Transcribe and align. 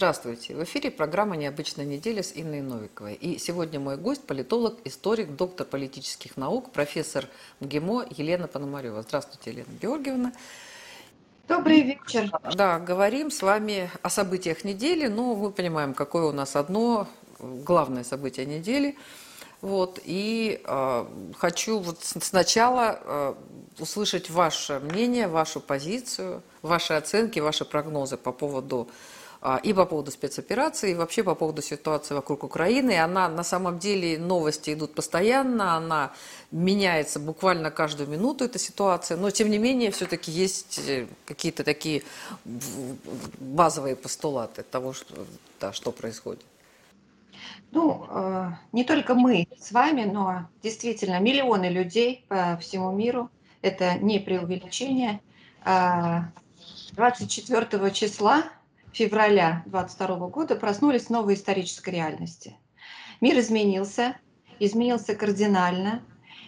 Здравствуйте. 0.00 0.54
В 0.54 0.64
эфире 0.64 0.90
программа 0.90 1.36
«Необычная 1.36 1.84
неделя» 1.84 2.22
с 2.22 2.32
Инной 2.34 2.62
Новиковой. 2.62 3.12
И 3.12 3.36
сегодня 3.36 3.78
мой 3.78 3.98
гость– 3.98 4.22
политолог, 4.26 4.78
историк, 4.84 5.36
доктор 5.36 5.66
политических 5.66 6.38
наук, 6.38 6.72
профессор 6.72 7.26
МГИМО 7.60 8.06
Елена 8.16 8.48
Пономарева. 8.48 9.02
Здравствуйте, 9.02 9.50
Елена 9.50 9.68
Георгиевна. 9.78 10.32
Добрый 11.48 11.82
вечер. 11.82 12.30
Да, 12.54 12.78
говорим 12.78 13.30
с 13.30 13.42
вами 13.42 13.90
о 14.00 14.08
событиях 14.08 14.64
недели. 14.64 15.06
Ну, 15.06 15.36
мы 15.36 15.50
понимаем, 15.50 15.92
какое 15.92 16.24
у 16.24 16.32
нас 16.32 16.56
одно 16.56 17.06
главное 17.38 18.02
событие 18.02 18.46
недели. 18.46 18.96
Вот, 19.60 20.00
и 20.02 20.62
э, 20.64 21.06
хочу 21.36 21.78
вот 21.78 21.98
сначала 22.00 22.98
э, 23.04 23.34
услышать 23.78 24.30
ваше 24.30 24.80
мнение, 24.80 25.28
вашу 25.28 25.60
позицию, 25.60 26.42
ваши 26.62 26.94
оценки, 26.94 27.38
ваши 27.38 27.66
прогнозы 27.66 28.16
по 28.16 28.32
поводу 28.32 28.88
и 29.62 29.72
по 29.72 29.86
поводу 29.86 30.10
спецоперации, 30.10 30.90
и 30.90 30.94
вообще 30.94 31.22
по 31.22 31.34
поводу 31.34 31.62
ситуации 31.62 32.14
вокруг 32.14 32.44
Украины. 32.44 32.98
Она 32.98 33.28
на 33.28 33.42
самом 33.42 33.78
деле, 33.78 34.18
новости 34.18 34.74
идут 34.74 34.94
постоянно, 34.94 35.76
она 35.76 36.12
меняется 36.50 37.18
буквально 37.18 37.70
каждую 37.70 38.08
минуту, 38.08 38.44
эта 38.44 38.58
ситуация, 38.58 39.16
но 39.16 39.30
тем 39.30 39.50
не 39.50 39.56
менее 39.56 39.92
все-таки 39.92 40.30
есть 40.30 40.78
э, 40.86 41.06
какие-то 41.24 41.64
такие 41.64 42.02
базовые 42.44 43.96
постулаты 43.96 44.62
того, 44.62 44.92
что, 44.92 45.14
да, 45.58 45.72
что 45.72 45.90
происходит. 45.90 46.44
Ну, 47.72 48.06
э, 48.10 48.50
не 48.72 48.84
только 48.84 49.14
мы 49.14 49.48
с 49.58 49.72
вами, 49.72 50.04
но 50.04 50.48
действительно 50.62 51.18
миллионы 51.18 51.70
людей 51.70 52.26
по 52.28 52.58
всему 52.60 52.92
миру, 52.92 53.30
это 53.62 53.94
не 53.94 54.18
преувеличение. 54.18 55.20
24 55.64 57.66
а, 57.70 57.90
числа 57.90 58.44
февраля 58.92 59.62
22 59.66 60.28
года 60.28 60.56
проснулись 60.56 61.04
в 61.04 61.10
новой 61.10 61.34
исторической 61.34 61.90
реальности. 61.90 62.56
Мир 63.20 63.38
изменился, 63.38 64.16
изменился 64.58 65.14
кардинально, 65.14 66.02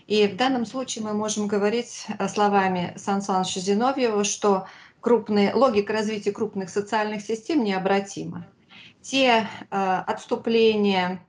и 0.06 0.26
в 0.26 0.36
данном 0.36 0.66
случае 0.66 1.04
мы 1.04 1.14
можем 1.14 1.46
говорить 1.46 2.06
э, 2.18 2.28
словами 2.28 2.92
Сан 2.96 3.22
Саныча 3.22 3.60
Зиновьева, 3.60 4.24
что 4.24 4.66
крупные, 5.00 5.54
логика 5.54 5.92
развития 5.92 6.32
крупных 6.32 6.70
социальных 6.70 7.22
систем 7.22 7.62
необратима. 7.62 8.46
Те 9.00 9.48
э, 9.70 10.02
отступления, 10.06 11.24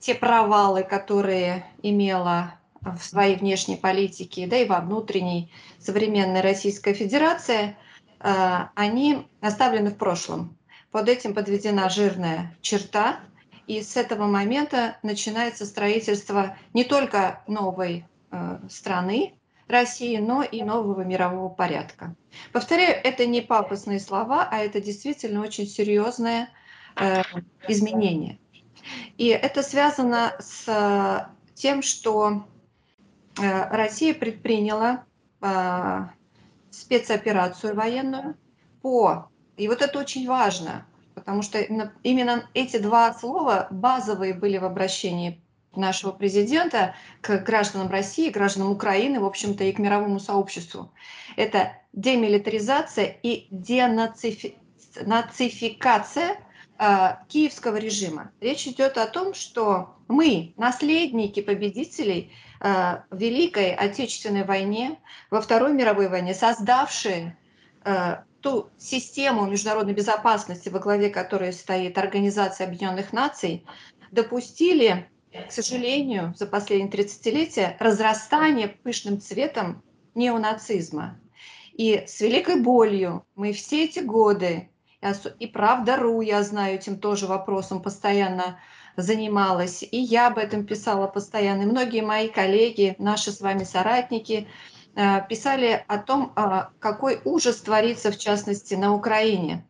те 0.00 0.14
провалы, 0.14 0.82
которые 0.82 1.66
имела 1.82 2.54
в 2.80 2.98
своей 2.98 3.36
внешней 3.36 3.76
политике, 3.76 4.46
да 4.46 4.56
и 4.56 4.66
во 4.66 4.80
внутренней 4.80 5.52
современной 5.78 6.40
Российская 6.40 6.94
Федерация– 6.94 7.76
они 8.20 9.28
оставлены 9.40 9.90
в 9.90 9.96
прошлом. 9.96 10.56
Под 10.90 11.08
этим 11.08 11.34
подведена 11.34 11.88
жирная 11.90 12.56
черта, 12.62 13.20
и 13.68 13.82
с 13.82 13.96
этого 13.96 14.26
момента 14.26 14.96
начинается 15.02 15.66
строительство 15.66 16.56
не 16.72 16.84
только 16.84 17.42
новой 17.46 18.06
э, 18.30 18.58
страны, 18.70 19.34
России, 19.68 20.16
но 20.16 20.42
и 20.42 20.62
нового 20.62 21.02
мирового 21.02 21.50
порядка. 21.50 22.16
Повторяю, 22.52 22.98
это 23.04 23.26
не 23.26 23.42
пафосные 23.42 24.00
слова, 24.00 24.48
а 24.50 24.60
это 24.60 24.80
действительно 24.80 25.42
очень 25.42 25.66
серьезное 25.66 26.48
э, 26.96 27.22
изменение. 27.68 28.38
И 29.18 29.26
это 29.26 29.62
связано 29.62 30.34
с 30.40 31.30
тем, 31.54 31.82
что 31.82 32.46
э, 33.38 33.68
Россия 33.68 34.14
предприняла 34.14 35.04
спецоперацию 36.70 37.74
военную 37.74 38.36
по... 38.82 39.28
И 39.56 39.68
вот 39.68 39.82
это 39.82 39.98
очень 39.98 40.26
важно, 40.26 40.86
потому 41.14 41.42
что 41.42 41.58
именно, 41.58 42.48
эти 42.54 42.78
два 42.78 43.12
слова 43.12 43.66
базовые 43.70 44.34
были 44.34 44.58
в 44.58 44.64
обращении 44.64 45.42
нашего 45.74 46.12
президента 46.12 46.94
к 47.20 47.38
гражданам 47.38 47.90
России, 47.90 48.30
гражданам 48.30 48.70
Украины, 48.70 49.18
в 49.20 49.24
общем-то, 49.24 49.64
и 49.64 49.72
к 49.72 49.78
мировому 49.78 50.20
сообществу. 50.20 50.92
Это 51.36 51.72
демилитаризация 51.92 53.16
и 53.22 53.46
денацификация 53.50 56.36
э, 56.78 57.16
киевского 57.28 57.76
режима. 57.76 58.30
Речь 58.40 58.66
идет 58.66 58.98
о 58.98 59.06
том, 59.06 59.34
что 59.34 59.96
мы, 60.08 60.54
наследники 60.56 61.40
победителей, 61.40 62.32
в 62.60 63.04
Великой 63.12 63.74
Отечественной 63.74 64.44
войне, 64.44 64.98
во 65.30 65.40
Второй 65.40 65.72
мировой 65.72 66.08
войне, 66.08 66.34
создавшие 66.34 67.38
э, 67.84 68.16
ту 68.40 68.70
систему 68.78 69.46
международной 69.46 69.94
безопасности, 69.94 70.68
во 70.68 70.78
главе 70.78 71.10
которой 71.10 71.52
стоит 71.52 71.98
Организация 71.98 72.66
Объединенных 72.66 73.12
Наций, 73.12 73.66
допустили, 74.10 75.08
к 75.32 75.52
сожалению, 75.52 76.34
за 76.36 76.46
последние 76.46 76.90
30-летия 76.90 77.76
разрастание 77.78 78.68
пышным 78.68 79.20
цветом 79.20 79.82
неонацизма. 80.14 81.20
И 81.72 82.04
с 82.06 82.20
великой 82.20 82.60
болью 82.60 83.24
мы 83.36 83.52
все 83.52 83.84
эти 83.84 84.00
годы, 84.00 84.70
и 85.38 85.46
правда.ру, 85.46 86.20
я 86.22 86.42
знаю, 86.42 86.74
этим 86.74 86.98
тоже 86.98 87.26
вопросом 87.26 87.82
постоянно 87.82 88.58
занималась, 88.98 89.82
и 89.82 89.96
я 89.96 90.26
об 90.26 90.38
этом 90.38 90.66
писала 90.66 91.06
постоянно, 91.06 91.62
и 91.62 91.66
многие 91.66 92.02
мои 92.02 92.28
коллеги, 92.28 92.96
наши 92.98 93.30
с 93.30 93.40
вами 93.40 93.62
соратники, 93.62 94.48
э, 94.96 95.26
писали 95.28 95.84
о 95.86 95.98
том, 95.98 96.32
а, 96.34 96.70
какой 96.80 97.20
ужас 97.24 97.60
творится, 97.60 98.10
в 98.10 98.18
частности, 98.18 98.74
на 98.74 98.92
Украине 98.92 99.64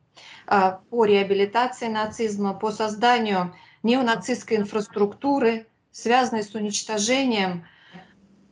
а, 0.47 0.81
по 0.91 1.05
реабилитации 1.05 1.89
нацизма, 1.89 2.55
по 2.55 2.73
созданию 2.73 3.55
неонацистской 3.83 4.57
инфраструктуры, 4.57 5.67
связанной 5.93 6.43
с 6.43 6.55
уничтожением, 6.55 7.67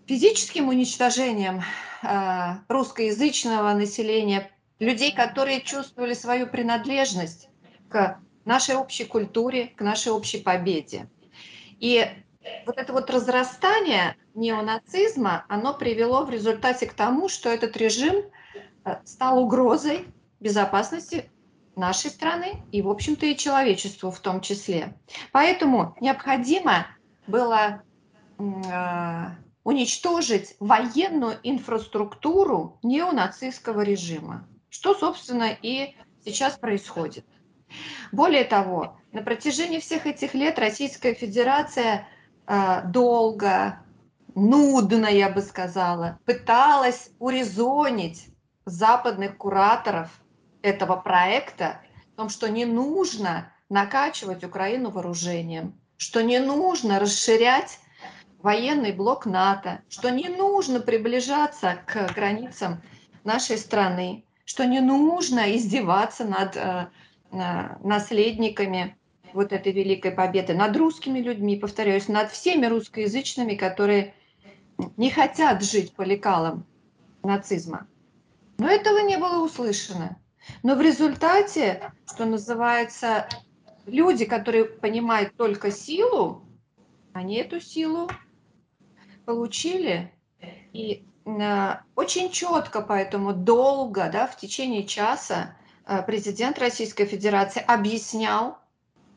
физическим 0.06 0.68
уничтожением 0.68 1.62
а, 2.02 2.58
русскоязычного 2.68 3.72
населения, 3.72 4.50
людей, 4.78 5.14
которые 5.14 5.62
чувствовали 5.62 6.12
свою 6.12 6.46
принадлежность 6.46 7.48
к 7.88 8.20
нашей 8.46 8.76
общей 8.76 9.04
культуре, 9.04 9.68
к 9.76 9.80
нашей 9.82 10.12
общей 10.12 10.38
победе. 10.38 11.08
И 11.78 12.06
вот 12.64 12.78
это 12.78 12.92
вот 12.92 13.10
разрастание 13.10 14.16
неонацизма, 14.34 15.44
оно 15.48 15.74
привело 15.74 16.24
в 16.24 16.30
результате 16.30 16.86
к 16.86 16.94
тому, 16.94 17.28
что 17.28 17.48
этот 17.48 17.76
режим 17.76 18.16
э, 18.84 18.96
стал 19.04 19.42
угрозой 19.42 20.06
безопасности 20.40 21.30
нашей 21.74 22.10
страны 22.10 22.62
и, 22.72 22.82
в 22.82 22.88
общем-то, 22.88 23.26
и 23.26 23.36
человечеству 23.36 24.10
в 24.10 24.20
том 24.20 24.40
числе. 24.40 24.94
Поэтому 25.32 25.96
необходимо 26.00 26.86
было 27.26 27.82
э, 28.38 29.24
уничтожить 29.64 30.54
военную 30.60 31.38
инфраструктуру 31.42 32.78
неонацистского 32.82 33.80
режима, 33.82 34.46
что, 34.70 34.94
собственно, 34.94 35.56
и 35.60 35.96
сейчас 36.24 36.56
происходит. 36.56 37.26
Более 38.12 38.44
того, 38.44 38.96
на 39.12 39.22
протяжении 39.22 39.80
всех 39.80 40.06
этих 40.06 40.34
лет 40.34 40.58
Российская 40.58 41.14
Федерация 41.14 42.06
э, 42.46 42.82
долго, 42.86 43.80
нудно, 44.34 45.06
я 45.06 45.30
бы 45.30 45.40
сказала, 45.40 46.18
пыталась 46.24 47.10
урезонить 47.18 48.28
западных 48.66 49.36
кураторов 49.36 50.10
этого 50.62 50.96
проекта 50.96 51.80
в 52.12 52.16
том, 52.16 52.28
что 52.28 52.48
не 52.48 52.64
нужно 52.64 53.52
накачивать 53.68 54.44
Украину 54.44 54.90
вооружением, 54.90 55.80
что 55.96 56.22
не 56.22 56.38
нужно 56.38 56.98
расширять 56.98 57.80
военный 58.40 58.92
блок 58.92 59.26
НАТО, 59.26 59.80
что 59.88 60.10
не 60.10 60.28
нужно 60.28 60.80
приближаться 60.80 61.78
к 61.86 62.12
границам 62.14 62.82
нашей 63.24 63.58
страны, 63.58 64.24
что 64.44 64.66
не 64.66 64.80
нужно 64.80 65.56
издеваться 65.56 66.24
над 66.24 66.56
э, 66.56 66.88
наследниками 67.82 68.96
вот 69.32 69.52
этой 69.52 69.72
великой 69.72 70.12
победы, 70.12 70.54
над 70.54 70.76
русскими 70.76 71.20
людьми, 71.20 71.56
повторяюсь, 71.56 72.08
над 72.08 72.30
всеми 72.30 72.66
русскоязычными, 72.66 73.54
которые 73.54 74.14
не 74.96 75.10
хотят 75.10 75.62
жить 75.62 75.94
по 75.94 76.02
лекалам 76.02 76.64
нацизма. 77.22 77.86
Но 78.58 78.68
этого 78.68 78.98
не 78.98 79.18
было 79.18 79.44
услышано. 79.44 80.18
Но 80.62 80.74
в 80.74 80.80
результате, 80.80 81.92
что 82.06 82.24
называется, 82.24 83.28
люди, 83.84 84.24
которые 84.24 84.64
понимают 84.64 85.36
только 85.36 85.70
силу, 85.70 86.42
они 87.12 87.36
эту 87.36 87.60
силу 87.60 88.08
получили. 89.24 90.12
И 90.72 91.04
э, 91.24 91.76
очень 91.94 92.30
четко, 92.30 92.80
поэтому 92.80 93.32
долго, 93.32 94.08
да, 94.12 94.26
в 94.26 94.36
течение 94.36 94.86
часа 94.86 95.55
президент 96.06 96.58
Российской 96.58 97.04
Федерации 97.06 97.62
объяснял, 97.66 98.58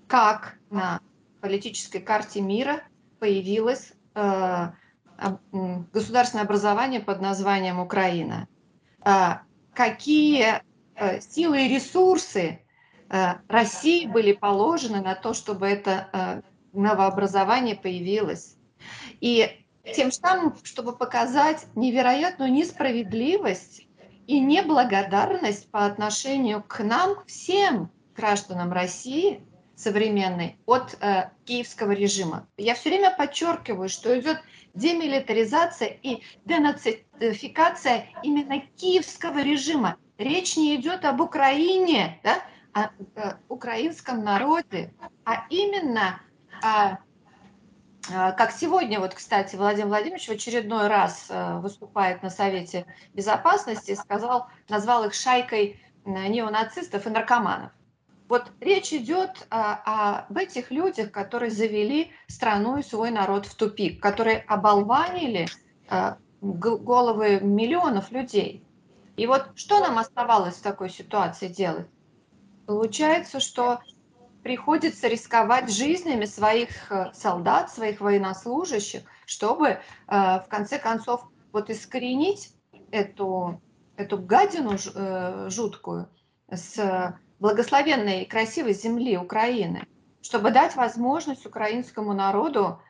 как 0.07 0.57
на 0.69 1.01
политической 1.41 1.99
карте 1.99 2.41
мира 2.41 2.83
появилось 3.19 3.93
э, 4.15 4.67
государственное 5.51 6.45
образование 6.45 6.99
под 6.99 7.21
названием 7.21 7.79
Украина. 7.79 8.47
Э, 9.03 9.37
какие 9.73 10.61
силы 11.21 11.65
и 11.65 11.73
ресурсы 11.73 12.59
России 13.47 14.05
были 14.05 14.33
положены 14.33 14.99
на 15.01 15.15
то, 15.15 15.33
чтобы 15.33 15.65
это 15.65 16.43
новообразование 16.73 17.75
появилось. 17.75 18.57
И 19.21 19.65
тем 19.95 20.11
самым, 20.11 20.55
чтобы 20.63 20.95
показать 20.95 21.65
невероятную 21.75 22.51
несправедливость 22.51 23.87
и 24.29 24.39
неблагодарность 24.39 25.71
по 25.71 25.87
отношению 25.87 26.61
к 26.61 26.83
нам, 26.83 27.15
всем 27.25 27.89
гражданам 28.15 28.71
России 28.71 29.41
современной, 29.75 30.59
от 30.67 30.95
э, 31.01 31.31
киевского 31.45 31.93
режима. 31.93 32.47
Я 32.55 32.75
все 32.75 32.89
время 32.89 33.09
подчеркиваю, 33.17 33.89
что 33.89 34.19
идет 34.19 34.37
демилитаризация 34.75 35.97
и 36.03 36.21
денацификация 36.45 38.05
именно 38.21 38.59
киевского 38.77 39.41
режима. 39.41 39.97
Речь 40.19 40.57
не 40.57 40.75
идет 40.75 41.05
об 41.05 41.21
Украине, 41.21 42.19
да, 42.23 42.43
о, 42.73 42.91
о 43.19 43.39
украинском 43.47 44.23
народе, 44.23 44.93
а 45.25 45.47
именно 45.49 46.21
о 46.61 46.67
а, 46.67 46.99
как 48.09 48.51
сегодня, 48.51 48.99
вот, 48.99 49.13
кстати, 49.13 49.55
Владимир 49.55 49.87
Владимирович 49.87 50.27
в 50.27 50.31
очередной 50.31 50.87
раз 50.87 51.27
э, 51.29 51.59
выступает 51.59 52.23
на 52.23 52.29
Совете 52.29 52.85
Безопасности, 53.13 53.95
сказал, 53.95 54.47
назвал 54.67 55.05
их 55.05 55.13
шайкой 55.13 55.81
э, 56.05 56.09
неонацистов 56.09 57.05
и 57.05 57.09
наркоманов. 57.09 57.71
Вот 58.27 58.51
речь 58.59 58.93
идет 58.93 59.47
о, 59.49 60.21
об 60.27 60.37
этих 60.37 60.71
людях, 60.71 61.11
которые 61.11 61.51
завели 61.51 62.11
страну 62.27 62.77
и 62.77 62.83
свой 62.83 63.11
народ 63.11 63.45
в 63.45 63.55
тупик, 63.55 64.01
которые 64.01 64.39
оболванили 64.47 65.47
э, 65.89 66.15
головы 66.41 67.39
миллионов 67.41 68.11
людей. 68.11 68.63
И 69.17 69.27
вот 69.27 69.49
что 69.55 69.79
нам 69.79 69.97
оставалось 69.97 70.55
в 70.55 70.61
такой 70.61 70.89
ситуации 70.89 71.47
делать? 71.47 71.87
Получается, 72.65 73.39
что 73.39 73.81
приходится 74.43 75.07
рисковать 75.07 75.71
жизнями 75.71 76.25
своих 76.25 76.91
э, 76.91 77.11
солдат, 77.13 77.71
своих 77.71 78.01
военнослужащих, 78.01 79.01
чтобы 79.25 79.67
э, 79.67 79.79
в 80.07 80.45
конце 80.49 80.79
концов 80.79 81.27
вот 81.51 81.69
искоренить 81.69 82.53
эту, 82.91 83.61
эту 83.97 84.17
гадину 84.17 84.75
э, 84.77 85.49
жуткую 85.49 86.09
с 86.51 87.15
благословенной 87.39 88.23
и 88.23 88.27
красивой 88.27 88.73
земли 88.73 89.17
Украины, 89.17 89.87
чтобы 90.21 90.51
дать 90.51 90.75
возможность 90.75 91.45
украинскому 91.45 92.13
народу 92.13 92.81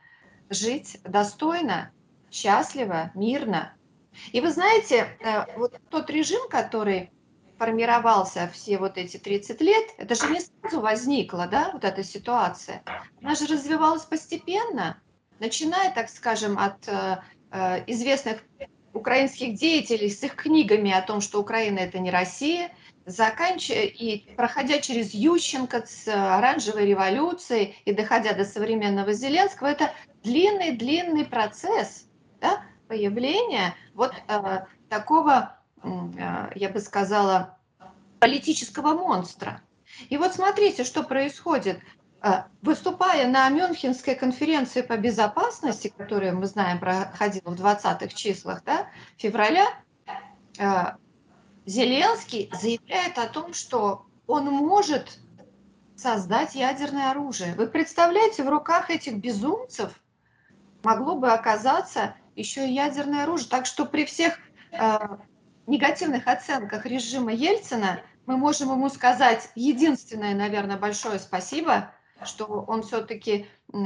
жить 0.49 0.99
достойно, 1.03 1.91
счастливо, 2.31 3.11
мирно. 3.15 3.73
И 4.31 4.41
вы 4.41 4.51
знаете, 4.51 5.07
вот 5.57 5.79
тот 5.89 6.09
режим, 6.09 6.49
который 6.49 7.11
формировался 7.59 8.50
все 8.53 8.77
вот 8.77 8.97
эти 8.97 9.17
30 9.17 9.61
лет, 9.61 9.85
это 9.97 10.15
же 10.15 10.31
не 10.31 10.39
сразу 10.39 10.79
возникла, 10.79 11.45
да, 11.45 11.71
вот 11.73 11.83
эта 11.83 12.03
ситуация. 12.03 12.81
Она 13.21 13.35
же 13.35 13.45
развивалась 13.47 14.03
постепенно, 14.03 14.97
начиная, 15.39 15.94
так 15.94 16.09
скажем, 16.09 16.57
от 16.57 16.88
э, 16.88 17.17
э 17.51 17.83
известных 17.88 18.41
украинских 18.94 19.56
деятелей 19.56 20.09
с 20.09 20.23
их 20.23 20.35
книгами 20.35 20.91
о 20.91 21.01
том, 21.01 21.21
что 21.21 21.41
Украина 21.41 21.79
это 21.79 22.00
не 22.00 22.11
Россия, 22.11 22.71
заканчивая 23.06 23.85
и 23.85 24.33
проходя 24.35 24.79
через 24.79 25.13
Ющенко 25.13 25.83
с 25.85 26.07
оранжевой 26.07 26.85
революцией 26.85 27.75
и 27.85 27.94
доходя 27.94 28.33
до 28.33 28.45
современного 28.45 29.13
Зеленского, 29.13 29.67
это 29.67 29.94
длинный-длинный 30.23 31.25
процесс 31.25 32.06
да, 32.39 32.63
появления 32.88 33.75
вот 33.94 34.13
э, 34.27 34.65
такого 34.89 35.58
я 35.83 36.69
бы 36.69 36.79
сказала, 36.79 37.57
политического 38.19 38.93
монстра. 38.93 39.61
И 40.09 40.17
вот 40.17 40.33
смотрите, 40.33 40.83
что 40.83 41.03
происходит. 41.03 41.79
А, 42.21 42.47
выступая 42.61 43.27
на 43.29 43.47
Мюнхенской 43.49 44.13
конференции 44.13 44.81
по 44.81 44.97
безопасности, 44.97 45.93
которая, 45.95 46.33
мы 46.33 46.47
знаем, 46.47 46.79
проходила 46.79 47.51
в 47.51 47.61
20-х 47.61 48.09
числах 48.09 48.61
да, 48.65 48.87
февраля, 49.17 49.65
а, 50.59 50.97
Зеленский 51.65 52.51
заявляет 52.61 53.17
о 53.17 53.27
том, 53.27 53.53
что 53.53 54.05
он 54.27 54.45
может 54.45 55.19
создать 55.95 56.55
ядерное 56.55 57.11
оружие. 57.11 57.53
Вы 57.55 57.67
представляете, 57.67 58.43
в 58.43 58.49
руках 58.49 58.89
этих 58.89 59.17
безумцев 59.17 59.93
могло 60.83 61.15
бы 61.15 61.31
оказаться 61.31 62.15
еще 62.35 62.67
и 62.67 62.73
ядерное 62.73 63.23
оружие. 63.23 63.49
Так 63.49 63.65
что 63.65 63.85
при 63.85 64.05
всех 64.05 64.37
негативных 65.69 66.27
оценках 66.27 66.86
режима 66.86 67.31
Ельцина 67.31 68.01
мы 68.25 68.38
можем 68.38 68.71
ему 68.71 68.89
сказать 68.89 69.50
единственное, 69.56 70.36
наверное, 70.36 70.77
большое 70.77 71.19
спасибо, 71.19 71.92
что 72.24 72.45
он 72.68 72.83
все-таки 72.83 73.48
э, 73.74 73.77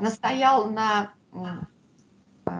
настоял 0.00 0.70
на 0.70 1.12
э, 1.32 2.50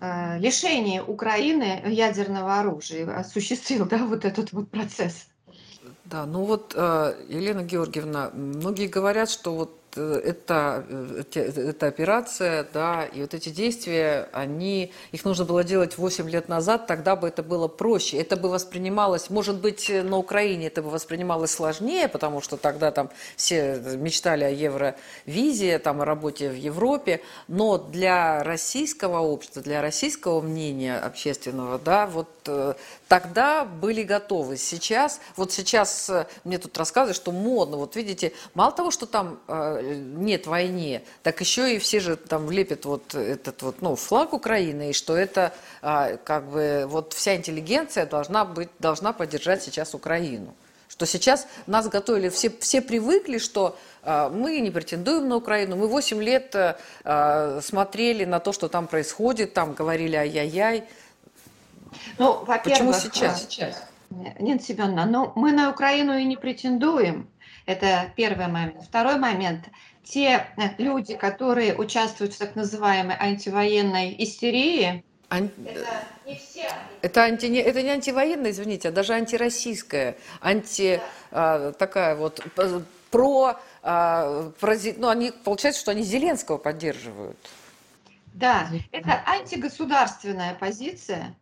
э, 0.00 0.38
лишении 0.38 1.00
Украины 1.00 1.82
ядерного 1.86 2.58
оружия, 2.58 3.16
осуществил 3.16 3.86
да, 3.86 3.98
вот 3.98 4.24
этот 4.24 4.52
вот 4.52 4.70
процесс. 4.70 5.28
Да, 6.04 6.26
ну 6.26 6.44
вот, 6.44 6.74
э, 6.76 7.24
Елена 7.28 7.62
Георгиевна, 7.62 8.30
многие 8.32 8.86
говорят, 8.86 9.30
что 9.30 9.54
вот 9.54 9.81
это, 9.96 10.84
э, 10.88 11.22
эта 11.34 11.86
операция, 11.86 12.66
да, 12.72 13.04
и 13.04 13.20
вот 13.20 13.34
эти 13.34 13.50
действия, 13.50 14.28
они, 14.32 14.92
их 15.12 15.24
нужно 15.24 15.44
было 15.44 15.64
делать 15.64 15.98
8 15.98 16.28
лет 16.30 16.48
назад, 16.48 16.86
тогда 16.86 17.16
бы 17.16 17.28
это 17.28 17.42
было 17.42 17.68
проще. 17.68 18.16
Это 18.16 18.36
бы 18.36 18.48
воспринималось, 18.48 19.30
может 19.30 19.60
быть, 19.60 19.90
на 19.90 20.16
Украине 20.16 20.68
это 20.68 20.82
бы 20.82 20.90
воспринималось 20.90 21.50
сложнее, 21.50 22.08
потому 22.08 22.40
что 22.40 22.56
тогда 22.56 22.90
там 22.90 23.10
все 23.36 23.78
мечтали 23.96 24.44
о 24.44 24.50
евровизе, 24.50 25.78
там 25.78 26.00
о 26.00 26.04
работе 26.04 26.48
в 26.48 26.56
Европе, 26.56 27.20
но 27.48 27.78
для 27.78 28.42
российского 28.42 29.20
общества, 29.20 29.62
для 29.62 29.82
российского 29.82 30.40
мнения 30.40 30.96
общественного, 30.96 31.78
да, 31.78 32.06
вот 32.06 32.28
э, 32.46 32.74
тогда 33.08 33.64
были 33.64 34.02
готовы. 34.02 34.56
Сейчас, 34.56 35.20
вот 35.36 35.52
сейчас 35.52 36.10
мне 36.44 36.58
тут 36.58 36.76
рассказывают, 36.78 37.16
что 37.16 37.32
модно, 37.32 37.76
вот 37.76 37.96
видите, 37.96 38.32
мало 38.54 38.72
того, 38.72 38.90
что 38.90 39.06
там 39.06 39.40
нет 39.82 40.46
войне, 40.46 41.02
так 41.22 41.40
еще 41.40 41.74
и 41.74 41.78
все 41.78 42.00
же 42.00 42.16
там 42.16 42.46
влепят 42.46 42.84
вот 42.84 43.14
этот 43.14 43.62
вот, 43.62 43.82
ну, 43.82 43.96
флаг 43.96 44.32
Украины, 44.32 44.90
и 44.90 44.92
что 44.92 45.16
это 45.16 45.52
а, 45.80 46.16
как 46.16 46.48
бы 46.50 46.84
вот 46.86 47.12
вся 47.12 47.36
интеллигенция 47.36 48.06
должна 48.06 48.44
быть, 48.44 48.70
должна 48.78 49.12
поддержать 49.12 49.62
сейчас 49.62 49.94
Украину. 49.94 50.54
Что 50.88 51.06
сейчас 51.06 51.46
нас 51.66 51.88
готовили, 51.88 52.28
все, 52.28 52.50
все 52.60 52.82
привыкли, 52.82 53.38
что 53.38 53.76
а, 54.02 54.28
мы 54.28 54.60
не 54.60 54.70
претендуем 54.70 55.28
на 55.28 55.36
Украину, 55.36 55.76
мы 55.76 55.88
8 55.88 56.22
лет 56.22 56.54
а, 57.04 57.60
смотрели 57.62 58.24
на 58.24 58.40
то, 58.40 58.52
что 58.52 58.68
там 58.68 58.86
происходит, 58.86 59.54
там 59.54 59.74
говорили 59.74 60.16
ай-яй-яй. 60.16 60.84
Ну, 62.18 62.44
Почему 62.64 62.92
сейчас? 62.92 63.42
сейчас? 63.42 63.82
Нет, 64.38 64.62
Семеновна, 64.62 65.06
ну 65.06 65.32
мы 65.36 65.52
на 65.52 65.70
Украину 65.70 66.16
и 66.16 66.24
не 66.24 66.36
претендуем. 66.36 67.28
Это 67.72 68.12
первый 68.16 68.48
момент. 68.48 68.82
Второй 68.84 69.16
момент. 69.16 69.64
Те 70.04 70.46
э, 70.56 70.62
люди, 70.78 71.14
которые 71.14 71.74
участвуют 71.74 72.34
в 72.34 72.38
так 72.38 72.54
называемой 72.54 73.16
антивоенной 73.18 74.14
истерии, 74.18 75.02
Ан... 75.28 75.50
это 75.64 75.86
не 76.26 76.34
все. 76.36 76.68
Это, 77.00 77.24
анти... 77.24 77.46
это 77.46 77.82
не 77.82 77.88
антивоенная, 77.88 78.50
извините, 78.50 78.88
а 78.88 78.92
даже 78.92 79.14
антироссийская, 79.14 80.16
анти... 80.40 81.00
Да. 81.30 81.68
А, 81.70 81.72
такая 81.72 82.14
вот 82.14 82.44
про... 83.10 83.58
А, 83.82 84.52
про... 84.60 84.76
Ну, 84.96 85.08
они, 85.08 85.32
получается, 85.44 85.80
что 85.80 85.92
они 85.92 86.02
Зеленского 86.02 86.58
поддерживают. 86.58 87.38
Да, 88.34 88.68
это 88.92 89.22
антигосударственная 89.26 90.54
позиция. 90.54 91.34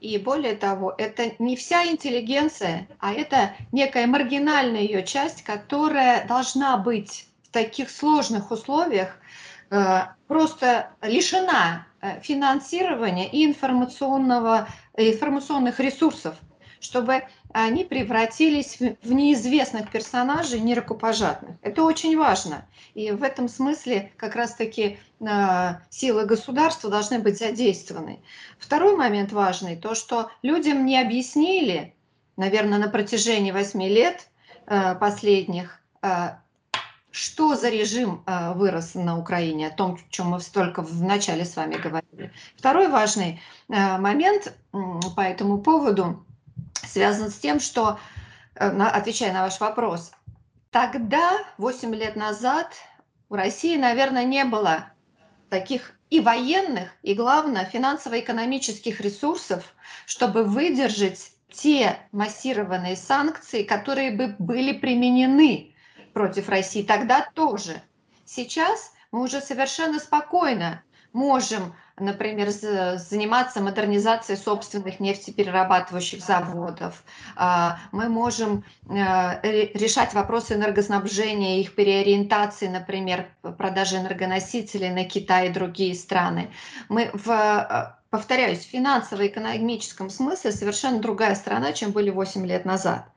И 0.00 0.16
более 0.18 0.54
того, 0.54 0.94
это 0.96 1.32
не 1.38 1.56
вся 1.56 1.86
интеллигенция, 1.86 2.86
а 3.00 3.12
это 3.12 3.54
некая 3.72 4.06
маргинальная 4.06 4.82
ее 4.82 5.02
часть, 5.02 5.42
которая 5.42 6.26
должна 6.26 6.76
быть 6.76 7.28
в 7.42 7.48
таких 7.50 7.90
сложных 7.90 8.50
условиях 8.50 9.18
э, 9.70 10.02
просто 10.28 10.90
лишена 11.02 11.86
э, 12.00 12.20
финансирования 12.20 13.28
и 13.28 13.44
информационного, 13.44 14.68
информационных 14.96 15.80
ресурсов, 15.80 16.36
чтобы 16.80 17.24
они 17.52 17.84
превратились 17.84 18.78
в 18.78 19.12
неизвестных 19.12 19.90
персонажей 19.90 20.60
нерукопожатных. 20.60 21.56
Это 21.62 21.82
очень 21.84 22.16
важно. 22.18 22.66
И 22.94 23.10
в 23.12 23.22
этом 23.22 23.48
смысле 23.48 24.12
как 24.16 24.36
раз-таки 24.36 24.98
э, 25.20 25.26
силы 25.88 26.26
государства 26.26 26.90
должны 26.90 27.18
быть 27.18 27.38
задействованы. 27.38 28.20
Второй 28.58 28.94
момент 28.96 29.32
важный, 29.32 29.76
то, 29.76 29.94
что 29.94 30.30
людям 30.42 30.84
не 30.84 31.00
объяснили, 31.00 31.94
наверное, 32.36 32.78
на 32.78 32.88
протяжении 32.88 33.52
восьми 33.52 33.88
лет 33.88 34.28
э, 34.66 34.94
последних, 34.94 35.80
э, 36.02 36.32
что 37.10 37.54
за 37.54 37.70
режим 37.70 38.22
вырос 38.26 38.94
на 38.94 39.18
Украине, 39.18 39.68
о 39.68 39.70
том, 39.70 39.94
о 39.94 40.10
чем 40.10 40.26
мы 40.26 40.40
столько 40.40 40.82
в 40.82 41.02
начале 41.02 41.46
с 41.46 41.56
вами 41.56 41.76
говорили. 41.76 42.30
Второй 42.58 42.88
важный 42.88 43.40
момент 43.68 44.54
по 44.70 45.22
этому 45.22 45.56
поводу– 45.62 46.25
связан 46.86 47.30
с 47.30 47.36
тем, 47.36 47.60
что 47.60 47.98
отвечая 48.54 49.32
на 49.32 49.42
ваш 49.42 49.60
вопрос, 49.60 50.12
тогда, 50.70 51.38
8 51.58 51.94
лет 51.94 52.16
назад, 52.16 52.72
у 53.28 53.34
России, 53.34 53.76
наверное, 53.76 54.24
не 54.24 54.44
было 54.44 54.86
таких 55.50 55.92
и 56.10 56.20
военных, 56.20 56.90
и, 57.02 57.14
главное, 57.14 57.64
финансово-экономических 57.64 59.00
ресурсов, 59.00 59.74
чтобы 60.06 60.44
выдержать 60.44 61.32
те 61.52 61.98
массированные 62.12 62.96
санкции, 62.96 63.62
которые 63.62 64.12
бы 64.12 64.36
были 64.38 64.72
применены 64.72 65.74
против 66.12 66.48
России 66.48 66.82
тогда 66.82 67.28
тоже. 67.34 67.82
Сейчас 68.24 68.92
мы 69.10 69.22
уже 69.22 69.40
совершенно 69.40 69.98
спокойно 69.98 70.82
можем, 71.12 71.74
например, 71.98 72.50
заниматься 72.50 73.60
модернизацией 73.60 74.38
собственных 74.38 75.00
нефтеперерабатывающих 75.00 76.22
заводов. 76.22 77.02
А, 77.36 77.78
мы 77.92 78.08
можем 78.08 78.64
э, 78.88 79.72
решать 79.74 80.12
вопросы 80.12 80.54
энергоснабжения, 80.54 81.60
их 81.60 81.74
переориентации, 81.74 82.68
например, 82.68 83.28
продажи 83.56 83.96
энергоносителей 83.96 84.90
на 84.90 85.04
Китай 85.04 85.48
и 85.48 85.52
другие 85.52 85.94
страны. 85.94 86.50
Мы 86.88 87.10
в 87.14 87.30
э, 87.30 87.95
повторяюсь, 88.10 88.60
в 88.60 88.70
финансово-экономическом 88.70 90.10
смысле 90.10 90.52
совершенно 90.52 91.00
другая 91.00 91.34
страна, 91.34 91.72
чем 91.72 91.92
были 91.92 92.10
8 92.10 92.46
лет 92.46 92.64
назад. 92.64 93.08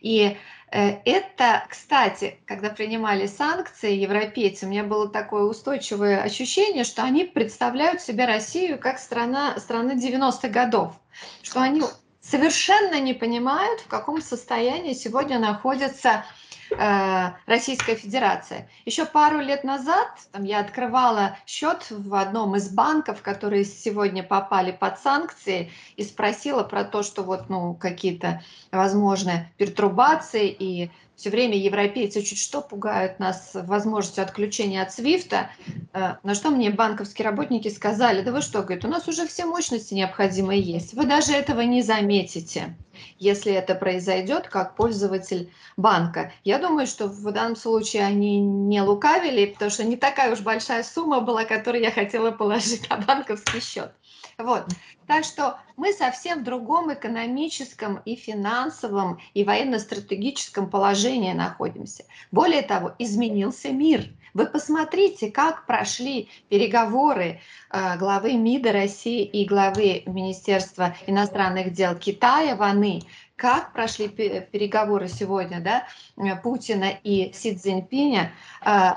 И 0.00 0.36
Э, 0.72 0.98
это, 1.04 1.64
кстати, 1.68 2.38
когда 2.44 2.70
принимали 2.70 3.26
санкции 3.26 3.94
европейцы, 3.94 4.66
у 4.66 4.68
меня 4.68 4.82
было 4.82 5.08
такое 5.08 5.44
устойчивое 5.44 6.22
ощущение, 6.22 6.84
что 6.84 7.02
они 7.02 7.24
представляют 7.24 8.00
себе 8.00 8.24
Россию 8.24 8.78
как 8.78 8.98
страна, 8.98 9.58
страна 9.58 9.94
90-х 9.94 10.48
годов, 10.48 10.94
что 11.42 11.60
они 11.60 11.82
совершенно 12.20 12.98
не 13.00 13.14
понимают, 13.14 13.80
в 13.80 13.86
каком 13.86 14.20
состоянии 14.20 14.92
сегодня 14.92 15.38
находится 15.38 16.24
Э, 16.70 17.32
Российская 17.46 17.94
Федерация. 17.94 18.68
Еще 18.84 19.06
пару 19.06 19.38
лет 19.40 19.62
назад 19.64 20.08
там, 20.32 20.44
я 20.44 20.60
открывала 20.60 21.36
счет 21.46 21.86
в 21.90 22.14
одном 22.14 22.56
из 22.56 22.68
банков, 22.68 23.22
которые 23.22 23.64
сегодня 23.64 24.22
попали 24.22 24.72
под 24.72 24.98
санкции, 24.98 25.70
и 25.96 26.02
спросила 26.02 26.62
про 26.64 26.84
то, 26.84 27.02
что 27.02 27.22
вот 27.22 27.48
ну, 27.48 27.74
какие-то 27.74 28.42
возможные 28.72 29.52
пертурбации 29.56 30.48
и 30.48 30.90
все 31.16 31.30
время 31.30 31.56
европейцы 31.56 32.22
чуть 32.22 32.38
что 32.38 32.60
пугают 32.60 33.18
нас 33.18 33.50
возможностью 33.54 34.22
отключения 34.22 34.82
от 34.82 34.92
Свифта, 34.92 35.50
э, 35.92 36.16
на 36.22 36.34
что 36.34 36.50
мне 36.50 36.70
банковские 36.70 37.24
работники 37.26 37.68
сказали, 37.68 38.22
да 38.22 38.32
вы 38.32 38.42
что, 38.42 38.62
говорит, 38.62 38.84
у 38.84 38.88
нас 38.88 39.08
уже 39.08 39.26
все 39.26 39.46
мощности 39.46 39.94
необходимые 39.94 40.60
есть, 40.60 40.92
вы 40.92 41.06
даже 41.06 41.32
этого 41.32 41.62
не 41.62 41.82
заметите, 41.82 42.76
если 43.18 43.52
это 43.52 43.74
произойдет 43.74 44.48
как 44.48 44.76
пользователь 44.76 45.50
банка. 45.76 46.32
Я 46.44 46.58
думаю, 46.58 46.86
что 46.86 47.08
в 47.08 47.32
данном 47.32 47.56
случае 47.56 48.04
они 48.04 48.38
не 48.40 48.82
лукавили, 48.82 49.46
потому 49.46 49.70
что 49.70 49.84
не 49.84 49.96
такая 49.96 50.32
уж 50.32 50.40
большая 50.40 50.82
сумма 50.82 51.20
была, 51.20 51.44
которую 51.44 51.82
я 51.82 51.90
хотела 51.90 52.30
положить 52.30 52.88
на 52.90 52.98
банковский 52.98 53.60
счет. 53.60 53.92
Вот. 54.38 54.66
Так 55.06 55.24
что 55.24 55.58
мы 55.76 55.94
совсем 55.94 56.40
в 56.40 56.44
другом 56.44 56.92
экономическом 56.92 58.02
и 58.04 58.16
финансовом 58.16 59.18
и 59.32 59.44
военно-стратегическом 59.44 60.68
положении 60.68 61.32
находимся. 61.32 62.04
Более 62.32 62.60
того, 62.60 62.94
изменился 62.98 63.72
мир. 63.72 64.04
Вы 64.34 64.44
посмотрите, 64.44 65.30
как 65.30 65.64
прошли 65.64 66.28
переговоры 66.50 67.40
э, 67.70 67.96
главы 67.96 68.34
МИДа 68.34 68.72
России 68.72 69.24
и 69.24 69.46
главы 69.46 70.02
Министерства 70.04 70.94
иностранных 71.06 71.72
дел 71.72 71.94
Китая 71.94 72.56
Ваны, 72.56 73.00
как 73.36 73.72
прошли 73.72 74.08
переговоры 74.08 75.08
сегодня 75.08 75.60
да, 75.60 75.86
э, 76.18 76.36
Путина 76.42 76.90
и 77.02 77.32
Си 77.32 77.56
Цзиньпиня. 77.56 78.32
Э, 78.60 78.96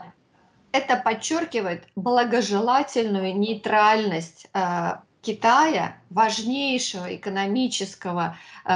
это 0.74 0.98
подчеркивает 0.98 1.86
благожелательную 1.96 3.36
нейтральность 3.36 4.48
Китая, 5.22 5.98
важнейшего 6.10 7.16
экономического 7.16 8.38
э, 8.66 8.70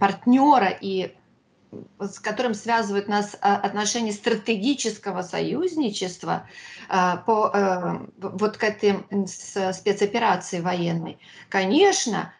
партнера 0.00 0.68
и 0.68 1.14
с 2.00 2.18
которым 2.18 2.54
связывают 2.54 3.08
нас 3.08 3.34
э, 3.34 3.38
отношения 3.40 4.12
стратегического 4.12 5.22
союзничества 5.22 6.46
э, 6.88 7.16
по 7.26 7.50
э, 7.52 8.06
вот 8.16 8.56
к 8.56 8.64
этой 8.64 9.04
спецоперации 9.26 10.60
военной, 10.60 11.18
конечно, 11.48 12.32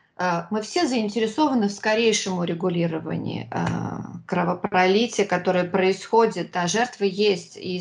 мы 0.50 0.62
все 0.62 0.86
заинтересованы 0.86 1.68
в 1.68 1.72
скорейшем 1.72 2.38
урегулировании 2.38 3.48
э, 3.50 3.58
кровопролития, 4.26 5.24
которое 5.24 5.64
происходит, 5.64 6.56
а 6.56 6.66
жертвы 6.66 7.08
есть, 7.10 7.56
и 7.56 7.80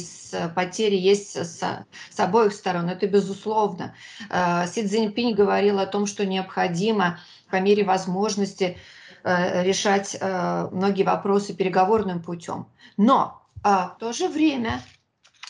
потери 0.56 0.96
есть 0.96 1.36
с, 1.36 1.64
с 2.12 2.20
обоих 2.20 2.54
сторон, 2.54 2.90
это 2.90 3.08
безусловно. 3.08 3.96
Э, 4.30 4.68
Си 4.68 4.88
Цзиньпинь 4.88 5.34
говорил 5.34 5.80
о 5.80 5.88
том, 5.88 6.06
что 6.06 6.26
необходимо 6.26 7.20
по 7.50 7.60
мере 7.60 7.84
возможности 7.84 8.78
решать 9.24 10.18
многие 10.22 11.04
вопросы 11.04 11.54
переговорным 11.54 12.22
путем. 12.22 12.68
Но 12.96 13.42
в 13.62 13.98
то 14.00 14.14
же 14.14 14.30
время 14.30 14.82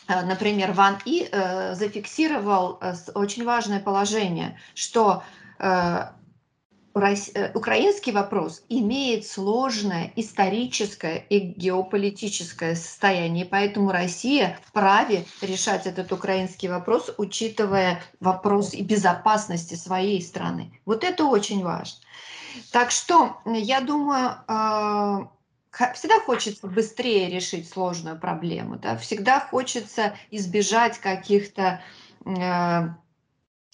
например, 0.08 0.72
Ван 0.72 0.98
И 1.06 1.30
зафиксировал 1.74 2.80
очень 3.14 3.46
важное 3.46 3.80
положение, 3.80 4.58
что 4.74 5.22
Э, 5.60 6.10
украинский 6.98 8.12
вопрос 8.12 8.64
имеет 8.70 9.26
сложное 9.26 10.12
историческое 10.16 11.18
и 11.30 11.40
геополитическое 11.40 12.76
состояние, 12.76 13.46
поэтому 13.46 13.92
Россия 13.92 14.60
вправе 14.66 15.26
решать 15.42 15.86
этот 15.86 16.12
украинский 16.12 16.70
вопрос, 16.70 17.14
учитывая 17.18 18.02
вопрос 18.20 18.74
и 18.74 18.84
безопасности 18.84 19.76
своей 19.76 20.22
страны. 20.22 20.72
Вот 20.86 21.04
это 21.04 21.26
очень 21.26 21.64
важно. 21.64 22.00
Так 22.72 22.92
что, 22.92 23.38
я 23.46 23.82
думаю, 23.82 24.32
э, 24.48 25.28
всегда 25.94 26.20
хочется 26.20 26.68
быстрее 26.68 27.30
решить 27.30 27.70
сложную 27.70 28.20
проблему, 28.20 28.78
да? 28.78 28.98
всегда 28.98 29.40
хочется 29.40 30.16
избежать 30.32 30.98
каких-то 30.98 31.82
э, 32.26 32.90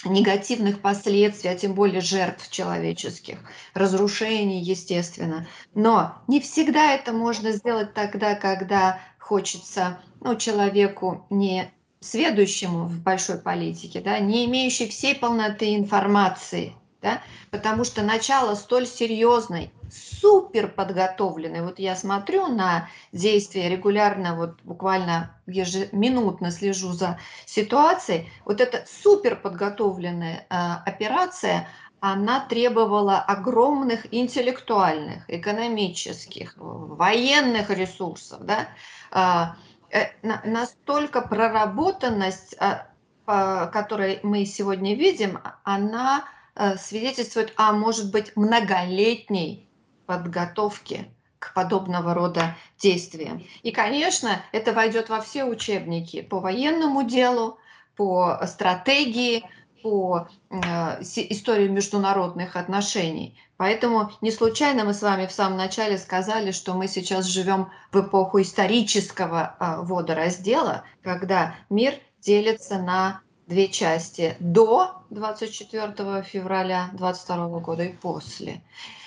негативных 0.06 0.82
последствий, 0.82 1.50
а 1.50 1.56
тем 1.56 1.74
более 1.74 2.02
жертв 2.02 2.50
человеческих, 2.50 3.38
разрушений, 3.74 4.62
естественно. 4.62 5.48
Но 5.74 6.16
не 6.28 6.40
всегда 6.40 6.94
это 6.94 7.14
можно 7.14 7.52
сделать 7.52 7.94
тогда, 7.94 8.36
когда 8.36 9.00
хочется 9.20 10.00
ну, 10.22 10.36
человеку 10.36 11.26
не 11.30 11.72
сведущему 12.00 12.86
в 12.86 13.00
большой 13.02 13.38
политике, 13.38 14.02
да, 14.02 14.20
не 14.20 14.46
имеющий 14.46 14.90
всей 14.90 15.16
полноты 15.16 15.76
информации, 15.76 16.74
да, 17.02 17.22
потому 17.50 17.86
что 17.86 18.04
начало 18.04 18.56
столь 18.56 18.88
серьезной, 18.88 19.72
супер 19.94 20.68
подготовленной, 20.68 21.62
вот 21.62 21.80
я 21.80 21.96
смотрю 21.96 22.48
на 22.48 22.90
действия 23.12 23.70
регулярно, 23.70 24.36
вот 24.36 24.62
буквально 24.64 25.36
ежеминутно 25.46 26.52
слежу 26.52 26.92
за 26.92 27.20
ситуацией, 27.46 28.30
вот 28.46 28.62
эта 28.62 28.86
супер 28.88 29.36
подготовленная 29.36 30.48
э, 30.50 30.56
операция, 30.86 31.68
она 32.00 32.42
требовала 32.42 33.20
огромных 33.20 34.14
интеллектуальных, 34.14 35.24
экономических, 35.30 36.54
военных 36.58 37.70
ресурсов, 37.70 38.44
да, 38.44 38.68
а, 39.12 39.56
э, 39.90 40.08
настолько 40.22 41.22
проработанность, 41.22 42.56
э, 42.60 42.80
которую 43.26 44.20
мы 44.24 44.46
сегодня 44.46 44.96
видим, 44.96 45.40
она 45.64 46.26
Э, 46.56 46.78
свидетельствует 46.78 47.54
о, 47.58 47.74
может 47.74 48.12
быть, 48.12 48.36
многолетней 48.36 49.68
подготовке 50.06 51.10
к 51.40 51.54
подобного 51.54 52.14
рода 52.14 52.56
действиям. 52.80 53.44
И, 53.64 53.72
конечно, 53.72 54.42
это 54.52 54.72
войдет 54.72 55.10
во 55.10 55.20
все 55.22 55.44
учебники 55.44 56.22
по 56.22 56.40
военному 56.40 57.04
делу, 57.04 57.58
по 57.96 58.40
стратегии, 58.48 59.44
по 59.84 60.30
э, 60.50 61.02
истории 61.02 61.68
международных 61.68 62.56
отношений. 62.56 63.38
Поэтому 63.58 64.12
не 64.22 64.32
случайно 64.32 64.86
мы 64.86 64.94
с 64.94 65.02
вами 65.02 65.28
в 65.28 65.32
самом 65.32 65.58
начале 65.58 65.98
сказали, 65.98 66.52
что 66.52 66.74
мы 66.74 66.88
сейчас 66.88 67.26
живем 67.26 67.70
в 67.92 68.00
эпоху 68.00 68.42
исторического 68.42 69.56
э, 69.60 69.76
водораздела, 69.82 70.86
когда 71.04 71.56
мир 71.70 71.96
делится 72.22 72.78
на 72.78 73.22
две 73.48 73.68
части 73.68 74.38
до 74.40 75.04
24 75.10 76.24
февраля 76.24 76.90
2022 76.94 77.60
года 77.60 77.84
и 77.84 77.94
после. 77.94 78.62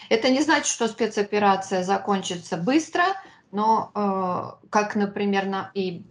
Это 0.08 0.28
не 0.30 0.42
значит, 0.42 0.66
что 0.66 0.88
спецоперация 0.88 1.82
закончится 1.82 2.56
быстро, 2.56 3.04
но 3.52 3.90
э, 3.94 4.68
как, 4.70 4.96
например, 4.96 5.46
на, 5.46 5.70
и 5.74 6.04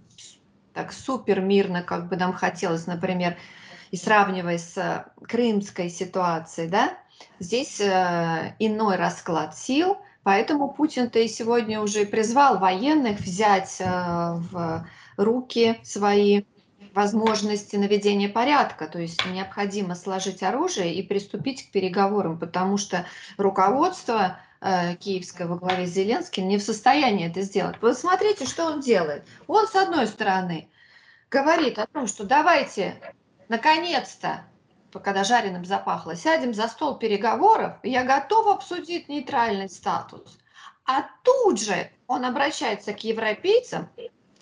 так 0.74 0.92
супер 0.92 1.42
мирно, 1.42 1.84
как 1.84 2.10
бы 2.10 2.16
нам 2.16 2.34
хотелось, 2.34 2.88
например, 2.88 3.38
и 3.92 3.98
сравнивая 3.98 4.58
с 4.58 5.06
крымской 5.22 5.90
ситуацией, 5.90 6.68
да, 6.68 6.94
здесь 7.40 7.80
э, 7.80 8.56
иной 8.60 8.96
расклад 8.96 9.58
сил, 9.58 9.98
Поэтому 10.26 10.74
Путин-то 10.74 11.20
и 11.20 11.28
сегодня 11.28 11.80
уже 11.80 12.04
призвал 12.08 12.58
военных 12.58 13.20
взять 13.20 13.78
э, 13.80 13.86
в 13.86 14.88
руки 15.18 15.80
свои 15.84 16.46
возможности 16.96 17.76
наведения 17.76 18.30
порядка, 18.30 18.88
то 18.88 19.00
есть 19.00 19.24
необходимо 19.26 19.96
сложить 19.96 20.42
оружие 20.42 20.96
и 20.96 21.04
приступить 21.04 21.68
к 21.68 21.72
переговорам, 21.72 22.40
потому 22.40 22.78
что 22.78 23.06
руководство 23.38 24.40
э, 24.62 24.96
киевское 24.96 25.46
во 25.46 25.58
главе 25.58 25.88
с 25.88 25.92
Зеленским 25.92 26.48
не 26.48 26.58
в 26.58 26.64
состоянии 26.64 27.28
это 27.28 27.42
сделать. 27.42 27.76
Вы 27.82 27.94
смотрите, 27.94 28.46
что 28.46 28.66
он 28.66 28.80
делает. 28.80 29.26
Он, 29.48 29.68
с 29.68 29.76
одной 29.76 30.08
стороны, 30.08 30.70
говорит 31.30 31.78
о 31.80 31.88
том, 31.88 32.08
что 32.08 32.24
давайте, 32.24 32.96
наконец-то, 33.50 34.46
когда 35.04 35.26
жареным 35.26 35.66
запахло, 35.66 36.16
сядем 36.16 36.54
за 36.54 36.70
стол 36.70 36.96
переговоров, 36.98 37.74
я 37.84 38.06
готов 38.06 38.48
обсудить 38.48 39.10
нейтральный 39.10 39.70
статус. 39.70 40.38
А 40.86 41.04
тут 41.24 41.60
же 41.60 41.92
он 42.08 42.24
обращается 42.24 42.94
к 42.94 43.04
европейцам, 43.04 43.90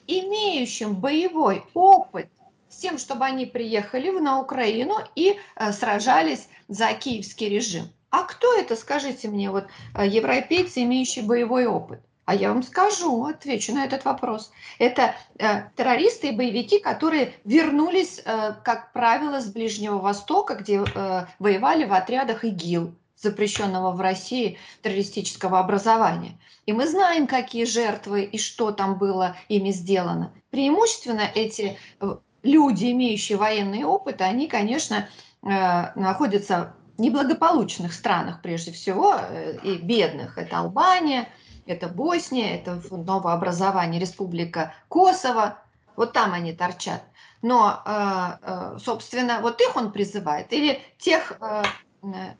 имеющим 0.05 0.93
боевой 0.93 1.65
опыт 1.73 2.29
с 2.73 2.77
тем, 2.77 2.97
чтобы 2.97 3.25
они 3.25 3.45
приехали 3.45 4.09
на 4.09 4.39
Украину 4.39 4.95
и 5.15 5.37
э, 5.55 5.71
сражались 5.71 6.47
за 6.67 6.93
киевский 6.93 7.49
режим. 7.49 7.89
А 8.09 8.23
кто 8.23 8.53
это, 8.55 8.75
скажите 8.75 9.27
мне, 9.27 9.51
вот 9.51 9.65
э, 9.95 10.07
европейцы, 10.07 10.83
имеющие 10.83 11.23
боевой 11.23 11.65
опыт? 11.65 11.99
А 12.25 12.35
я 12.35 12.49
вам 12.53 12.63
скажу, 12.63 13.25
отвечу 13.25 13.73
на 13.73 13.83
этот 13.85 14.05
вопрос. 14.05 14.51
Это 14.79 15.13
э, 15.37 15.63
террористы 15.75 16.29
и 16.29 16.35
боевики, 16.35 16.79
которые 16.79 17.33
вернулись, 17.43 18.21
э, 18.23 18.53
как 18.63 18.93
правило, 18.93 19.39
с 19.41 19.47
Ближнего 19.47 19.97
Востока, 19.97 20.55
где 20.55 20.83
э, 20.83 21.25
воевали 21.39 21.85
в 21.85 21.93
отрядах 21.93 22.45
ИГИЛ, 22.45 22.95
запрещенного 23.17 23.91
в 23.91 24.01
России 24.01 24.57
террористического 24.81 25.59
образования. 25.59 26.39
И 26.65 26.71
мы 26.71 26.87
знаем, 26.87 27.27
какие 27.27 27.65
жертвы 27.65 28.23
и 28.23 28.37
что 28.37 28.71
там 28.71 28.97
было 28.97 29.35
ими 29.49 29.71
сделано. 29.71 30.33
Преимущественно 30.49 31.29
эти 31.35 31.77
э, 31.99 32.15
люди, 32.43 32.91
имеющие 32.91 33.37
военный 33.37 33.83
опыт, 33.83 34.21
они, 34.21 34.47
конечно, 34.47 35.07
э, 35.41 35.47
находятся 35.95 36.75
в 36.97 37.01
неблагополучных 37.01 37.93
странах 37.93 38.41
прежде 38.41 38.71
всего, 38.71 39.15
э, 39.17 39.57
и 39.63 39.77
бедных. 39.77 40.37
Это 40.37 40.59
Албания, 40.59 41.29
это 41.65 41.87
Босния, 41.87 42.55
это 42.59 42.81
новообразование 42.91 43.99
Республика 43.99 44.73
Косово. 44.89 45.57
Вот 45.95 46.13
там 46.13 46.33
они 46.33 46.53
торчат. 46.53 47.03
Но, 47.41 47.81
э, 47.85 48.77
собственно, 48.83 49.39
вот 49.41 49.59
их 49.61 49.75
он 49.75 49.91
призывает. 49.91 50.51
Или 50.53 50.79
тех 50.99 51.39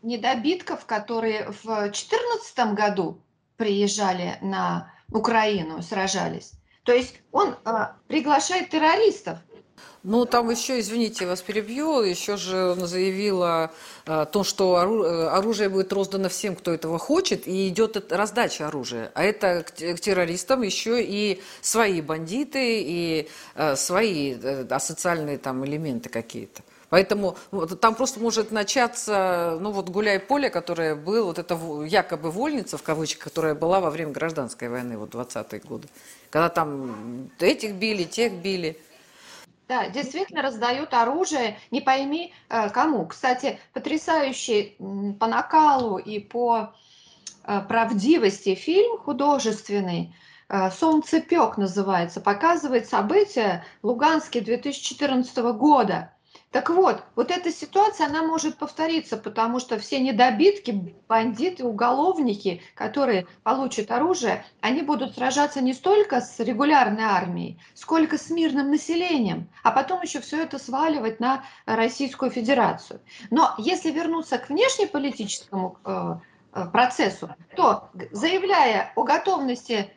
недобитков, 0.02 0.86
которые 0.86 1.50
в 1.50 1.64
2014 1.64 2.74
году 2.74 3.22
приезжали 3.56 4.38
на 4.42 4.92
Украину, 5.10 5.82
сражались. 5.82 6.52
То 6.84 6.92
есть 6.92 7.22
он 7.32 7.56
приглашает 8.08 8.72
террористов, 8.72 9.40
ну, 10.04 10.26
там 10.26 10.50
еще, 10.50 10.80
извините, 10.80 11.26
вас 11.26 11.42
перебью, 11.42 12.02
еще 12.02 12.36
же 12.36 12.76
заявила 12.76 13.72
о 14.06 14.26
том, 14.26 14.44
что 14.44 14.76
э, 14.76 15.28
оружие 15.28 15.70
будет 15.70 15.94
роздано 15.94 16.28
всем, 16.28 16.58
кто 16.58 16.74
этого 16.74 17.00
хочет, 17.00 17.48
и 17.48 17.70
идет 17.70 18.12
раздача 18.12 18.68
оружия. 18.68 19.12
А 19.16 19.24
это 19.24 19.64
к 19.64 20.00
террористам 20.00 20.62
еще 20.62 21.02
и 21.02 21.42
свои 21.62 22.02
бандиты, 22.02 22.82
и 22.82 23.30
э, 23.56 23.76
свои 23.78 24.36
э, 24.36 24.66
асоциальные 24.70 25.38
там 25.38 25.66
элементы 25.66 26.10
какие-то. 26.10 26.64
Поэтому 26.90 27.38
там 27.82 27.96
просто 27.96 28.20
может 28.20 28.52
начаться, 28.52 29.58
ну 29.60 29.72
вот 29.72 29.90
гуляй-поле, 29.90 30.52
которое 30.52 30.94
было, 30.94 31.24
вот 31.24 31.40
это 31.40 31.58
якобы 31.86 32.30
вольница, 32.30 32.78
в 32.78 32.84
кавычках, 32.84 33.24
которая 33.24 33.56
была 33.56 33.80
во 33.80 33.90
время 33.90 34.12
гражданской 34.12 34.70
войны, 34.70 34.98
вот 34.98 35.16
20-е 35.16 35.60
годы. 35.62 35.88
Когда 36.30 36.50
там 36.50 37.32
этих 37.40 37.74
били, 37.76 38.04
тех 38.04 38.34
били. 38.34 38.78
Да, 39.74 39.90
действительно 39.90 40.44
раздают 40.44 40.94
оружие, 40.94 41.58
не 41.72 41.82
пойми 41.82 42.32
э, 42.48 42.70
кому. 42.70 43.08
Кстати, 43.08 43.58
потрясающий 43.74 44.78
по 45.20 45.26
накалу 45.26 45.98
и 45.98 46.20
по 46.20 46.76
э, 47.44 47.62
правдивости 47.68 48.54
фильм 48.54 49.00
художественный 49.00 50.16
э, 50.48 50.70
«Солнцепек» 50.70 51.58
называется, 51.58 52.22
показывает 52.22 52.88
события 52.88 53.66
Луганский 53.82 54.42
2014 54.42 55.38
года. 55.58 56.13
Так 56.54 56.70
вот, 56.70 57.04
вот 57.16 57.32
эта 57.32 57.52
ситуация, 57.52 58.06
она 58.06 58.22
может 58.22 58.58
повториться, 58.58 59.18
потому 59.18 59.60
что 59.60 59.80
все 59.80 60.00
недобитки, 60.00 60.94
бандиты, 61.08 61.66
уголовники, 61.66 62.62
которые 62.76 63.26
получат 63.42 63.90
оружие, 63.90 64.46
они 64.62 64.84
будут 64.84 65.16
сражаться 65.16 65.62
не 65.62 65.74
столько 65.74 66.22
с 66.22 66.40
регулярной 66.40 67.06
армией, 67.06 67.60
сколько 67.74 68.20
с 68.20 68.30
мирным 68.30 68.70
населением, 68.70 69.50
а 69.64 69.72
потом 69.72 70.04
еще 70.04 70.22
все 70.22 70.44
это 70.44 70.60
сваливать 70.60 71.20
на 71.20 71.44
Российскую 71.66 72.30
Федерацию. 72.30 73.00
Но 73.32 73.56
если 73.58 73.90
вернуться 73.90 74.38
к 74.38 74.50
внешнеполитическому 74.50 75.80
э, 75.84 76.16
э 76.54 76.66
процессу, 76.72 77.34
то 77.56 77.90
заявляя 78.12 78.94
о 78.96 79.02
готовности 79.02 79.92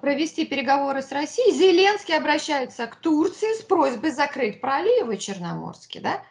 провести 0.00 0.46
переговоры 0.46 1.02
с 1.02 1.12
Россией, 1.12 1.52
Зеленский 1.52 2.16
обращается 2.16 2.86
к 2.86 2.96
Турции 2.96 3.58
с 3.58 3.62
просьбой 3.62 4.10
закрыть 4.10 4.60
проливы 4.60 5.16
Черноморские. 5.18 6.02
Да? 6.02 6.22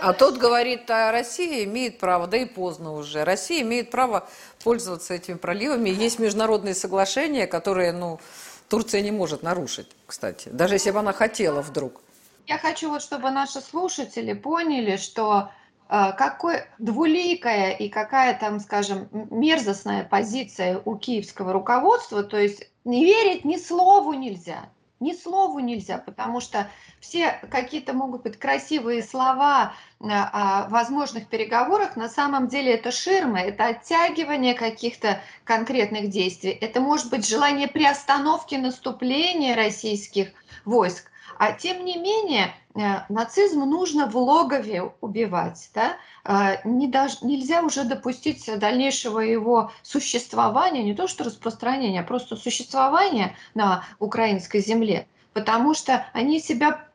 а 0.00 0.12
тот 0.12 0.36
говорит, 0.36 0.88
а 0.90 1.10
Россия 1.10 1.64
имеет 1.64 1.98
право, 1.98 2.26
да 2.26 2.36
и 2.36 2.44
поздно 2.44 2.92
уже, 2.92 3.24
Россия 3.24 3.62
имеет 3.62 3.90
право 3.90 4.28
пользоваться 4.62 5.14
этими 5.14 5.36
проливами. 5.36 5.90
Есть 5.90 6.18
международные 6.18 6.74
соглашения, 6.74 7.46
которые 7.46 7.92
ну, 7.92 8.20
Турция 8.68 9.00
не 9.00 9.10
может 9.10 9.42
нарушить, 9.42 9.88
кстати, 10.06 10.48
даже 10.48 10.74
если 10.74 10.90
бы 10.90 11.00
она 11.00 11.12
хотела 11.12 11.62
вдруг. 11.62 12.00
Я 12.46 12.58
хочу, 12.58 12.90
вот, 12.90 13.02
чтобы 13.02 13.30
наши 13.30 13.60
слушатели 13.60 14.34
поняли, 14.34 14.96
что 14.96 15.50
э, 15.88 16.12
какой 16.16 16.64
двуликая 16.78 17.72
и 17.72 17.88
какая 17.88 18.38
там, 18.38 18.60
скажем, 18.60 19.08
мерзостная 19.12 20.04
позиция 20.04 20.80
у 20.84 20.96
киевского 20.96 21.52
руководства, 21.52 22.22
то 22.22 22.38
есть 22.38 22.68
не 22.84 23.04
верить 23.04 23.44
ни 23.44 23.56
слову 23.56 24.12
нельзя. 24.12 24.68
Ни 25.00 25.12
слову 25.12 25.58
нельзя, 25.58 25.98
потому 25.98 26.40
что 26.40 26.70
все 27.00 27.38
какие-то 27.50 27.92
могут 27.92 28.22
быть 28.22 28.38
красивые 28.38 29.02
слова 29.02 29.74
э, 30.00 30.06
о 30.08 30.68
возможных 30.70 31.28
переговорах, 31.28 31.96
на 31.96 32.08
самом 32.08 32.48
деле 32.48 32.72
это 32.72 32.90
ширмы, 32.90 33.40
это 33.40 33.66
оттягивание 33.66 34.54
каких-то 34.54 35.20
конкретных 35.42 36.08
действий, 36.08 36.52
это 36.52 36.80
может 36.80 37.10
быть 37.10 37.28
желание 37.28 37.68
приостановки 37.68 38.54
наступления 38.54 39.56
российских 39.56 40.28
войск. 40.64 41.10
А 41.38 41.52
тем 41.52 41.84
не 41.84 41.96
менее, 41.96 42.54
э, 42.74 43.00
нацизм 43.08 43.60
нужно 43.60 44.06
в 44.06 44.16
логове 44.16 44.92
убивать. 45.00 45.70
Да? 45.74 45.96
Э, 46.24 46.56
не 46.64 46.88
дож... 46.88 47.22
Нельзя 47.22 47.62
уже 47.62 47.84
допустить 47.84 48.48
дальнейшего 48.58 49.20
его 49.20 49.72
существования, 49.82 50.82
не 50.82 50.94
то 50.94 51.06
что 51.06 51.24
распространения, 51.24 52.00
а 52.00 52.04
просто 52.04 52.36
существования 52.36 53.36
на 53.54 53.84
украинской 53.98 54.60
земле. 54.60 55.06
Потому 55.32 55.74
что 55.74 56.06
они 56.12 56.40
себя 56.40 56.88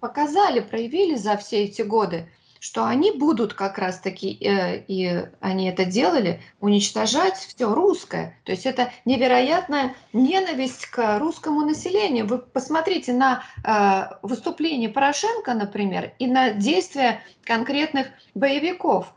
показали, 0.00 0.60
проявили 0.60 1.16
за 1.16 1.36
все 1.36 1.64
эти 1.64 1.82
годы 1.82 2.28
что 2.60 2.86
они 2.86 3.12
будут 3.12 3.54
как 3.54 3.78
раз-таки, 3.78 4.36
э, 4.40 4.84
и 4.86 5.26
они 5.40 5.68
это 5.68 5.84
делали, 5.84 6.40
уничтожать 6.60 7.36
все 7.36 7.72
русское. 7.72 8.38
То 8.44 8.52
есть 8.52 8.66
это 8.66 8.90
невероятная 9.04 9.94
ненависть 10.12 10.86
к 10.86 11.18
русскому 11.18 11.62
населению. 11.62 12.26
Вы 12.26 12.38
посмотрите 12.38 13.12
на 13.12 13.42
э, 13.64 14.16
выступление 14.22 14.88
Порошенко, 14.88 15.54
например, 15.54 16.12
и 16.18 16.26
на 16.26 16.50
действия 16.50 17.22
конкретных 17.44 18.08
боевиков 18.34 19.12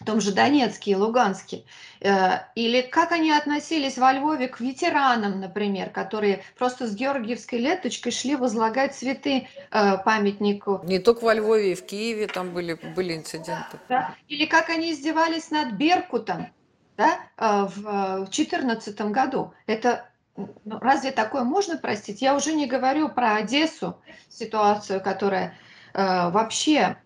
в 0.00 0.04
том 0.04 0.20
же 0.20 0.32
Донецке 0.32 0.92
и 0.92 0.94
Луганске, 0.94 1.64
э, 2.00 2.38
или 2.54 2.82
как 2.82 3.12
они 3.12 3.32
относились 3.32 3.98
во 3.98 4.12
Львове 4.12 4.48
к 4.48 4.60
ветеранам, 4.60 5.40
например, 5.40 5.90
которые 5.90 6.44
просто 6.56 6.86
с 6.86 6.94
георгиевской 6.94 7.58
леточкой 7.58 8.12
шли 8.12 8.36
возлагать 8.36 8.94
цветы 8.94 9.48
э, 9.70 9.98
памятнику. 10.04 10.80
Не 10.84 10.98
только 10.98 11.24
во 11.24 11.34
Львове, 11.34 11.72
и 11.72 11.74
в 11.74 11.84
Киеве 11.84 12.28
там 12.28 12.50
были, 12.50 12.74
были 12.94 13.16
инциденты. 13.16 13.78
Да? 13.88 14.14
Или 14.28 14.46
как 14.46 14.70
они 14.70 14.92
издевались 14.92 15.50
над 15.50 15.72
Беркутом 15.72 16.48
да, 16.96 17.18
э, 17.36 17.66
в 17.74 18.26
2014 18.26 19.00
году. 19.10 19.52
Это 19.66 20.08
ну, 20.36 20.78
разве 20.80 21.10
такое 21.10 21.42
можно 21.42 21.76
простить? 21.76 22.22
Я 22.22 22.36
уже 22.36 22.52
не 22.52 22.66
говорю 22.66 23.08
про 23.08 23.36
Одессу, 23.36 24.00
ситуацию, 24.28 25.00
которая 25.00 25.54
вообще 25.94 26.96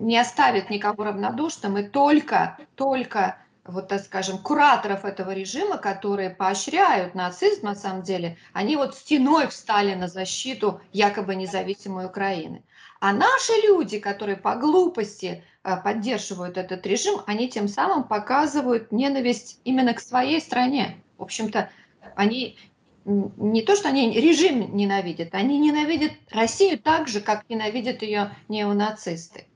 не 0.00 0.18
оставит 0.18 0.70
никого 0.70 1.04
равнодушным, 1.04 1.78
и 1.78 1.82
только, 1.82 2.56
только 2.74 3.36
вот 3.64 3.88
так 3.88 4.02
скажем, 4.02 4.38
кураторов 4.38 5.04
этого 5.04 5.32
режима, 5.32 5.78
которые 5.78 6.30
поощряют 6.30 7.14
нацизм, 7.14 7.66
на 7.66 7.74
самом 7.74 8.02
деле, 8.02 8.38
они 8.52 8.76
вот 8.76 8.96
стеной 8.96 9.48
встали 9.48 9.94
на 9.94 10.08
защиту 10.08 10.80
якобы 10.92 11.34
независимой 11.34 12.06
Украины. 12.06 12.64
А 13.00 13.12
наши 13.12 13.52
люди, 13.62 13.98
которые 13.98 14.36
по 14.36 14.56
глупости 14.56 15.44
э, 15.62 15.76
поддерживают 15.82 16.58
этот 16.58 16.86
режим, 16.86 17.20
они 17.26 17.48
тем 17.48 17.68
самым 17.68 18.04
показывают 18.04 18.92
ненависть 18.92 19.60
именно 19.64 19.94
к 19.94 20.00
своей 20.00 20.40
стране. 20.40 21.02
В 21.16 21.22
общем-то, 21.22 21.70
они 22.16 22.58
не 23.04 23.62
то, 23.62 23.76
что 23.76 23.88
они 23.88 24.12
режим 24.20 24.76
ненавидят, 24.76 25.34
они 25.34 25.58
ненавидят 25.58 26.12
Россию 26.30 26.78
так 26.78 27.08
же, 27.08 27.20
как 27.20 27.48
ненавидят 27.48 28.02
ее 28.02 28.32
неонацисты. 28.48 29.46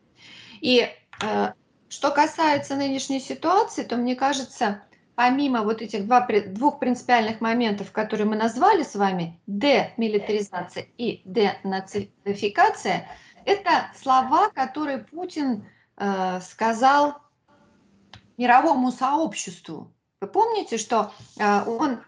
И 0.64 0.88
э, 1.20 1.52
что 1.90 2.10
касается 2.10 2.74
нынешней 2.74 3.20
ситуации, 3.20 3.84
то 3.84 3.96
мне 3.96 4.16
кажется, 4.16 4.82
помимо 5.14 5.60
вот 5.60 5.82
этих 5.82 6.06
два, 6.06 6.26
двух 6.26 6.78
принципиальных 6.78 7.42
моментов, 7.42 7.92
которые 7.92 8.26
мы 8.26 8.36
назвали 8.36 8.82
с 8.82 8.94
вами, 8.94 9.38
демилитаризация 9.46 10.86
и 10.96 11.20
денацификация, 11.26 13.06
это 13.44 13.90
слова, 13.94 14.48
которые 14.54 14.98
Путин 15.00 15.66
э, 15.98 16.40
сказал 16.40 17.18
мировому 18.38 18.90
сообществу. 18.90 19.92
Вы 20.22 20.28
помните, 20.28 20.78
что 20.78 21.12
э, 21.38 21.62
он 21.66 22.00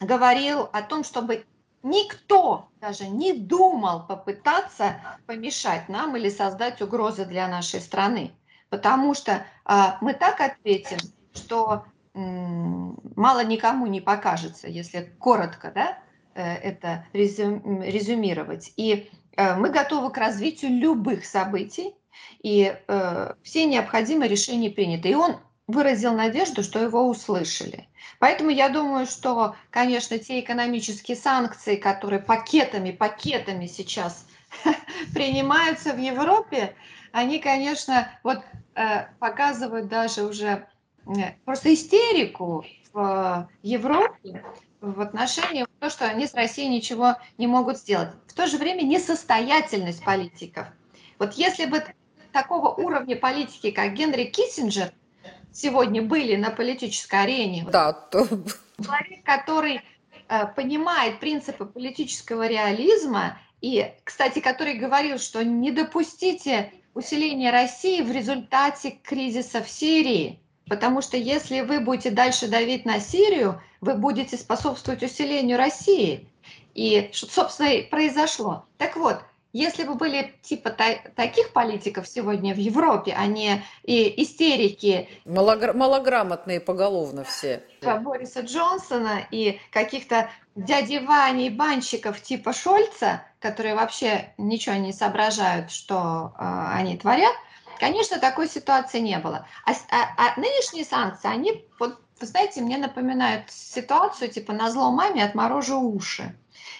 говорил 0.00 0.68
о 0.72 0.82
том, 0.82 1.04
чтобы 1.04 1.46
никто 1.84 2.68
даже 2.80 3.06
не 3.06 3.32
думал 3.32 4.06
попытаться 4.06 4.96
помешать 5.26 5.88
нам 5.88 6.16
или 6.16 6.28
создать 6.28 6.82
угрозы 6.82 7.24
для 7.24 7.46
нашей 7.46 7.80
страны. 7.80 8.32
Потому 8.68 9.14
что 9.14 9.32
э, 9.32 9.74
мы 10.00 10.14
так 10.14 10.40
ответим, 10.40 10.98
что 11.32 11.84
мало 12.14 13.44
никому 13.44 13.86
не 13.86 14.00
покажется, 14.00 14.68
если 14.68 15.12
коротко 15.18 15.72
да, 15.74 15.98
э, 16.34 16.54
это 16.56 17.06
резюмировать. 17.12 18.72
И 18.76 19.10
э, 19.36 19.56
мы 19.56 19.70
готовы 19.70 20.10
к 20.10 20.18
развитию 20.18 20.72
любых 20.72 21.24
событий, 21.24 21.94
и 22.42 22.76
э, 22.86 23.34
все 23.42 23.64
необходимые 23.66 24.28
решения 24.28 24.70
приняты. 24.70 25.10
И 25.10 25.14
он 25.14 25.36
выразил 25.66 26.14
надежду, 26.14 26.62
что 26.62 26.78
его 26.78 27.08
услышали. 27.08 27.88
Поэтому 28.18 28.50
я 28.50 28.68
думаю, 28.68 29.06
что, 29.06 29.56
конечно, 29.70 30.18
те 30.18 30.40
экономические 30.40 31.16
санкции, 31.16 31.76
которые 31.76 32.20
пакетами, 32.20 32.90
пакетами 32.90 33.66
сейчас 33.66 34.26
принимаются 35.14 35.92
в 35.92 35.98
Европе, 35.98 36.74
они, 37.12 37.38
конечно, 37.38 38.10
вот 38.22 38.42
показывают 39.18 39.88
даже 39.88 40.24
уже 40.24 40.66
просто 41.44 41.72
истерику 41.72 42.64
в 42.92 43.48
Европе 43.62 44.42
в 44.80 45.00
отношении 45.00 45.66
того, 45.80 45.90
что 45.90 46.06
они 46.06 46.26
с 46.26 46.34
Россией 46.34 46.68
ничего 46.68 47.16
не 47.38 47.46
могут 47.46 47.78
сделать. 47.78 48.10
В 48.26 48.34
то 48.34 48.46
же 48.46 48.58
время 48.58 48.82
несостоятельность 48.82 50.04
политиков. 50.04 50.66
Вот 51.18 51.34
если 51.34 51.66
бы 51.66 51.84
такого 52.32 52.68
уровня 52.70 53.16
политики, 53.16 53.70
как 53.70 53.94
Генри 53.94 54.24
Киссинджер, 54.24 54.92
сегодня 55.54 56.02
были 56.02 56.36
на 56.36 56.50
политической 56.50 57.22
арене, 57.22 57.66
да, 57.70 57.94
то... 57.94 58.26
человек, 58.82 59.24
который 59.24 59.80
э, 60.28 60.46
понимает 60.54 61.20
принципы 61.20 61.64
политического 61.64 62.46
реализма 62.46 63.38
и, 63.62 63.90
кстати, 64.04 64.40
который 64.40 64.74
говорил, 64.74 65.18
что 65.18 65.42
не 65.42 65.70
допустите 65.70 66.72
усиления 66.92 67.50
России 67.50 68.02
в 68.02 68.12
результате 68.12 68.98
кризиса 69.02 69.62
в 69.62 69.70
Сирии– 69.70 70.38
Потому 70.68 71.02
что 71.02 71.16
если 71.16 71.60
вы 71.60 71.80
будете 71.80 72.10
дальше 72.10 72.48
давить 72.48 72.84
на 72.86 72.98
Сирию, 72.98 73.60
вы 73.80 73.94
будете 73.94 74.36
способствовать 74.36 75.02
усилению 75.02 75.58
России. 75.58 76.28
И 76.74 77.10
что, 77.12 77.30
собственно, 77.30 77.68
и 77.68 77.82
произошло. 77.82 78.64
Так 78.78 78.96
вот, 78.96 79.20
если 79.54 79.84
бы 79.84 79.94
были 79.94 80.34
типа 80.42 80.70
та- 80.70 80.98
таких 81.14 81.52
политиков 81.52 82.06
сегодня 82.06 82.52
в 82.52 82.58
Европе, 82.58 83.14
а 83.16 83.26
не 83.26 83.64
и 83.84 84.22
истерики. 84.22 85.08
Малогр- 85.24 85.72
малограмотные 85.72 86.60
поголовно 86.60 87.24
все. 87.24 87.62
Бориса 87.80 88.40
Джонсона 88.40 89.26
и 89.30 89.60
каких-то 89.70 90.28
дяди 90.56 90.98
Вани 90.98 91.46
и 91.46 91.50
банщиков 91.50 92.20
типа 92.20 92.52
Шольца, 92.52 93.22
которые 93.38 93.74
вообще 93.74 94.34
ничего 94.38 94.74
не 94.74 94.92
соображают, 94.92 95.70
что 95.70 96.34
э, 96.38 96.44
они 96.74 96.98
творят, 96.98 97.34
Конечно, 97.78 98.18
такой 98.18 98.48
ситуации 98.48 99.00
не 99.00 99.18
было. 99.18 99.46
А, 99.66 99.72
а, 99.90 100.14
а 100.16 100.40
нынешние 100.40 100.84
санкции, 100.84 101.28
они, 101.28 101.66
вот, 101.78 101.98
вы 102.20 102.26
знаете, 102.26 102.60
мне 102.60 102.78
напоминают 102.78 103.50
ситуацию 103.50 104.30
типа 104.30 104.52
на 104.52 104.70
зло 104.70 104.90
маме 104.92 105.24
отморожу 105.24 105.80
уши. 105.80 106.36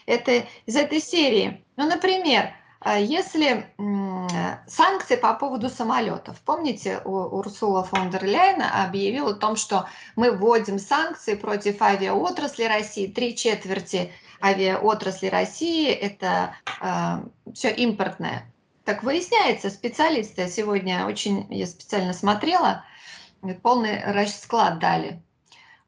Это 0.06 0.44
из 0.66 0.76
этой 0.76 1.00
серии. 1.00 1.64
Ну, 1.76 1.88
например, 1.88 2.54
если 2.86 3.66
санкции 4.66 5.16
по 5.16 5.34
поводу 5.34 5.68
самолетов. 5.68 6.40
Помните, 6.44 6.98
Урсула 6.98 7.84
фон 7.84 8.10
дер 8.10 8.24
Ляйен 8.24 8.62
объявила 8.62 9.30
о 9.30 9.34
том, 9.34 9.56
что 9.56 9.88
мы 10.16 10.32
вводим 10.32 10.78
санкции 10.78 11.34
против 11.34 11.80
авиаотрасли 11.80 12.64
России. 12.64 13.06
Три 13.06 13.36
четверти 13.36 14.12
авиаотрасли 14.42 15.28
России– 15.28 15.90
это 15.90 16.54
э, 16.80 17.52
все 17.54 17.70
импортное. 17.70 18.52
Так 18.84 19.02
выясняется, 19.02 19.70
специалисты 19.70 20.46
сегодня 20.48 21.06
очень, 21.06 21.46
я 21.50 21.66
специально 21.66 22.12
смотрела, 22.12 22.84
полный 23.62 24.04
расклад 24.04 24.78
дали. 24.78 25.22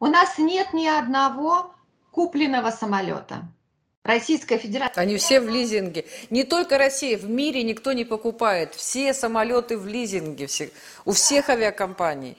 У 0.01 0.07
нас 0.07 0.39
нет 0.39 0.73
ни 0.73 0.87
одного 0.87 1.75
купленного 2.11 2.71
самолета. 2.71 3.53
Российская 4.07 4.59
Федерация. 4.59 5.03
Они 5.03 5.17
все 5.17 5.41
в 5.41 5.49
лизинге. 5.49 6.07
Не 6.31 6.45
только 6.45 6.79
Россия, 6.79 7.19
в 7.19 7.29
мире 7.29 7.65
никто 7.65 7.93
не 7.93 8.05
покупает. 8.05 8.75
Все 8.75 9.13
самолеты 9.13 9.77
в 9.77 9.87
лизинге 9.89 10.47
все, 10.47 10.71
у 11.05 11.13
всех 11.13 11.49
авиакомпаний. 11.49 12.39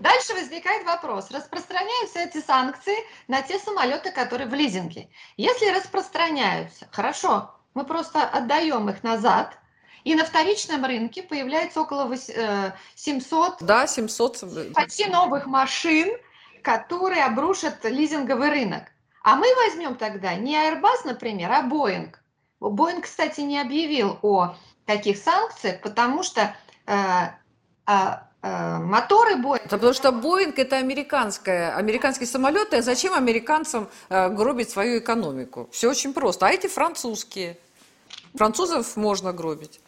Дальше 0.00 0.34
возникает 0.34 0.84
вопрос, 0.84 1.30
распространяются 1.30 2.18
эти 2.18 2.44
санкции 2.44 2.96
на 3.28 3.40
те 3.40 3.58
самолеты, 3.58 4.10
которые 4.10 4.48
в 4.48 4.52
лизинге. 4.52 5.08
Если 5.36 5.68
распространяются, 5.70 6.86
хорошо, 6.90 7.54
мы 7.72 7.84
просто 7.84 8.22
отдаем 8.24 8.90
их 8.90 9.02
назад, 9.02 9.56
и 10.04 10.14
на 10.14 10.24
вторичном 10.24 10.84
рынке 10.84 11.22
появляется 11.22 11.80
около 11.80 12.14
700, 12.16 13.62
э, 13.62 13.64
да, 13.64 13.86
700 13.86 14.72
почти 14.74 15.06
новых 15.06 15.46
машин, 15.46 16.10
которые 16.62 17.24
обрушат 17.24 17.84
лизинговый 17.84 18.50
рынок. 18.50 18.82
А 19.26 19.34
мы 19.34 19.52
возьмем 19.56 19.96
тогда 19.96 20.36
не 20.36 20.54
Airbus, 20.54 21.00
например, 21.04 21.50
а 21.50 21.68
Boeing. 21.68 22.14
Boeing, 22.60 23.00
кстати, 23.00 23.40
не 23.40 23.60
объявил 23.60 24.20
о 24.22 24.54
таких 24.84 25.18
санкциях, 25.18 25.80
потому 25.80 26.22
что 26.22 26.54
э, 26.86 26.94
э, 27.88 27.92
э, 28.42 28.78
моторы 28.78 29.34
Boeing... 29.34 29.62
Это 29.64 29.78
потому 29.78 29.94
что 29.94 30.10
Boeing 30.10 30.54
это 30.56 30.76
американская, 30.76 31.74
американские 31.74 32.28
самолеты, 32.28 32.76
а 32.76 32.82
зачем 32.82 33.14
американцам 33.14 33.88
э, 34.10 34.28
гробить 34.28 34.70
свою 34.70 35.00
экономику? 35.00 35.68
Все 35.72 35.90
очень 35.90 36.14
просто. 36.14 36.46
А 36.46 36.50
эти 36.50 36.68
французские. 36.68 37.58
Французов 38.36 38.94
можно 38.94 39.32
гробить 39.32 39.80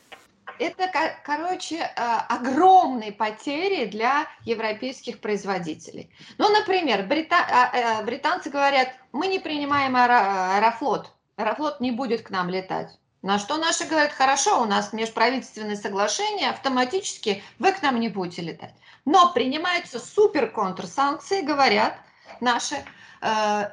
это, 0.59 0.90
короче, 1.25 1.77
э, 1.77 1.90
огромные 2.29 3.12
потери 3.12 3.87
для 3.87 4.27
европейских 4.44 5.21
производителей. 5.21 6.11
Ну, 6.38 6.49
например, 6.49 7.07
брита... 7.07 7.37
А, 7.37 8.01
э, 8.01 8.05
британцы 8.05 8.51
говорят, 8.51 8.88
мы 9.12 9.27
не 9.27 9.38
принимаем 9.38 9.97
аэрофлот, 9.97 11.12
аэрофлот 11.37 11.81
не 11.81 11.90
будет 11.90 12.23
к 12.23 12.31
нам 12.31 12.49
летать. 12.49 12.99
На 13.23 13.38
что 13.38 13.57
наши 13.57 13.85
говорят, 13.85 14.12
хорошо, 14.12 14.62
у 14.62 14.64
нас 14.64 14.92
межправительственное 14.92 15.77
соглашение, 15.77 16.51
автоматически 16.51 17.42
вы 17.59 17.73
к 17.73 17.83
нам 17.83 17.99
не 17.99 18.09
будете 18.09 18.42
летать. 18.42 18.75
Но 19.05 19.33
принимаются 19.33 19.99
супер 19.99 20.51
контрсанкции, 20.51 21.42
говорят 21.42 21.99
наши, 22.40 22.77
э, 23.21 23.71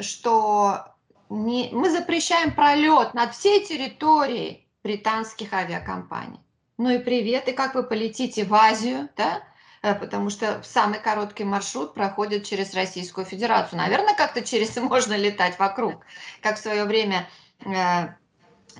что 0.00 0.94
не, 1.28 1.70
мы 1.72 1.90
запрещаем 1.90 2.54
пролет 2.54 3.14
над 3.14 3.34
всей 3.34 3.64
территорией 3.64 4.63
британских 4.84 5.52
авиакомпаний. 5.52 6.38
Ну 6.76 6.90
и 6.90 6.98
привет, 6.98 7.48
и 7.48 7.52
как 7.52 7.74
вы 7.74 7.82
полетите 7.82 8.44
в 8.44 8.54
Азию, 8.54 9.08
да? 9.16 9.42
Э, 9.82 9.94
потому 9.94 10.30
что 10.30 10.62
самый 10.62 10.98
короткий 10.98 11.44
маршрут 11.44 11.94
проходит 11.94 12.44
через 12.44 12.74
Российскую 12.74 13.24
Федерацию. 13.24 13.78
Наверное, 13.78 14.14
как-то 14.14 14.42
через 14.42 14.76
можно 14.78 15.16
летать 15.16 15.58
вокруг, 15.58 16.04
как 16.40 16.56
в 16.56 16.60
свое 16.60 16.84
время 16.84 17.28
э, 17.64 18.08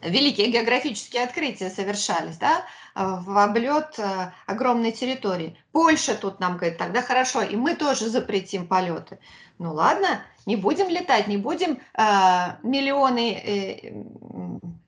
великие 0.03 0.51
географические 0.51 1.25
открытия 1.25 1.71
совершались, 1.71 2.37
да, 2.37 2.65
в 2.95 3.43
облет 3.43 3.99
э, 3.99 4.33
огромной 4.47 4.93
территории. 4.93 5.59
Польша 5.73 6.15
тут 6.15 6.39
нам 6.39 6.57
говорит, 6.57 6.79
тогда 6.79 7.03
хорошо, 7.03 7.43
и 7.43 7.57
мы 7.57 7.75
тоже 7.75 8.09
запретим 8.09 8.69
полеты. 8.69 9.19
Ну 9.59 9.73
ладно, 9.73 10.23
не 10.47 10.57
будем 10.57 10.89
летать, 10.89 11.27
не 11.27 11.37
будем 11.37 11.81
э, 11.95 12.03
миллионы 12.63 13.35
э, 13.35 13.93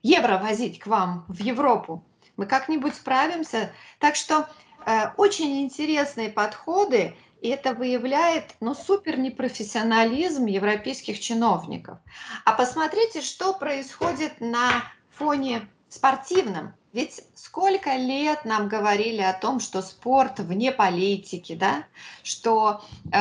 евро 0.03 0.39
возить 0.39 0.79
к 0.79 0.87
вам 0.87 1.25
в 1.29 1.41
Европу. 1.41 2.05
Мы 2.37 2.47
как-нибудь 2.47 2.95
справимся. 2.95 3.73
Так 3.99 4.17
что 4.17 4.49
э, 4.85 5.11
очень 5.17 5.63
интересные 5.63 6.29
подходы, 6.29 7.17
и 7.41 7.49
это 7.49 7.75
выявляет 7.75 8.55
ну, 8.61 8.75
супер 8.75 9.19
непрофессионализм 9.19 10.47
европейских 10.47 11.21
чиновников. 11.21 11.99
А 12.45 12.53
посмотрите, 12.53 13.21
что 13.21 13.53
происходит 13.55 14.41
на 14.41 14.85
фоне 15.17 15.69
спортивном. 15.89 16.75
ведь 16.93 17.23
сколько 17.35 17.95
лет 17.97 18.45
нам 18.45 18.69
говорили 18.69 19.23
о 19.23 19.33
том, 19.33 19.61
что 19.61 19.83
спорт 19.83 20.39
вне 20.41 20.73
политики, 20.73 21.55
да? 21.55 21.85
что 22.23 22.83
э, 23.13 23.19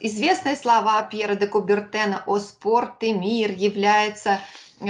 известные 0.00 0.56
слова 0.56 1.02
Пьера 1.02 1.34
де 1.34 1.46
Кубертена 1.46 2.22
о 2.26 2.38
спорт 2.38 3.02
и 3.02 3.12
мир 3.12 3.52
является 3.52 4.40
э, 4.80 4.86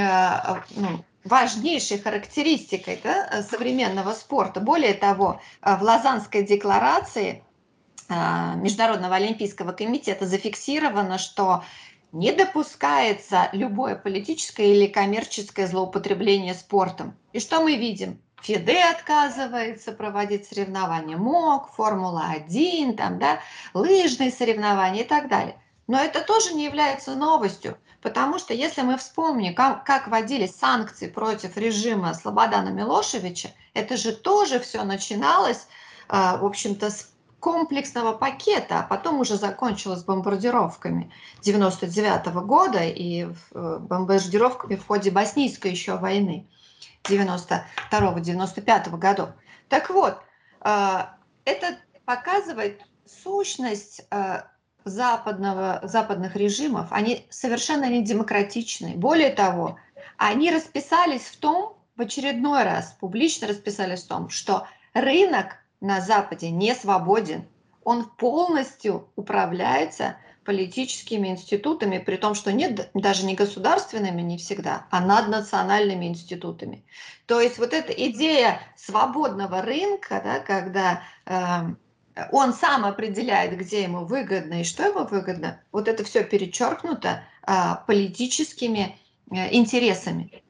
ну, 0.77 1.05
важнейшей 1.25 1.99
характеристикой 1.99 3.01
да, 3.03 3.43
современного 3.43 4.13
спорта. 4.13 4.61
Более 4.61 4.95
того, 4.95 5.41
э, 5.61 5.77
в 5.77 5.83
Лозаннской 5.83 6.43
декларации 6.43 7.45
э, 8.09 8.55
Международного 8.57 9.17
олимпийского 9.17 9.73
комитета 9.73 10.27
зафиксировано, 10.27 11.19
что 11.19 11.63
не 12.13 12.33
допускается 12.33 13.49
любое 13.53 13.97
политическое 13.97 14.75
или 14.75 14.87
коммерческое 14.87 15.67
злоупотребление 15.67 16.55
спортом. 16.55 17.17
И 17.33 17.41
что 17.41 17.61
мы 17.61 17.77
видим? 17.77 18.21
ФИДЕ 18.43 18.91
отказывается 18.91 19.93
проводить 19.93 20.47
соревнования, 20.47 21.17
МОК, 21.17 21.71
Формула-1, 21.77 22.97
там, 22.97 23.19
да, 23.19 23.41
лыжные 23.73 24.31
соревнования 24.31 25.03
и 25.03 25.07
так 25.07 25.29
далее. 25.29 25.57
Но 25.87 25.99
это 25.99 26.23
тоже 26.23 26.53
не 26.55 26.65
является 26.65 27.15
новостью, 27.15 27.79
потому 28.03 28.39
что 28.39 28.53
если 28.53 28.83
мы 28.83 28.99
вспомним, 28.99 29.55
как, 29.55 29.85
как 29.85 30.09
вводились 30.09 30.57
санкции 30.57 31.09
против 31.09 31.57
режима 31.57 32.15
Слободана 32.15 32.71
Милошевича, 32.71 33.51
это 33.75 33.97
же 33.97 34.13
тоже 34.13 34.59
все 34.59 34.83
начиналось, 34.83 35.69
э, 36.09 36.37
в 36.39 36.45
общем-то, 36.45 36.91
с 36.91 37.12
комплексного 37.43 38.13
пакета, 38.13 38.79
а 38.79 38.83
потом 38.85 39.19
уже 39.19 39.35
закончилось 39.37 40.05
бомбардировками 40.05 41.13
99 41.43 42.27
-го 42.29 42.41
года 42.45 42.85
и 42.85 43.25
э, 43.25 43.79
бомбардировками 43.81 44.77
в 44.77 44.87
ходе 44.87 45.11
Боснийской 45.11 45.73
еще 45.73 45.97
войны 45.97 46.47
92-95 47.03 48.97
годов. 48.97 49.31
Так 49.69 49.91
вот, 49.91 50.19
э, 50.61 50.99
это 51.45 51.79
показывает 52.05 52.81
сущность 53.25 54.07
э, 54.13 54.43
западного, 54.85 55.81
западных 55.83 56.37
режимов. 56.37 56.93
Они 56.93 57.27
совершенно 57.29 57.89
не 57.89 58.05
демократичны. 58.05 58.95
Более 58.95 59.31
того, 59.31 59.81
они 60.17 60.53
расписались 60.53 61.23
в 61.23 61.37
том, 61.39 61.77
в 61.97 62.03
очередной 62.03 62.63
раз 62.63 62.97
публично 63.01 63.49
расписались 63.49 64.05
в 64.05 64.09
том, 64.09 64.29
что 64.29 64.69
рынок 64.95 65.57
на 65.83 66.01
Западе 66.01 66.51
не 66.51 66.75
свободен. 66.75 67.45
Он 67.85 68.05
полностью 68.05 69.09
управляется 69.17 70.17
политическими 70.45 71.29
институтами, 71.29 71.99
при 71.99 72.17
том, 72.17 72.35
что 72.35 72.53
нет 72.53 72.91
даже 72.95 73.27
не 73.27 73.35
государственными 73.35 74.23
не 74.23 74.39
всегда, 74.39 74.87
а 74.91 75.01
наднациональными 75.01 76.07
институтами. 76.07 76.85
То 77.27 77.41
есть 77.41 77.59
вот 77.59 77.73
эта 77.73 77.93
идея 77.93 78.61
свободного 78.77 79.63
рынка, 79.63 80.21
да, 80.25 80.41
когда 80.41 81.03
э, 81.27 82.25
он 82.31 82.53
сам 82.53 82.85
определяет, 82.85 83.57
где 83.57 83.83
ему 83.83 84.05
выгодно 84.05 84.61
и 84.61 84.65
что 84.65 84.85
ему 84.85 85.05
выгодно, 85.05 85.61
вот 85.73 85.89
это 85.89 86.05
все 86.05 86.25
перечеркнуто 86.25 87.25
э, 87.47 87.53
политическими 87.87 88.99
э, 89.31 89.55
интересами. 89.55 90.42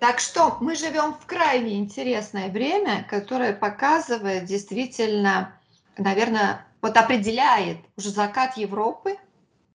Так 0.00 0.20
что 0.20 0.58
мы 0.60 0.76
живем 0.76 1.14
в 1.14 1.26
крайне 1.26 1.78
интересное 1.78 2.48
время, 2.50 3.04
которое 3.08 3.52
показывает 3.52 4.44
действительно, 4.44 5.58
наверное, 5.96 6.64
вот 6.80 6.96
определяет 6.96 7.78
уже 7.96 8.10
закат 8.10 8.56
Европы 8.56 9.16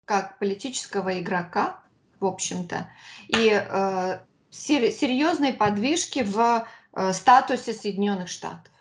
как 0.05 0.39
политического 0.39 1.19
игрока, 1.19 1.79
в 2.19 2.25
общем-то, 2.25 2.89
и 3.27 3.49
э, 3.51 4.19
серьезные 4.49 5.53
подвижки 5.53 6.23
в 6.23 6.67
э, 6.93 7.13
статусе 7.13 7.73
Соединенных 7.73 8.29
Штатов. 8.29 8.72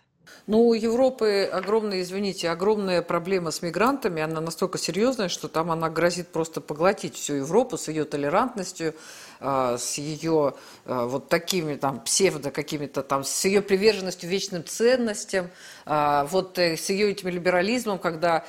Ну, 0.47 0.67
у 0.69 0.75
Европы 0.75 1.49
огромная, 1.53 2.03
извините, 2.03 2.51
огромная 2.51 3.01
проблема 3.01 3.53
с 3.53 3.63
мигрантами. 3.63 4.23
Она 4.23 4.41
настолько 4.41 4.77
серьезная, 4.77 5.29
что 5.29 5.47
там 5.47 5.71
она 5.71 5.89
грозит 5.89 6.29
просто 6.29 6.61
поглотить 6.61 7.15
всю 7.15 7.35
Европу 7.35 7.79
с 7.79 7.87
ее 7.87 8.05
толерантностью, 8.05 8.95
а, 9.39 9.79
с 9.79 9.99
ее 9.99 10.55
а, 10.85 11.07
вот 11.07 11.29
такими 11.29 11.75
там 11.75 12.01
псевдо 12.01 12.51
какими-то 12.51 13.03
там, 13.03 13.25
с 13.25 13.45
ее 13.45 13.63
приверженностью 13.63 14.29
вечным 14.29 14.65
ценностям, 14.65 15.51
а, 15.85 16.25
вот 16.27 16.59
э, 16.59 16.77
с 16.77 16.91
ее 16.91 17.11
этим 17.11 17.29
либерализмом, 17.29 17.99
когда 17.99 18.45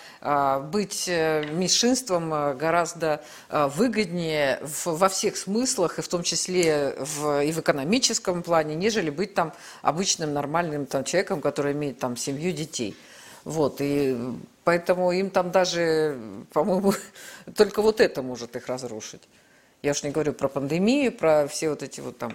быть 0.72 1.06
э, 1.08 1.46
меньшинством 1.52 2.34
э, 2.34 2.54
гораздо 2.54 3.24
выгоднее 3.50 4.60
во 4.86 5.10
всех 5.10 5.38
смыслах, 5.38 6.00
и 6.00 6.02
в 6.02 6.08
том 6.08 6.24
числе 6.24 6.96
в, 7.00 7.44
и 7.44 7.52
в 7.52 7.60
экономическом 7.60 8.44
плане, 8.44 8.76
нежели 8.76 9.10
быть 9.10 9.34
там 9.34 9.54
обычным 9.82 10.34
нормальным 10.34 10.86
там, 10.86 11.04
человеком, 11.04 11.42
который 11.42 11.63
имеет 11.72 12.00
там 12.00 12.18
семью 12.18 12.52
детей. 12.52 12.96
Вот, 13.46 13.78
и 13.80 14.18
поэтому 14.64 15.12
им 15.12 15.30
там 15.30 15.52
даже, 15.52 16.18
по-моему, 16.54 16.94
только 17.56 17.82
вот 17.82 18.02
это 18.02 18.22
может 18.22 18.56
их 18.56 18.68
разрушить. 18.68 19.22
Я 19.82 19.92
уж 19.92 20.04
не 20.04 20.12
говорю 20.12 20.32
про 20.32 20.48
пандемию, 20.48 21.12
про 21.12 21.46
все 21.48 21.70
вот 21.70 21.84
эти 21.84 22.00
вот 22.00 22.18
там 22.18 22.32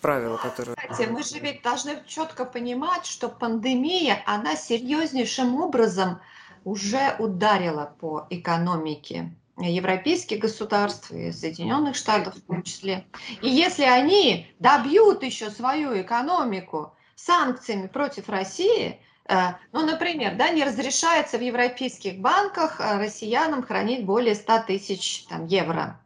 правила, 0.00 0.38
которые... 0.38 0.76
Кстати, 0.76 1.06
мы 1.10 1.22
же 1.22 1.38
ведь 1.40 1.60
должны 1.62 2.02
четко 2.06 2.46
понимать, 2.46 3.04
что 3.04 3.28
пандемия, 3.28 4.22
она 4.24 4.56
серьезнейшим 4.56 5.60
образом 5.60 6.20
уже 6.64 7.14
ударила 7.18 7.94
по 8.00 8.26
экономике 8.30 9.30
европейских 9.58 10.38
государств 10.38 11.10
и 11.10 11.32
Соединенных 11.32 11.96
Штатов 11.96 12.34
в 12.34 12.40
том 12.40 12.62
числе. 12.62 13.06
И 13.42 13.48
если 13.48 13.84
они 13.84 14.46
добьют 14.58 15.22
еще 15.22 15.50
свою 15.50 16.00
экономику 16.00 16.95
санкциями 17.16 17.88
против 17.88 18.28
России, 18.28 19.00
э, 19.28 19.36
ну, 19.72 19.84
например, 19.84 20.36
да, 20.36 20.50
не 20.50 20.62
разрешается 20.62 21.38
в 21.38 21.42
европейских 21.42 22.20
банках 22.20 22.80
э, 22.80 22.98
россиянам 22.98 23.64
хранить 23.64 24.06
более 24.06 24.36
100 24.36 24.62
тысяч 24.68 25.26
там, 25.28 25.46
евро 25.46 26.00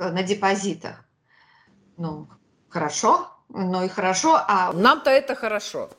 Э, 0.00 0.10
на 0.10 0.22
депозитах. 0.22 1.04
Ну, 1.98 2.26
хорошо, 2.70 3.28
ну 3.50 3.84
и 3.84 3.88
хорошо, 3.88 4.40
а... 4.48 4.72
Нам-то 4.72 5.10
это 5.10 5.34
хорошо. 5.34 5.90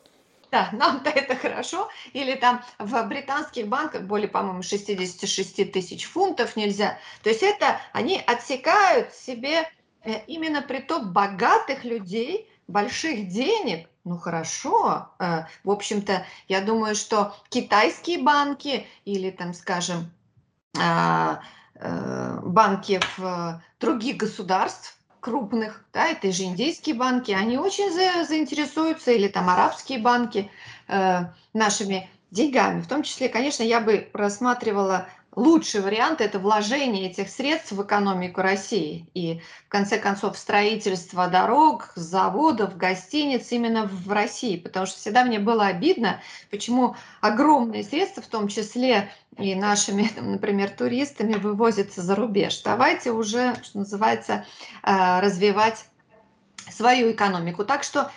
Да, 0.50 0.70
нам-то 0.74 1.12
это 1.12 1.36
хорошо. 1.36 1.88
Или 2.14 2.34
там 2.34 2.64
в 2.80 3.04
британских 3.04 3.68
банках 3.68 4.02
более, 4.02 4.28
по-моему, 4.28 4.64
66 4.64 5.72
тысяч 5.72 6.06
фунтов 6.06 6.56
нельзя. 6.56 6.98
То 7.22 7.30
есть 7.30 7.44
это 7.44 7.80
они 7.94 8.20
отсекают 8.26 9.14
себе 9.14 9.70
именно 10.26 10.64
приток 10.64 11.12
богатых 11.12 11.84
людей, 11.84 12.50
больших 12.68 13.28
денег. 13.28 13.88
Ну 14.04 14.18
хорошо. 14.18 15.10
Э, 15.20 15.46
в 15.64 15.70
общем-то, 15.72 16.26
я 16.48 16.62
думаю, 16.62 16.96
что 16.96 17.36
китайские 17.50 18.22
банки 18.22 18.88
или 19.06 19.30
там, 19.30 19.54
скажем, 19.54 20.12
а, 20.80 21.42
Э, 21.84 22.40
банки 22.44 23.00
в 23.18 23.60
других 23.80 24.18
государств 24.18 24.96
крупных, 25.20 25.84
да, 25.94 26.10
это 26.10 26.32
же 26.32 26.44
индийские 26.44 26.94
банки, 26.94 27.32
они 27.32 27.58
очень 27.58 27.92
за, 27.92 28.24
заинтересуются, 28.24 29.12
или 29.12 29.28
там 29.28 29.50
арабские 29.50 29.98
банки 29.98 30.52
э, 30.88 31.22
нашими 31.54 32.08
деньгами. 32.30 32.82
В 32.82 32.88
том 32.88 33.02
числе, 33.02 33.30
конечно, 33.30 33.64
я 33.64 33.80
бы 33.80 34.10
рассматривала 34.14 35.08
лучший 35.36 35.82
вариант– 35.82 36.22
это 36.22 36.40
вложение 36.40 37.10
этих 37.10 37.30
средств 37.30 37.72
в 37.72 37.82
экономику 37.84 38.42
России. 38.42 39.08
И, 39.14 39.42
в 39.66 39.70
конце 39.70 39.98
концов, 39.98 40.38
строительство 40.38 41.28
дорог, 41.28 41.92
заводов, 41.96 42.78
гостиниц 42.78 43.52
именно 43.52 43.86
в 43.86 44.12
России. 44.12 44.58
Потому 44.58 44.86
что 44.86 44.98
всегда 44.98 45.24
мне 45.24 45.40
было 45.40 45.68
обидно, 45.68 46.22
почему 46.50 46.96
огромные 47.22 47.84
средства, 47.84 48.22
в 48.22 48.28
том 48.28 48.48
числе 48.48 49.12
и 49.38 49.56
нашими, 49.56 50.10
например, 50.20 50.70
туристами, 50.70 51.34
вывозятся 51.34 52.02
за 52.02 52.16
рубеж. 52.16 52.62
Давайте 52.64 53.12
уже, 53.12 53.56
что 53.64 53.80
называется, 53.80 54.46
э, 54.84 55.20
развивать 55.22 55.86
свою 56.70 57.12
экономику. 57.12 57.64
Так 57.64 57.84
что 57.84 58.12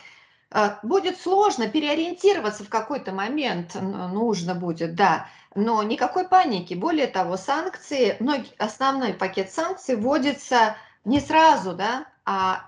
будет 0.83 1.21
сложно 1.21 1.69
переориентироваться 1.69 2.65
в 2.65 2.69
какой-то 2.69 3.13
момент, 3.13 3.75
нужно 3.75 4.55
будет, 4.55 4.95
да, 4.95 5.27
но 5.55 5.83
никакой 5.83 6.29
паники. 6.29 6.75
Более 6.75 7.07
того, 7.07 7.37
санкции, 7.37 8.17
основной 8.59 9.15
пакет 9.15 9.51
санкций 9.51 9.97
вводится 9.97 10.77
не 11.05 11.21
сразу, 11.21 11.75
да, 11.75 12.07
а 12.25 12.65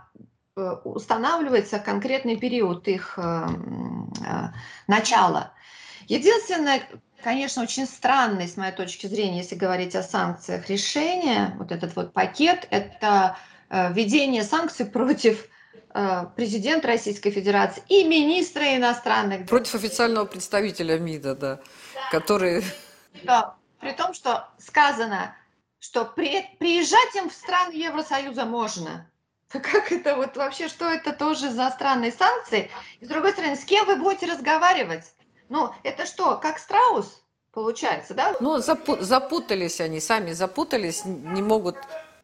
э, 0.57 0.61
устанавливается 0.85 1.79
конкретный 1.79 2.37
период 2.37 2.87
их 2.89 3.19
э, 3.19 3.47
э, 4.25 4.49
начала. 4.87 5.53
Единственное, 6.07 6.83
конечно, 7.23 7.63
очень 7.63 7.87
странное, 7.87 8.47
с 8.47 8.57
моей 8.57 8.73
точки 8.73 9.07
зрения, 9.07 9.39
если 9.39 9.57
говорить 9.57 9.97
о 9.97 10.03
санкциях, 10.03 10.69
решение, 10.69 11.55
вот 11.59 11.73
этот 11.73 11.97
вот 11.97 12.13
пакет, 12.13 12.67
это 12.71 13.37
введение 13.69 14.45
санкций 14.45 14.87
против 14.87 15.49
президента 16.37 16.89
Российской 16.89 17.31
Федерации 17.31 17.83
и 17.89 18.05
министра 18.05 18.77
иностранных 18.77 19.47
Против 19.47 19.75
официального 19.75 20.27
представителя 20.27 20.99
МИДа, 20.99 21.35
да 21.35 21.61
которые... 22.11 22.63
Да, 23.25 23.57
при 23.81 23.93
том, 23.93 24.15
что 24.15 24.49
сказано, 24.59 25.35
что 25.79 26.05
при, 26.05 26.47
приезжать 26.59 27.15
им 27.17 27.31
в 27.31 27.33
страны 27.33 27.73
Евросоюза 27.73 28.45
можно, 28.45 29.11
Как 29.49 29.93
это 29.93 30.17
вот 30.17 30.37
вообще, 30.37 30.69
что 30.69 30.87
это 30.87 31.13
тоже 31.13 31.51
за 31.51 31.71
странные 31.71 32.13
санкции? 32.13 32.71
И 33.01 33.05
с 33.05 33.09
другой 33.09 33.33
стороны, 33.33 33.57
с 33.57 33.65
кем 33.65 33.87
вы 33.87 33.97
будете 33.97 34.27
разговаривать? 34.27 35.05
Ну, 35.49 35.73
это 35.85 36.07
что, 36.07 36.37
как 36.37 36.59
страус 36.59 37.23
получается, 37.53 38.15
да? 38.15 38.35
Ну, 38.41 38.59
запу 38.59 38.97
запутались 39.01 39.81
они, 39.81 40.01
сами 40.01 40.33
запутались, 40.33 41.05
не 41.05 41.43
могут 41.43 41.77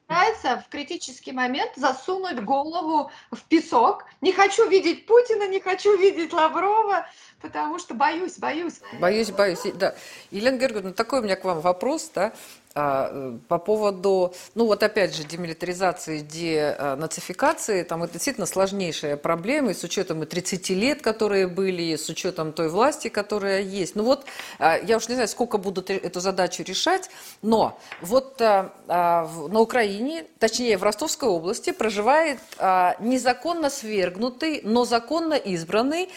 в 0.08 0.68
критический 0.68 1.32
момент 1.32 1.72
засунуть 1.76 2.42
голову 2.44 3.10
в 3.30 3.42
песок. 3.44 4.04
Не 4.20 4.32
хочу 4.32 4.68
видеть 4.68 5.06
Путина, 5.06 5.48
не 5.48 5.60
хочу 5.60 5.96
видеть 5.96 6.32
Лаврова, 6.32 7.06
потому 7.40 7.78
что 7.78 7.94
боюсь, 7.94 8.38
боюсь. 8.38 8.80
Боюсь, 9.00 9.30
боюсь, 9.30 9.60
да. 9.74 9.94
Елена 10.30 10.58
Георгиевна, 10.58 10.92
такой 10.92 11.20
у 11.20 11.22
меня 11.22 11.36
к 11.36 11.44
вам 11.44 11.60
вопрос, 11.60 12.10
да. 12.14 12.32
А, 12.74 13.10
э, 13.12 13.38
по 13.48 13.58
поводу, 13.58 14.34
ну 14.54 14.64
вот 14.64 14.82
опять 14.82 15.14
же, 15.14 15.24
демилитаризации, 15.24 16.20
денацификации, 16.20 17.82
там 17.82 18.02
это 18.02 18.14
действительно 18.14 18.46
сложнейшая 18.46 19.18
проблема, 19.18 19.72
и 19.72 19.74
с 19.74 19.84
учетом 19.84 20.22
и 20.22 20.26
30 20.26 20.70
лет, 20.70 21.02
которые 21.02 21.48
были, 21.48 21.82
и 21.82 21.96
с 21.98 22.08
учетом 22.08 22.52
той 22.52 22.70
власти, 22.70 23.08
которая 23.08 23.60
есть. 23.60 23.94
Ну 23.94 24.04
вот, 24.04 24.24
а, 24.58 24.78
я 24.78 24.96
уж 24.96 25.08
не 25.08 25.14
знаю, 25.14 25.28
сколько 25.28 25.58
будут 25.58 25.90
эту 25.90 26.20
задачу 26.20 26.62
решать, 26.62 27.10
но 27.42 27.78
вот 28.00 28.40
а, 28.40 28.72
на 28.88 29.60
Украине, 29.60 30.24
точнее 30.38 30.78
в 30.78 30.82
Ростовской 30.82 31.28
области, 31.28 31.72
проживает 31.72 32.38
незаконно 33.00 33.68
свергнутый, 33.68 34.60
но 34.64 34.84
законно 34.84 35.34
избранный 35.34 36.08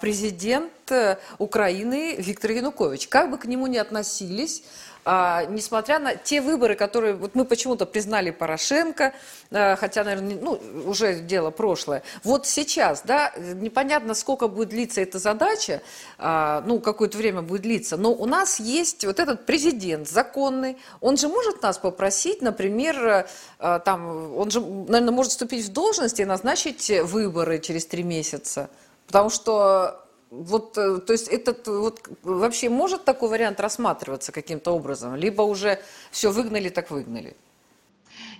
президент 0.00 0.70
э, 0.90 1.18
Украины 1.38 2.16
Виктор 2.18 2.50
Янукович. 2.52 3.08
Как 3.08 3.30
бы 3.30 3.38
к 3.38 3.46
нему 3.46 3.66
ни 3.66 3.76
относились, 3.76 4.62
а, 5.04 5.44
несмотря 5.46 5.98
на 5.98 6.16
те 6.16 6.40
выборы, 6.40 6.74
которые 6.74 7.14
вот 7.14 7.34
мы 7.34 7.44
почему-то 7.44 7.86
признали 7.86 8.30
Порошенко, 8.30 9.12
а, 9.50 9.76
хотя, 9.76 10.04
наверное, 10.04 10.38
ну, 10.40 10.60
уже 10.86 11.20
дело 11.20 11.50
прошлое. 11.50 12.02
Вот 12.22 12.46
сейчас, 12.46 13.02
да, 13.02 13.32
непонятно, 13.36 14.14
сколько 14.14 14.48
будет 14.48 14.70
длиться 14.70 15.00
эта 15.00 15.18
задача, 15.18 15.82
а, 16.18 16.62
ну, 16.66 16.80
какое-то 16.80 17.18
время 17.18 17.42
будет 17.42 17.62
длиться, 17.62 17.96
но 17.96 18.12
у 18.12 18.26
нас 18.26 18.60
есть 18.60 19.04
вот 19.04 19.20
этот 19.20 19.46
президент 19.46 20.08
законный, 20.08 20.78
он 21.00 21.16
же 21.16 21.28
может 21.28 21.62
нас 21.62 21.78
попросить, 21.78 22.40
например, 22.42 23.26
а, 23.58 23.78
там, 23.80 24.34
он 24.36 24.50
же, 24.50 24.60
наверное, 24.60 25.12
может 25.12 25.32
вступить 25.32 25.66
в 25.66 25.72
должность 25.72 26.20
и 26.20 26.24
назначить 26.24 26.90
выборы 27.02 27.58
через 27.58 27.86
три 27.86 28.02
месяца, 28.02 28.70
потому 29.06 29.30
что 29.30 30.03
вот, 30.42 30.76
э, 30.76 30.98
то 30.98 31.12
есть 31.12 31.28
этот 31.28 31.66
вот 31.68 32.08
вообще 32.22 32.68
может 32.68 33.04
такой 33.04 33.28
вариант 33.28 33.60
рассматриваться 33.60 34.32
каким-то 34.32 34.72
образом, 34.72 35.14
либо 35.14 35.42
уже 35.42 35.80
все 36.10 36.30
выгнали, 36.30 36.68
так 36.68 36.90
выгнали? 36.90 37.36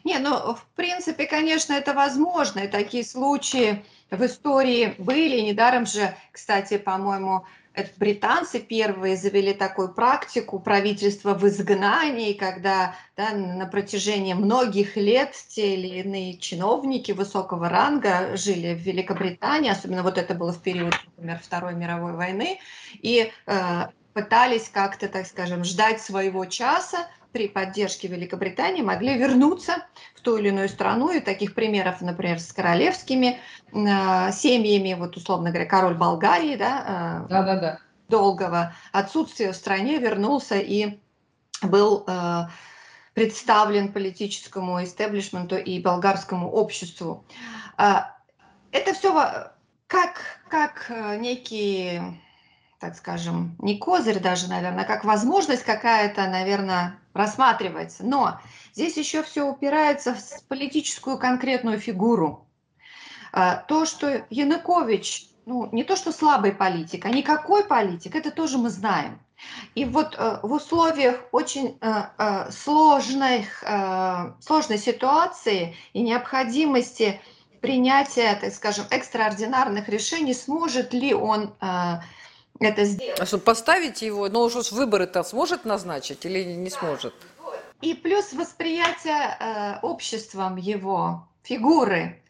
Не, 0.03 0.19
ну, 0.19 0.55
в 0.55 0.67
принципе, 0.75 1.27
конечно, 1.27 1.73
это 1.73 1.95
возможно, 1.95 2.61
и 2.61 2.69
такие 2.69 3.05
случаи 3.05 3.85
в 4.11 4.25
истории 4.25 4.95
были, 4.99 5.41
недаром 5.41 5.87
же, 5.87 6.15
кстати, 6.31 6.77
по-моему, 6.77 7.47
это 7.75 7.91
британцы 7.97 8.61
первые 8.61 9.17
завели 9.17 9.53
такую 9.53 9.93
практику 9.93 10.61
правительства 10.61 11.35
в 11.35 11.47
изгнании, 11.47 12.33
когда 12.33 12.95
да, 13.17 13.33
на 13.33 13.67
протяжении 13.67 14.33
многих 14.33 14.97
лет 14.97 15.35
те 15.49 15.75
или 15.75 16.01
иные 16.01 16.39
чиновники 16.39 17.11
высокого 17.13 17.69
ранга 17.69 18.37
жили 18.37 18.75
в 18.75 18.79
Великобритании, 18.79 19.71
особенно 19.71 20.05
вот 20.05 20.19
это 20.19 20.35
было 20.35 20.53
в 20.53 20.63
период, 20.63 20.95
например, 21.17 21.41
Второй 21.43 21.75
мировой 21.75 22.13
войны, 22.13 22.61
и 22.95 23.33
э, 23.47 23.87
пытались 24.13 24.69
как-то, 24.69 25.09
так 25.09 25.27
скажем, 25.27 25.65
ждать 25.65 26.01
своего 26.01 26.45
часа, 26.47 27.09
при 27.35 27.49
поддержке 27.49 28.07
Великобритании 28.07 28.81
могли 28.81 29.19
вернуться 29.19 29.85
в 30.15 30.21
ту 30.21 30.37
или 30.37 30.49
иную 30.49 30.69
страну. 30.69 31.11
И 31.11 31.19
таких 31.19 31.55
примеров, 31.55 32.01
например, 32.01 32.39
с 32.39 32.53
королевскими 32.53 33.41
э, 33.73 34.33
семьями, 34.33 34.95
вот 34.95 35.17
условно 35.17 35.51
говоря, 35.51 35.67
король 35.67 35.97
Болгарии, 35.97 36.55
да, 36.55 37.25
э, 37.25 37.29
да, 37.29 37.43
да, 37.43 37.61
да. 37.61 37.79
долгого 38.09 38.73
отсутствия 38.93 39.51
в 39.51 39.57
стране 39.57 39.99
вернулся 39.99 40.55
и 40.61 41.01
был 41.61 42.05
э, 42.07 42.43
представлен 43.15 43.93
политическому 43.93 44.85
истеблишменту 44.85 45.57
и 45.57 45.81
болгарскому 45.81 46.49
обществу. 46.49 47.27
Э, 47.77 48.03
это 48.71 48.95
все 48.95 49.51
как, 49.89 50.21
как 50.49 50.87
э, 50.89 51.17
некие 51.17 52.21
так 52.85 52.97
скажем, 52.97 53.57
не 53.61 53.79
козырь 53.79 54.21
даже, 54.21 54.47
наверное, 54.47 54.85
а 54.85 54.87
как 54.87 55.05
возможность 55.05 55.63
какая-то, 55.63 56.29
наверное, 56.29 56.99
рассматривается. 57.15 58.05
Но 58.05 58.39
здесь 58.75 58.99
еще 58.99 59.23
все 59.23 59.49
упирается 59.49 60.15
в 60.15 60.49
политическую 60.49 61.17
конкретную 61.17 61.79
фигуру. 61.79 62.47
А, 63.33 63.57
то, 63.57 63.87
что 63.87 64.27
Янукович, 64.29 65.31
ну, 65.47 65.71
не 65.73 65.83
то, 65.83 65.97
что 65.97 66.13
слабый 66.13 66.53
политик, 66.53 67.07
а 67.07 67.09
никакой 67.09 67.65
политик, 67.65 68.15
это 68.17 68.31
тоже 68.31 68.59
мы 68.59 68.69
знаем. 68.69 69.19
И 69.75 69.87
вот 69.87 70.15
э, 70.19 70.41
в 70.43 70.53
условиях 70.53 71.21
очень 71.33 71.79
э, 71.81 72.03
э, 72.19 72.51
сложных, 72.51 73.65
сложной 74.41 74.77
ситуации 74.77 75.75
и 75.95 76.03
необходимости 76.03 77.19
принятия, 77.63 78.39
так 78.39 78.53
скажем, 78.53 78.85
экстраординарных 78.91 79.89
решений, 79.89 80.35
сможет 80.35 80.93
ли 80.93 81.15
он 81.15 81.55
это 82.61 82.85
сделать. 82.85 83.21
А 83.21 83.27
что, 83.27 83.39
поставить 83.39 84.03
его, 84.03 84.29
но 84.29 84.43
уже 84.43 84.61
выборы-то 84.71 85.23
сможет 85.23 85.65
назначить 85.65 86.25
или 86.25 86.43
не 86.45 86.71
сможет? 86.71 87.15
И 87.81 87.95
плюс 87.95 88.33
восприятие 88.33 89.37
э, 89.39 89.79
обществом 89.83 90.57
его 90.57 91.29
фигуры, 91.43 92.23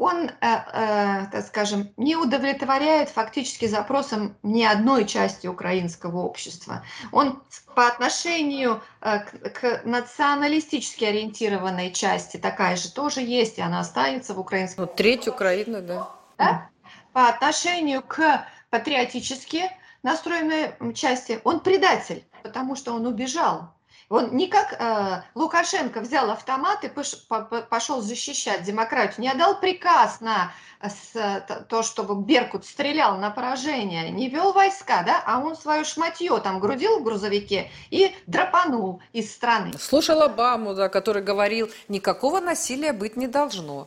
он, 0.00 0.30
э, 0.30 0.30
э, 0.40 1.26
так 1.30 1.46
скажем, 1.46 1.92
не 1.98 2.16
удовлетворяет 2.16 3.10
фактически 3.10 3.66
запросам 3.66 4.34
ни 4.42 4.64
одной 4.64 5.04
части 5.04 5.46
украинского 5.46 6.20
общества. 6.20 6.82
Он 7.12 7.42
по 7.74 7.86
отношению 7.86 8.80
э, 9.02 9.18
к, 9.18 9.50
к 9.50 9.82
националистически 9.84 11.04
ориентированной 11.04 11.92
части 11.92 12.38
такая 12.38 12.76
же 12.76 12.90
тоже 12.90 13.20
есть, 13.20 13.58
и 13.58 13.60
она 13.60 13.80
останется 13.80 14.32
в 14.32 14.40
украинском. 14.40 14.86
Ну, 14.86 14.90
треть 14.96 15.28
Украины, 15.28 15.82
да. 15.82 16.08
да? 16.38 16.70
По 17.12 17.28
отношению 17.28 18.00
к 18.00 18.46
патриотически 18.70 19.70
настроенной 20.02 20.74
части, 20.94 21.40
он 21.44 21.60
предатель, 21.60 22.24
потому 22.42 22.76
что 22.76 22.92
он 22.92 23.06
убежал. 23.06 23.70
Он 24.08 24.34
не 24.36 24.48
как 24.48 24.74
э, 24.76 25.22
Лукашенко 25.36 26.00
взял 26.00 26.30
автомат 26.30 26.82
и 26.82 26.88
пош, 26.88 27.14
по, 27.28 27.42
пошел 27.42 28.00
защищать 28.00 28.64
демократию, 28.64 29.20
не 29.20 29.28
отдал 29.28 29.60
приказ 29.60 30.20
на 30.20 30.50
с, 30.82 31.44
то, 31.68 31.82
чтобы 31.84 32.20
Беркут 32.20 32.66
стрелял 32.66 33.18
на 33.18 33.30
поражение, 33.30 34.10
не 34.10 34.28
вел 34.28 34.52
войска, 34.52 35.04
да, 35.04 35.22
а 35.24 35.38
он 35.38 35.54
свое 35.56 35.84
шматье 35.84 36.40
там 36.40 36.58
грудил 36.58 36.98
в 36.98 37.04
грузовике 37.04 37.70
и 37.90 38.12
драпанул 38.26 39.00
из 39.12 39.30
страны. 39.32 39.72
Слушал 39.78 40.22
Обаму, 40.22 40.74
да, 40.74 40.88
который 40.88 41.22
говорил, 41.22 41.70
никакого 41.88 42.40
насилия 42.40 42.92
быть 42.92 43.16
не 43.16 43.28
должно 43.28 43.86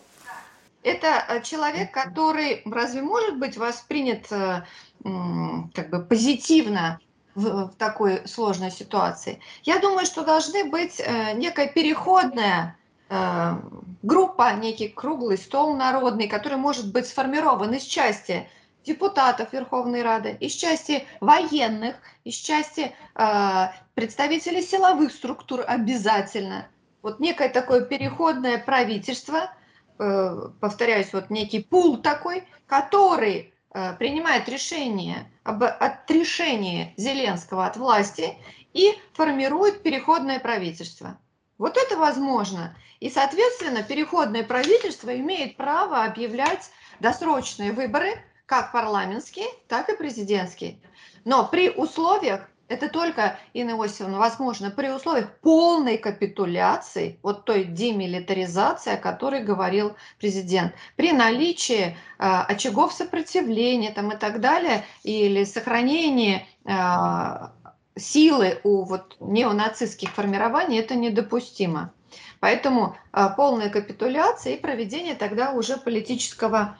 это 0.83 1.25
э, 1.27 1.41
человек, 1.41 1.91
который 1.91 2.61
разве 2.65 3.01
может 3.01 3.37
быть 3.37 3.57
воспринят 3.57 4.31
э, 4.31 4.63
как 5.73 5.89
бы 5.89 5.99
позитивно 6.03 6.99
в, 7.35 7.67
в 7.67 7.75
такой 7.77 8.27
сложной 8.27 8.71
ситуации? 8.71 9.39
Я 9.63 9.79
думаю, 9.79 10.05
что 10.05 10.23
должны 10.23 10.65
быть 10.65 10.99
э, 10.99 11.33
некая 11.33 11.67
переходная 11.67 12.77
группа, 14.01 14.53
некий 14.53 14.87
круглый 14.87 15.37
стол 15.37 15.75
народный, 15.75 16.27
который 16.27 16.57
может 16.57 16.91
быть 16.91 17.05
сформирован 17.05 17.71
из 17.75 17.83
части 17.83 18.49
депутатов 18.83 19.53
Верховной 19.53 20.01
Рады, 20.01 20.35
из 20.39 20.53
части 20.53 21.05
военных, 21.19 21.97
из 22.23 22.33
части 22.33 22.95
э, 23.13 23.67
представителей 23.93 24.63
силовых 24.63 25.11
структур 25.11 25.63
обязательно. 25.67 26.67
Вот 27.03 27.19
некое 27.19 27.49
такое 27.49 27.81
переходное 27.81 28.57
правительство– 28.57 29.51
повторяюсь, 29.97 31.13
вот 31.13 31.29
некий 31.29 31.61
пул 31.61 31.97
такой, 31.97 32.47
который 32.67 33.53
э, 33.73 33.93
принимает 33.93 34.49
решение 34.49 35.31
об 35.43 35.63
отрешении 35.63 36.93
Зеленского 36.97 37.65
от 37.65 37.77
власти 37.77 38.37
и 38.73 38.93
формирует 39.13 39.83
переходное 39.83 40.39
правительство. 40.39 41.17
Вот 41.57 41.77
это 41.77 41.97
возможно. 41.97 42.75
И, 42.99 43.09
соответственно, 43.09 43.83
переходное 43.83 44.43
правительство 44.43 45.15
имеет 45.15 45.57
право 45.57 46.03
объявлять 46.03 46.71
досрочные 46.99 47.71
выборы, 47.71 48.13
как 48.45 48.71
парламентские, 48.71 49.47
так 49.67 49.89
и 49.89 49.97
президентские. 49.97 50.79
Но 51.25 51.47
при 51.47 51.69
условиях, 51.69 52.49
это 52.73 52.89
только, 52.89 53.37
Инна 53.53 53.71
Иосифовна, 53.71 54.17
возможно, 54.17 54.71
при 54.71 54.89
условиях 54.89 55.31
полной 55.39 55.97
капитуляции, 55.97 57.19
вот 57.23 57.45
той 57.45 57.63
демилитаризации, 57.63 58.93
о 58.93 58.97
которой 58.97 59.43
говорил 59.43 59.95
президент, 60.19 60.73
при 60.95 61.11
наличии 61.11 61.85
э, 61.85 61.93
очагов 62.17 62.93
сопротивления 62.93 63.91
там, 63.91 64.11
и 64.11 64.17
так 64.17 64.41
далее, 64.41 64.83
или 65.03 65.43
сохранении 65.43 66.45
э, 66.65 67.47
силы 67.95 68.59
у 68.63 68.83
вот, 68.83 69.17
неонацистских 69.19 70.09
формирований, 70.09 70.79
это 70.79 70.95
недопустимо. 70.95 71.93
Поэтому 72.39 72.97
а, 73.11 73.29
полная 73.29 73.69
капитуляция 73.69 74.53
и 74.53 74.59
проведение 74.59 75.15
тогда 75.15 75.51
уже 75.51 75.77
политического 75.77 76.77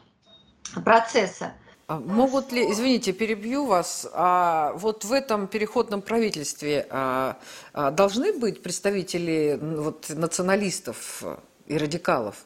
процесса. 0.84 1.54
А 1.88 2.00
могут 2.00 2.52
ли, 2.54 2.72
извините, 2.72 3.12
перебью 3.12 3.66
вас, 3.66 4.08
а 4.14 4.72
вот 4.76 5.04
в 5.04 5.12
этом 5.12 5.48
переходном 5.48 6.02
правительстве 6.02 6.88
а, 6.90 7.38
а, 7.74 7.92
должны 7.92 8.32
быть 8.32 8.64
представители 8.64 9.60
вот, 9.62 10.10
националистов 10.10 11.24
и 11.68 11.78
радикалов? 11.78 12.46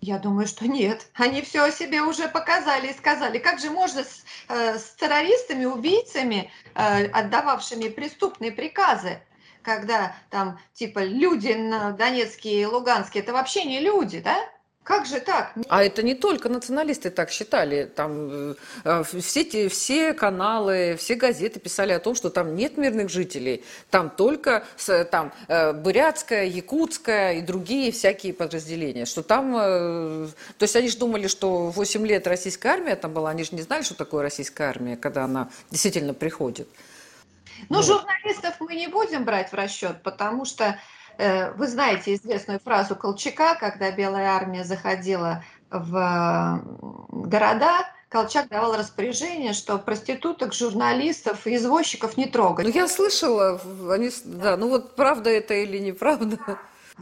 Я 0.00 0.18
думаю, 0.18 0.46
что 0.46 0.66
нет. 0.66 1.06
Они 1.14 1.42
все 1.42 1.62
о 1.62 1.72
себе 1.72 2.02
уже 2.02 2.28
показали 2.28 2.88
и 2.88 2.92
сказали. 2.92 3.38
Как 3.38 3.58
же 3.58 3.70
можно 3.70 4.04
с, 4.04 4.24
э, 4.48 4.78
с 4.78 4.90
террористами, 4.94 5.64
убийцами, 5.64 6.52
э, 6.74 7.06
отдававшими 7.06 7.88
преступные 7.88 8.52
приказы, 8.52 9.20
когда 9.62 10.14
там 10.30 10.60
типа 10.72 11.00
люди 11.00 11.52
на 11.52 11.90
Донецке 11.92 12.60
и 12.60 12.64
Луганске, 12.64 13.20
это 13.20 13.32
вообще 13.32 13.64
не 13.64 13.80
люди, 13.80 14.20
да? 14.20 14.36
Как 14.88 15.04
же 15.04 15.20
так? 15.20 15.52
А 15.68 15.84
это 15.84 16.02
не 16.02 16.14
только 16.14 16.48
националисты 16.48 17.10
так 17.10 17.30
считали. 17.30 17.84
Там 17.84 18.54
э, 18.84 19.02
все, 19.20 19.44
те, 19.44 19.68
все 19.68 20.14
каналы, 20.14 20.96
все 20.98 21.14
газеты 21.14 21.60
писали 21.60 21.92
о 21.92 22.00
том, 22.00 22.14
что 22.14 22.30
там 22.30 22.56
нет 22.56 22.78
мирных 22.78 23.10
жителей. 23.10 23.62
Там 23.90 24.08
только 24.08 24.64
там, 25.10 25.34
э, 25.48 25.74
Бурятская, 25.74 26.46
Якутская 26.46 27.34
и 27.34 27.42
другие 27.42 27.92
всякие 27.92 28.32
подразделения. 28.32 29.04
Что 29.04 29.22
там, 29.22 29.54
э, 29.58 30.28
то 30.56 30.62
есть 30.62 30.74
они 30.74 30.88
же 30.88 30.96
думали, 30.96 31.26
что 31.26 31.66
8 31.66 32.06
лет 32.06 32.26
российская 32.26 32.70
армия 32.70 32.96
там 32.96 33.12
была. 33.12 33.28
Они 33.28 33.44
же 33.44 33.50
не 33.52 33.60
знали, 33.60 33.82
что 33.82 33.94
такое 33.94 34.22
российская 34.22 34.70
армия, 34.70 34.96
когда 34.96 35.24
она 35.24 35.50
действительно 35.70 36.14
приходит. 36.14 36.66
Ну, 37.68 37.76
вот. 37.76 37.84
журналистов 37.84 38.54
мы 38.60 38.74
не 38.74 38.86
будем 38.86 39.26
брать 39.26 39.52
в 39.52 39.54
расчет, 39.54 40.02
потому 40.02 40.46
что 40.46 40.64
Э, 40.64 40.78
вы 41.18 41.66
знаете 41.66 42.14
известную 42.14 42.60
фразу 42.60 42.94
Колчака, 42.94 43.56
когда 43.56 43.90
Белая 43.90 44.30
армия 44.30 44.64
заходила 44.64 45.42
в 45.70 46.62
города, 47.10 47.86
Колчак 48.08 48.48
давал 48.48 48.74
распоряжение, 48.74 49.52
что 49.52 49.78
проституток, 49.78 50.54
журналистов 50.54 51.46
и 51.46 51.56
извозчиков 51.56 52.16
не 52.16 52.26
трогать. 52.26 52.66
Ну, 52.66 52.72
я 52.72 52.88
слышала, 52.88 53.60
они, 53.90 54.10
да, 54.24 54.56
ну 54.56 54.68
вот 54.70 54.96
правда 54.96 55.28
это 55.28 55.54
или 55.54 55.78
неправда? 55.78 56.38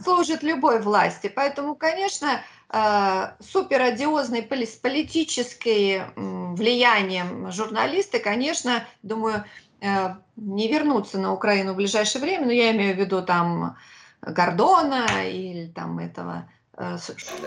Служит 0.03 0.43
любой 0.43 0.81
власти. 0.81 1.31
Поэтому, 1.33 1.75
конечно, 1.75 2.41
э, 2.69 3.27
суперодиозные 3.39 4.43
с 4.43 4.75
политическим 4.75 6.55
влиянием 6.55 7.51
журналисты, 7.53 8.19
конечно, 8.19 8.85
думаю, 9.01 9.45
э, 9.79 10.09
не 10.35 10.67
вернутся 10.67 11.19
на 11.19 11.33
Украину 11.33 11.71
в 11.71 11.77
ближайшее 11.77 12.21
время, 12.21 12.47
но 12.47 12.51
я 12.51 12.71
имею 12.71 12.95
в 12.95 12.99
виду 12.99 13.21
там 13.21 13.77
Гордона 14.21 15.05
или 15.25 15.67
там 15.67 15.99
этого 15.99 16.49
э, 16.77 16.97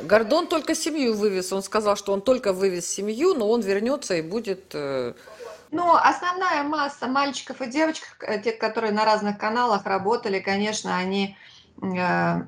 Гордон 0.03 0.47
только 0.47 0.75
семью 0.75 1.15
вывез. 1.15 1.53
Он 1.53 1.63
сказал, 1.63 1.97
что 1.97 2.13
он 2.13 2.23
только 2.23 2.53
вывез 2.53 2.89
семью, 2.89 3.35
но 3.35 3.49
он 3.49 3.61
вернется 3.61 4.15
и 4.15 4.23
будет... 4.23 4.75
Э, 4.75 5.15
ну, 5.71 5.95
основная 5.95 6.65
масса 6.65 7.07
мальчиков 7.07 7.61
и 7.61 7.71
девочек, 7.71 8.05
э, 8.21 8.41
те, 8.41 8.53
которые 8.53 8.93
на 8.93 9.05
разных 9.05 9.39
каналах 9.39 9.85
работали, 9.87 10.41
конечно, 10.41 10.97
они 10.97 11.37
э, 11.83 12.43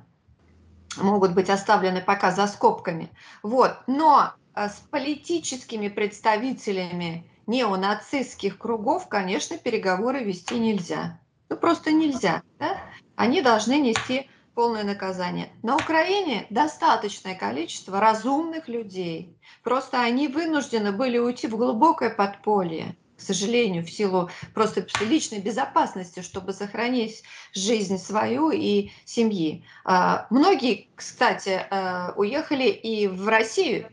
могут 0.97 1.33
быть 1.33 1.51
оставлены 1.51 2.01
пока 2.01 2.33
за 2.33 2.47
скобками. 2.47 3.11
Вот. 3.43 3.77
Но 3.87 4.33
с 4.55 4.83
политическими 4.91 5.89
представителями 5.89 7.27
неонацистских 7.47 8.59
кругов, 8.59 9.09
конечно, 9.09 9.57
переговоры 9.59 10.25
вести 10.25 10.59
нельзя. 10.59 11.19
Ну, 11.49 11.57
просто 11.57 11.93
нельзя. 11.93 12.43
Да? 12.59 12.79
Они 13.23 13.41
должны 13.41 13.79
нести 13.79 14.29
полное 14.53 14.83
наказание. 14.83 15.51
На 15.63 15.77
Украине 15.77 16.45
достаточное 16.51 17.37
количество 17.37 18.01
разумных 18.01 18.67
людей. 18.67 19.39
Просто 19.63 20.01
они 20.01 20.27
вынуждены 20.27 20.91
были 20.91 21.19
уйти 21.19 21.47
в 21.47 21.57
глубокое 21.57 22.11
подполье 22.11 22.97
к 23.23 23.25
сожалению, 23.25 23.85
в 23.85 23.91
силу 23.91 24.31
просто 24.53 24.85
личной 25.01 25.39
безопасности, 25.39 26.21
чтобы 26.21 26.53
сохранить 26.53 27.23
жизнь 27.55 27.99
свою 27.99 28.51
и 28.51 28.91
семьи. 29.05 29.65
А, 29.85 30.27
многие, 30.31 30.89
кстати, 30.97 31.65
а, 31.71 32.15
уехали 32.17 32.69
и 32.69 33.07
в 33.07 33.29
Россию. 33.29 33.89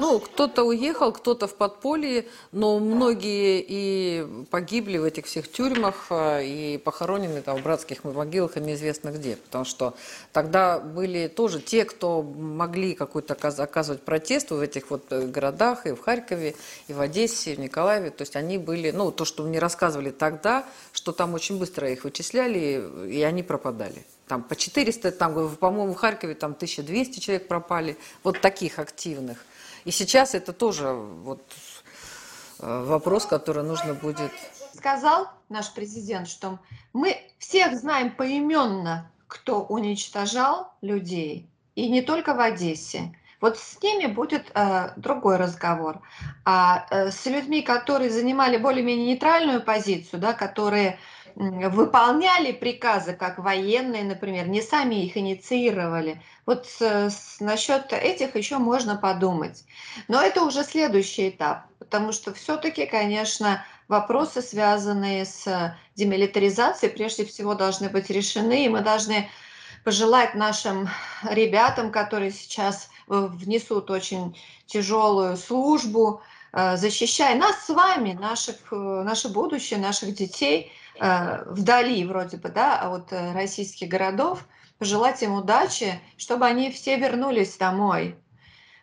Ну, 0.00 0.18
кто-то 0.18 0.64
уехал, 0.64 1.12
кто-то 1.12 1.46
в 1.46 1.54
подполье, 1.54 2.26
но 2.50 2.80
многие 2.80 3.64
и 3.66 4.26
погибли 4.50 4.98
в 4.98 5.04
этих 5.04 5.26
всех 5.26 5.50
тюрьмах 5.50 6.06
а, 6.10 6.40
и 6.40 6.78
похоронены 6.78 7.40
там 7.40 7.58
в 7.58 7.62
братских 7.62 8.02
могилах 8.02 8.56
и 8.56 8.60
неизвестно 8.60 9.10
где. 9.10 9.36
Потому 9.36 9.64
что 9.64 9.94
тогда 10.32 10.80
были 10.80 11.28
тоже 11.28 11.60
те, 11.60 11.84
кто 11.84 12.22
могли 12.22 12.94
какой-то 12.94 13.34
оказывать 13.34 14.02
протест 14.02 14.50
в 14.50 14.60
этих 14.60 14.90
вот 14.90 15.04
э, 15.10 15.26
городах, 15.26 15.86
и 15.86 15.92
в 15.92 16.00
Харькове, 16.00 16.56
и 16.88 16.92
в 16.92 17.00
Одессе, 17.00 17.52
и 17.52 17.56
в 17.56 17.60
Николаеве. 17.60 18.10
То 18.10 18.22
есть 18.22 18.36
они 18.36 18.58
были, 18.58 18.71
ну, 18.92 19.12
то, 19.12 19.24
что 19.24 19.42
мне 19.42 19.58
рассказывали 19.58 20.10
тогда, 20.10 20.64
что 20.92 21.12
там 21.12 21.34
очень 21.34 21.58
быстро 21.58 21.90
их 21.90 22.04
вычисляли, 22.04 23.08
и 23.08 23.22
они 23.22 23.42
пропадали. 23.42 24.04
Там 24.28 24.42
по 24.42 24.56
400, 24.56 25.12
там, 25.12 25.56
по-моему, 25.56 25.92
в 25.92 25.96
Харькове 25.96 26.34
там 26.34 26.52
1200 26.52 27.18
человек 27.20 27.48
пропали, 27.48 27.96
вот 28.22 28.40
таких 28.40 28.78
активных. 28.78 29.44
И 29.84 29.90
сейчас 29.90 30.34
это 30.34 30.52
тоже 30.52 30.92
вот 30.92 31.42
э, 32.60 32.84
вопрос, 32.84 33.26
который 33.26 33.64
нужно 33.64 33.94
будет... 33.94 34.32
Сказал 34.74 35.28
наш 35.48 35.72
президент, 35.72 36.28
что 36.28 36.58
мы 36.92 37.16
всех 37.38 37.78
знаем 37.78 38.14
поименно, 38.14 39.10
кто 39.26 39.62
уничтожал 39.62 40.72
людей, 40.80 41.48
и 41.74 41.88
не 41.88 42.02
только 42.02 42.34
в 42.34 42.40
Одессе. 42.40 43.14
Вот 43.42 43.58
с 43.58 43.82
ними 43.82 44.06
будет 44.06 44.52
э, 44.54 44.90
другой 44.94 45.36
разговор. 45.36 46.00
А 46.44 46.86
э, 46.90 47.10
с 47.10 47.26
людьми, 47.26 47.60
которые 47.62 48.08
занимали 48.08 48.56
более-менее 48.56 49.06
нейтральную 49.06 49.60
позицию, 49.60 50.20
да, 50.20 50.32
которые 50.32 51.00
э, 51.34 51.68
выполняли 51.68 52.52
приказы, 52.52 53.14
как 53.14 53.40
военные, 53.40 54.04
например, 54.04 54.46
не 54.46 54.62
сами 54.62 55.04
их 55.04 55.16
инициировали. 55.16 56.22
Вот 56.46 56.68
с, 56.68 56.80
с, 56.80 57.40
насчет 57.40 57.92
этих 57.92 58.36
еще 58.36 58.58
можно 58.58 58.94
подумать. 58.94 59.64
Но 60.06 60.22
это 60.22 60.44
уже 60.44 60.62
следующий 60.62 61.30
этап, 61.30 61.66
потому 61.80 62.12
что 62.12 62.32
все-таки, 62.32 62.86
конечно, 62.86 63.64
вопросы, 63.88 64.40
связанные 64.40 65.24
с 65.24 65.76
демилитаризацией, 65.96 66.92
прежде 66.92 67.24
всего 67.24 67.54
должны 67.54 67.88
быть 67.88 68.08
решены, 68.08 68.66
и 68.66 68.68
мы 68.68 68.82
должны 68.82 69.28
пожелать 69.82 70.36
нашим 70.36 70.88
ребятам, 71.28 71.90
которые 71.90 72.30
сейчас 72.30 72.88
внесут 73.20 73.90
очень 73.90 74.36
тяжелую 74.66 75.36
службу, 75.36 76.22
э, 76.52 76.76
защищая 76.76 77.36
нас 77.36 77.66
с 77.66 77.68
вами, 77.68 78.12
наших, 78.12 78.56
э, 78.72 78.76
наше 78.76 79.28
будущее, 79.28 79.78
наших 79.78 80.14
детей 80.14 80.72
вдали 81.46 82.04
вроде 82.04 82.36
бы, 82.36 82.50
да, 82.50 82.78
а 82.78 82.90
вот 82.90 83.12
российских 83.12 83.88
городов, 83.88 84.44
пожелать 84.78 85.22
им 85.22 85.32
удачи, 85.32 85.98
чтобы 86.18 86.44
они 86.44 86.70
все 86.70 86.96
вернулись 86.96 87.56
домой. 87.56 88.14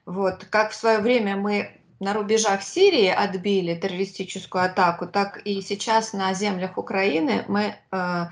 Вот, 0.05 0.43
как 0.49 0.71
в 0.71 0.75
свое 0.75 0.97
время 0.99 1.35
мы 1.35 1.79
на 1.99 2.13
рубежах 2.13 2.63
Сирии 2.63 3.07
отбили 3.07 3.75
террористическую 3.75 4.63
атаку, 4.63 5.07
так 5.07 5.41
и 5.45 5.61
сейчас 5.61 6.13
на 6.13 6.33
землях 6.33 6.77
Украины 6.77 7.45
мы 7.47 7.75
э, 7.91 8.25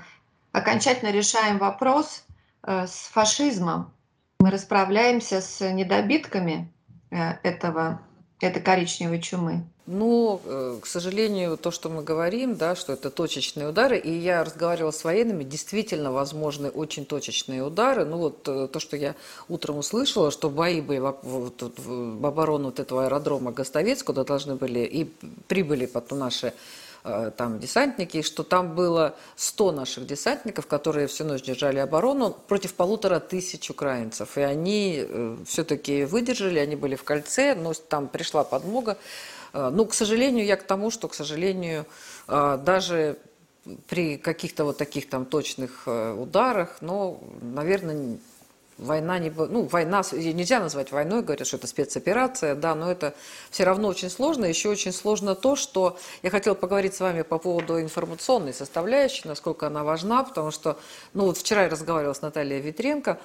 окончательно 0.52 1.10
решаем 1.10 1.58
вопрос 1.58 2.24
э, 2.62 2.86
с 2.86 3.10
фашизмом 3.12 3.92
мы 4.40 4.50
расправляемся 4.50 5.40
с 5.40 5.68
недобитками 5.68 6.72
э, 7.10 7.32
этого, 7.42 8.00
этой 8.40 8.62
коричневой 8.62 9.20
чумы. 9.20 9.64
Ну, 9.86 10.40
э, 10.44 10.78
к 10.80 10.86
сожалению, 10.86 11.56
то, 11.56 11.72
что 11.72 11.88
мы 11.88 12.04
говорим, 12.04 12.54
да, 12.54 12.76
что 12.76 12.92
это 12.92 13.10
точечные 13.10 13.68
удары, 13.68 13.98
и 13.98 14.12
я 14.12 14.44
разговаривала 14.44 14.92
с 14.92 15.02
военными, 15.02 15.42
действительно 15.42 16.12
возможны 16.12 16.68
очень 16.68 17.04
точечные 17.04 17.64
удары. 17.64 18.04
Ну, 18.04 18.18
вот 18.18 18.46
э, 18.46 18.68
то, 18.68 18.78
что 18.78 18.96
я 18.96 19.16
утром 19.48 19.78
услышала, 19.78 20.30
что 20.30 20.50
бои 20.50 20.80
были 20.80 20.98
в, 20.98 21.16
в, 21.22 22.20
в 22.20 22.26
оборону 22.26 22.66
вот 22.66 22.78
этого 22.78 23.06
аэродрома 23.06 23.50
Гостовец, 23.50 24.04
куда 24.04 24.22
должны 24.22 24.54
были, 24.54 24.80
и 24.80 25.04
прибыли 25.48 25.86
потом 25.86 26.20
наши 26.20 26.52
там 27.02 27.58
десантники, 27.58 28.22
что 28.22 28.42
там 28.42 28.74
было 28.74 29.16
100 29.36 29.72
наших 29.72 30.06
десантников, 30.06 30.66
которые 30.66 31.06
всю 31.06 31.24
ночь 31.24 31.42
держали 31.42 31.78
оборону 31.78 32.30
против 32.30 32.74
полутора 32.74 33.20
тысяч 33.20 33.70
украинцев. 33.70 34.36
И 34.36 34.40
они 34.40 35.04
э, 35.06 35.36
все-таки 35.46 36.04
выдержали, 36.04 36.58
они 36.58 36.76
были 36.76 36.96
в 36.96 37.04
кольце, 37.04 37.54
но 37.54 37.72
там 37.74 38.08
пришла 38.08 38.44
подмога. 38.44 38.98
Э, 39.52 39.70
ну, 39.72 39.86
к 39.86 39.94
сожалению, 39.94 40.44
я 40.44 40.56
к 40.56 40.64
тому, 40.64 40.90
что, 40.90 41.08
к 41.08 41.14
сожалению, 41.14 41.86
даже 42.26 43.16
при 43.88 44.16
каких-то 44.16 44.64
вот 44.64 44.76
таких 44.76 45.08
там 45.08 45.24
точных 45.24 45.86
ударах, 45.86 46.78
но, 46.80 47.20
наверное, 47.40 48.18
война 48.78 49.18
не... 49.18 49.30
Ну, 49.30 49.64
война, 49.64 50.02
нельзя 50.12 50.60
назвать 50.60 50.92
войной, 50.92 51.22
говорят, 51.22 51.46
что 51.46 51.56
это 51.56 51.66
спецоперация, 51.66 52.54
да, 52.54 52.74
но 52.74 52.90
это 52.90 53.14
все 53.50 53.64
равно 53.64 53.88
очень 53.88 54.08
сложно. 54.08 54.44
Еще 54.44 54.68
очень 54.68 54.92
сложно 54.92 55.34
то, 55.34 55.56
что 55.56 55.98
я 56.22 56.30
хотела 56.30 56.54
поговорить 56.54 56.94
с 56.94 57.00
вами 57.00 57.22
по 57.22 57.38
поводу 57.38 57.80
информационной 57.80 58.54
составляющей, 58.54 59.26
насколько 59.26 59.66
она 59.66 59.84
важна, 59.84 60.22
потому 60.22 60.50
что, 60.50 60.78
ну, 61.12 61.26
вот 61.26 61.36
вчера 61.36 61.64
я 61.64 61.68
разговаривала 61.68 62.14
с 62.14 62.22
Натальей 62.22 62.60
Витренко, 62.60 63.18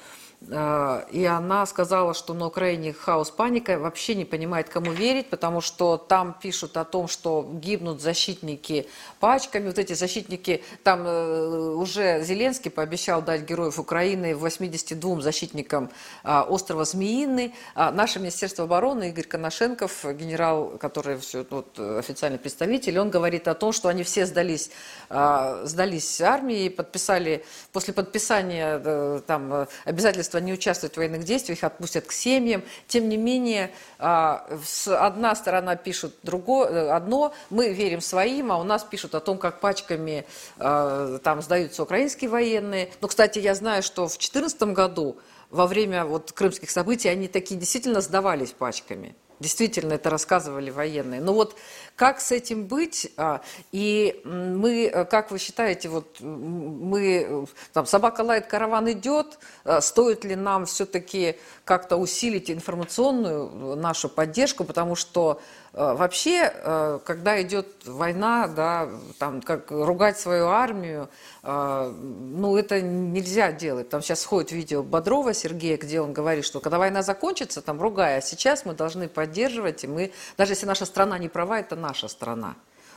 и 0.49 1.25
она 1.25 1.65
сказала, 1.65 2.13
что 2.13 2.33
на 2.33 2.47
Украине 2.47 2.91
хаос, 2.91 3.31
паника, 3.31 3.79
вообще 3.79 4.13
не 4.13 4.25
понимает, 4.25 4.67
кому 4.67 4.91
верить, 4.91 5.29
потому 5.29 5.61
что 5.61 5.95
там 5.97 6.35
пишут 6.41 6.75
о 6.75 6.83
том, 6.83 7.07
что 7.07 7.49
гибнут 7.53 8.01
защитники 8.01 8.87
пачками. 9.21 9.67
Вот 9.67 9.79
эти 9.79 9.93
защитники, 9.93 10.61
там 10.83 11.03
э, 11.05 11.75
уже 11.75 12.23
Зеленский 12.23 12.71
пообещал 12.71 13.21
дать 13.21 13.43
героев 13.43 13.79
Украины 13.79 14.35
82 14.35 15.21
защитникам 15.21 15.89
э, 16.25 16.39
острова 16.41 16.83
Змеиный. 16.83 17.53
А 17.73 17.91
наше 17.91 18.19
Министерство 18.19 18.65
обороны, 18.65 19.09
Игорь 19.09 19.25
Коношенков, 19.25 20.03
генерал, 20.13 20.77
который 20.77 21.17
все, 21.19 21.45
вот, 21.49 21.79
официальный 21.79 22.39
представитель, 22.39 22.99
он 22.99 23.09
говорит 23.09 23.47
о 23.47 23.53
том, 23.53 23.71
что 23.71 23.87
они 23.87 24.03
все 24.03 24.25
сдались, 24.25 24.71
сдались 25.09 26.21
армии, 26.21 26.69
подписали, 26.69 27.45
после 27.71 27.93
подписания 27.93 29.19
там 29.21 29.67
обязательств 29.85 30.32
правительство 30.33 30.37
не 30.39 30.53
участвует 30.53 30.93
в 30.93 30.97
военных 30.97 31.23
действиях, 31.23 31.59
их 31.59 31.63
отпустят 31.63 32.05
к 32.05 32.11
семьям. 32.11 32.63
Тем 32.87 33.09
не 33.09 33.17
менее, 33.17 33.71
а, 33.99 34.47
одна 34.87 35.35
сторона 35.35 35.75
пишет 35.75 36.13
другое, 36.23 36.69
э, 36.69 36.89
одно, 36.89 37.33
мы 37.49 37.73
верим 37.73 38.01
своим, 38.01 38.51
а 38.51 38.57
у 38.57 38.63
нас 38.63 38.83
пишут 38.83 39.15
о 39.15 39.19
том, 39.19 39.37
как 39.37 39.59
пачками 39.59 40.25
а, 40.57 41.19
там 41.23 41.41
сдаются 41.41 41.83
украинские 41.83 42.29
военные. 42.29 42.89
Но, 43.01 43.07
кстати, 43.07 43.39
я 43.39 43.55
знаю, 43.55 43.83
что 43.83 44.07
в 44.07 44.17
2014 44.17 44.73
году 44.73 45.15
во 45.49 45.67
время 45.67 46.05
вот 46.05 46.31
крымских 46.31 46.69
событий 46.71 47.09
они 47.09 47.27
такие 47.27 47.59
действительно 47.59 48.01
сдавались 48.01 48.51
пачками. 48.51 49.15
Действительно, 49.39 49.93
это 49.93 50.09
рассказывали 50.09 50.71
военные. 50.71 51.21
Но 51.21 51.33
вот 51.33 51.55
как 51.95 52.19
с 52.19 52.31
этим 52.31 52.67
быть? 52.67 53.11
А, 53.17 53.41
и 53.71 54.21
мы, 54.23 54.85
э, 54.85 55.05
как 55.05 55.31
вы 55.31 55.39
считаете, 55.39 55.89
вот 55.89 56.19
мы, 56.19 57.25
э, 57.27 57.45
там, 57.71 57.85
собака 57.85 58.21
лает, 58.21 58.47
караван 58.47 58.91
идет, 58.91 59.39
а, 59.63 59.81
стоит 59.81 60.23
ли 60.23 60.35
нам 60.35 60.65
все-таки 60.65 61.37
как-то 61.65 61.97
усилить 61.97 62.49
информационную 62.49 63.75
нашу 63.75 64.09
поддержку, 64.09 64.63
потому 64.63 64.95
что 64.95 65.41
Э, 65.43 65.62
вообще, 65.73 66.53
э, 66.53 66.99
когда 67.03 67.41
идет 67.41 67.67
война, 67.85 68.47
да, 68.47 68.89
там, 69.17 69.41
как 69.41 69.71
ругать 69.71 70.19
свою 70.19 70.47
армию, 70.47 71.09
э, 71.41 71.91
ну, 71.91 72.55
это 72.55 72.79
нельзя 72.79 73.51
делать. 73.51 73.89
Там 73.89 74.03
сейчас 74.03 74.21
сходит 74.21 74.51
видео 74.51 74.83
Бодрова 74.83 75.33
Сергея, 75.33 75.77
где 75.77 75.99
он 75.99 76.13
говорит, 76.13 76.45
что 76.45 76.59
когда 76.59 76.77
война 76.77 77.01
закончится, 77.01 77.63
там, 77.63 77.81
ругая, 77.81 78.19
а 78.19 78.21
сейчас 78.21 78.65
мы 78.65 78.75
должны 78.75 79.07
поддерживать, 79.07 79.83
и 79.83 79.87
мы, 79.87 80.11
даже 80.37 80.51
если 80.51 80.67
наша 80.67 80.85
страна 80.85 81.17
не 81.17 81.27
права, 81.27 81.59
это 81.59 81.75
наша 81.75 82.07
страна. 82.07 82.55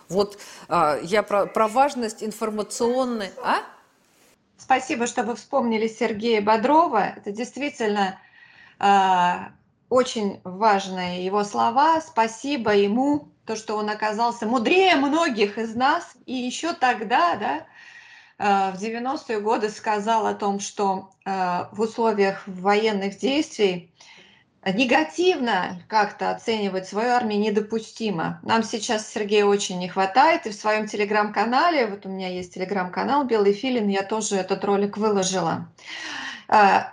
Вот 0.09 0.39
я 0.68 1.24
про, 1.27 1.47
про 1.47 1.66
важность 1.66 2.22
информационной... 2.22 3.31
А? 3.43 3.57
Спасибо, 4.57 5.07
что 5.07 5.24
вы 5.24 5.35
вспомнили 5.35 5.89
Сергея 5.89 6.41
Бодрова. 6.41 7.14
Это 7.16 7.33
действительно 7.33 8.20
очень 9.89 10.41
важные 10.45 11.24
его 11.24 11.45
слова. 11.45 12.01
Спасибо 12.01 12.74
ему, 12.74 13.28
то, 13.45 13.57
что 13.57 13.76
он 13.76 13.89
оказался 13.89 14.47
мудрее 14.47 14.97
многих 14.97 15.59
из 15.59 15.74
нас. 15.74 16.14
И 16.26 16.34
еще 16.34 16.72
тогда, 16.72 17.37
да, 17.37 17.66
э, 18.39 18.76
в 18.76 18.82
90-е 18.82 19.41
годы 19.41 19.70
сказал 19.70 20.26
о 20.26 20.34
том, 20.34 20.61
что 20.61 21.11
э, 21.24 21.64
в 21.72 21.80
условиях 21.80 22.43
военных 22.47 23.18
действий 23.18 23.93
негативно 24.64 25.80
как-то 25.87 26.32
оценивать 26.32 26.89
свою 26.89 27.11
армию 27.11 27.39
недопустимо. 27.39 28.41
Нам 28.43 28.64
сейчас 28.64 29.09
Сергея 29.09 29.45
очень 29.45 29.78
не 29.78 29.89
хватает, 29.89 30.47
и 30.47 30.51
в 30.51 30.55
своем 30.55 30.89
телеграм-канале, 30.89 31.87
вот 31.87 32.05
у 32.05 32.09
меня 32.09 32.28
есть 32.28 32.55
телеграм-канал 32.55 33.24
«Белый 33.24 33.53
филин», 33.53 33.87
я 33.87 34.03
тоже 34.03 34.34
этот 34.34 34.64
ролик 34.64 34.97
выложила. 34.97 35.68
Э, 36.49 36.87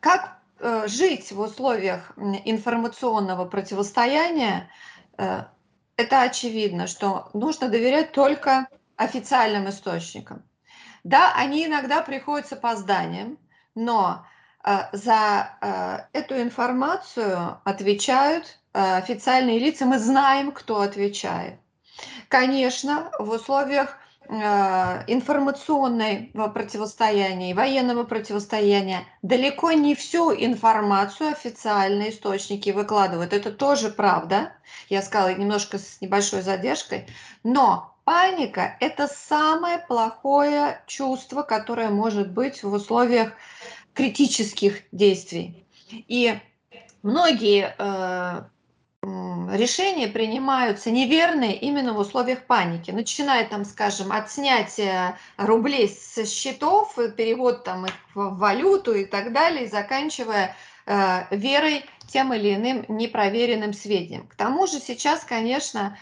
как 0.00 0.38
жить 0.86 1.32
в 1.32 1.40
условиях 1.40 2.12
информационного 2.44 3.44
противостояния, 3.44 4.70
э, 5.18 5.44
это 5.96 6.22
очевидно, 6.22 6.86
что 6.86 7.30
нужно 7.34 7.68
доверять 7.68 8.12
только 8.12 8.66
официальным 8.96 9.68
источникам. 9.68 10.42
Да, 11.04 11.34
они 11.36 11.66
иногда 11.66 12.02
приходят 12.02 12.48
с 12.48 12.52
опозданием, 12.52 13.38
но 13.74 14.26
э, 14.64 14.78
за 14.92 16.08
эту 16.12 16.40
информацию 16.40 17.60
отвечают 17.64 18.58
официальные 18.72 19.58
лица, 19.58 19.86
мы 19.86 19.98
знаем, 19.98 20.50
кто 20.50 20.80
отвечает. 20.80 21.60
Конечно, 22.28 23.12
в 23.18 23.30
условиях 23.30 23.96
Э, 23.96 24.03
информационного 24.28 26.48
противостояния 26.48 27.54
военного 27.54 28.04
противостояния 28.04 29.04
далеко 29.22 29.72
не 29.72 29.94
всю 29.94 30.32
информацию 30.32 31.30
официальные 31.30 32.10
источники 32.10 32.70
выкладывают. 32.70 33.32
Это 33.32 33.52
тоже 33.52 33.90
правда. 33.90 34.52
Я 34.88 35.02
сказала 35.02 35.34
немножко 35.34 35.78
с 35.78 36.00
небольшой 36.00 36.42
задержкой. 36.42 37.06
Но 37.42 37.94
паника– 38.04 38.76
это 38.80 39.08
самое 39.08 39.78
плохое 39.78 40.82
чувство, 40.86 41.42
которое 41.42 41.90
может 41.90 42.32
быть 42.32 42.62
в 42.62 42.72
условиях 42.72 43.32
критических 43.92 44.82
действий. 44.92 45.66
И 45.90 46.38
многие 47.02 47.74
э, 47.78 48.44
решения 49.04 50.08
принимаются 50.08 50.90
неверные 50.90 51.56
именно 51.56 51.92
в 51.92 51.98
условиях 51.98 52.44
паники. 52.44 52.90
Начиная 52.90 53.46
там, 53.46 53.64
скажем, 53.64 54.12
от 54.12 54.30
снятия 54.30 55.18
рублей 55.36 55.88
со 55.88 56.26
счетов, 56.26 56.94
перевод 57.16 57.64
там 57.64 57.86
их 57.86 57.92
в 58.14 58.36
валюту 58.38 58.94
и 58.94 59.04
так 59.04 59.32
далее, 59.32 59.68
заканчивая 59.68 60.56
э, 60.86 61.24
верой 61.30 61.84
тем 62.08 62.32
или 62.34 62.54
иным 62.54 62.84
непроверенным 62.88 63.72
сведениям. 63.72 64.26
К 64.26 64.34
тому 64.34 64.66
же 64.66 64.78
сейчас, 64.80 65.24
конечно, 65.24 65.96
Э, 65.96 65.98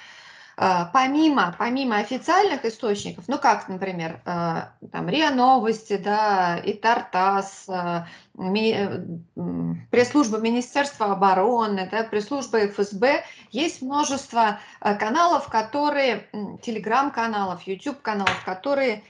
помимо, 0.57 1.55
помимо 1.59 1.97
официальных 1.97 2.65
источников, 2.65 3.25
ну 3.29 3.39
как, 3.39 3.69
например, 3.69 4.21
э, 4.25 4.63
там 4.93 5.09
РИА 5.09 5.31
Новости, 5.31 5.97
да, 5.97 6.59
и 6.59 6.75
Тартас, 6.75 7.67
э, 7.69 8.05
пресс-служба 9.91 10.39
Министерства 10.39 11.13
обороны, 11.13 11.89
да, 11.91 12.05
пресс-служба 12.05 12.67
ФСБ, 12.69 13.25
есть 13.51 13.83
множество 13.83 14.61
каналов, 14.81 15.49
которые, 15.49 16.29
телеграм-каналов, 16.63 17.63
YouTube-каналов, 17.67 18.45
которые 18.45 19.05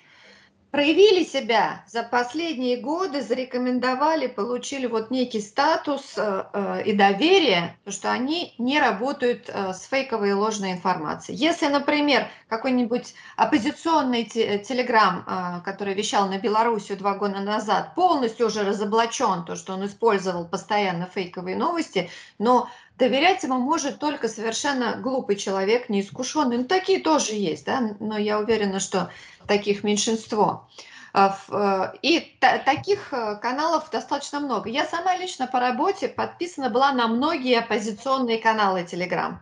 проявили 0.72 1.22
себя 1.22 1.84
за 1.86 2.02
последние 2.02 2.78
годы, 2.78 3.20
зарекомендовали, 3.20 4.26
получили 4.26 4.86
вот 4.86 5.10
некий 5.10 5.42
статус 5.42 6.14
э, 6.16 6.44
э, 6.50 6.82
и 6.86 6.94
доверие, 6.94 7.76
что 7.86 8.10
они 8.10 8.54
не 8.56 8.80
работают 8.80 9.50
э, 9.50 9.74
с 9.74 9.82
фейковой 9.82 10.30
и 10.30 10.32
ложной 10.32 10.72
информацией. 10.72 11.36
Если, 11.36 11.66
например, 11.66 12.26
какой-нибудь 12.48 13.14
оппозиционный 13.36 14.24
телеграм, 14.24 15.62
который 15.64 15.94
вещал 15.94 16.28
на 16.28 16.38
Белоруссию 16.38 16.98
два 16.98 17.14
года 17.14 17.40
назад, 17.40 17.94
полностью 17.94 18.46
уже 18.46 18.62
разоблачен, 18.62 19.44
то, 19.44 19.56
что 19.56 19.74
он 19.74 19.86
использовал 19.86 20.46
постоянно 20.46 21.06
фейковые 21.06 21.56
новости, 21.56 22.10
но 22.38 22.68
доверять 22.98 23.42
ему 23.42 23.58
может 23.58 23.98
только 23.98 24.28
совершенно 24.28 24.96
глупый 24.96 25.36
человек, 25.36 25.88
неискушенный. 25.88 26.58
Ну, 26.58 26.64
такие 26.64 27.00
тоже 27.00 27.34
есть, 27.34 27.64
да, 27.64 27.94
но 28.00 28.18
я 28.18 28.38
уверена, 28.38 28.80
что 28.80 29.10
таких 29.46 29.84
меньшинство. 29.84 30.68
А, 31.14 31.36
э, 31.50 31.98
и 32.00 32.38
таких 32.40 33.12
э, 33.12 33.36
каналов 33.36 33.90
достаточно 33.90 34.40
много. 34.40 34.70
Я 34.70 34.86
сама 34.86 35.16
лично 35.16 35.46
по 35.46 35.60
работе 35.60 36.08
подписана 36.08 36.70
была 36.70 36.92
на 36.92 37.06
многие 37.06 37.58
оппозиционные 37.58 38.38
каналы 38.38 38.82
Telegram, 38.82 39.34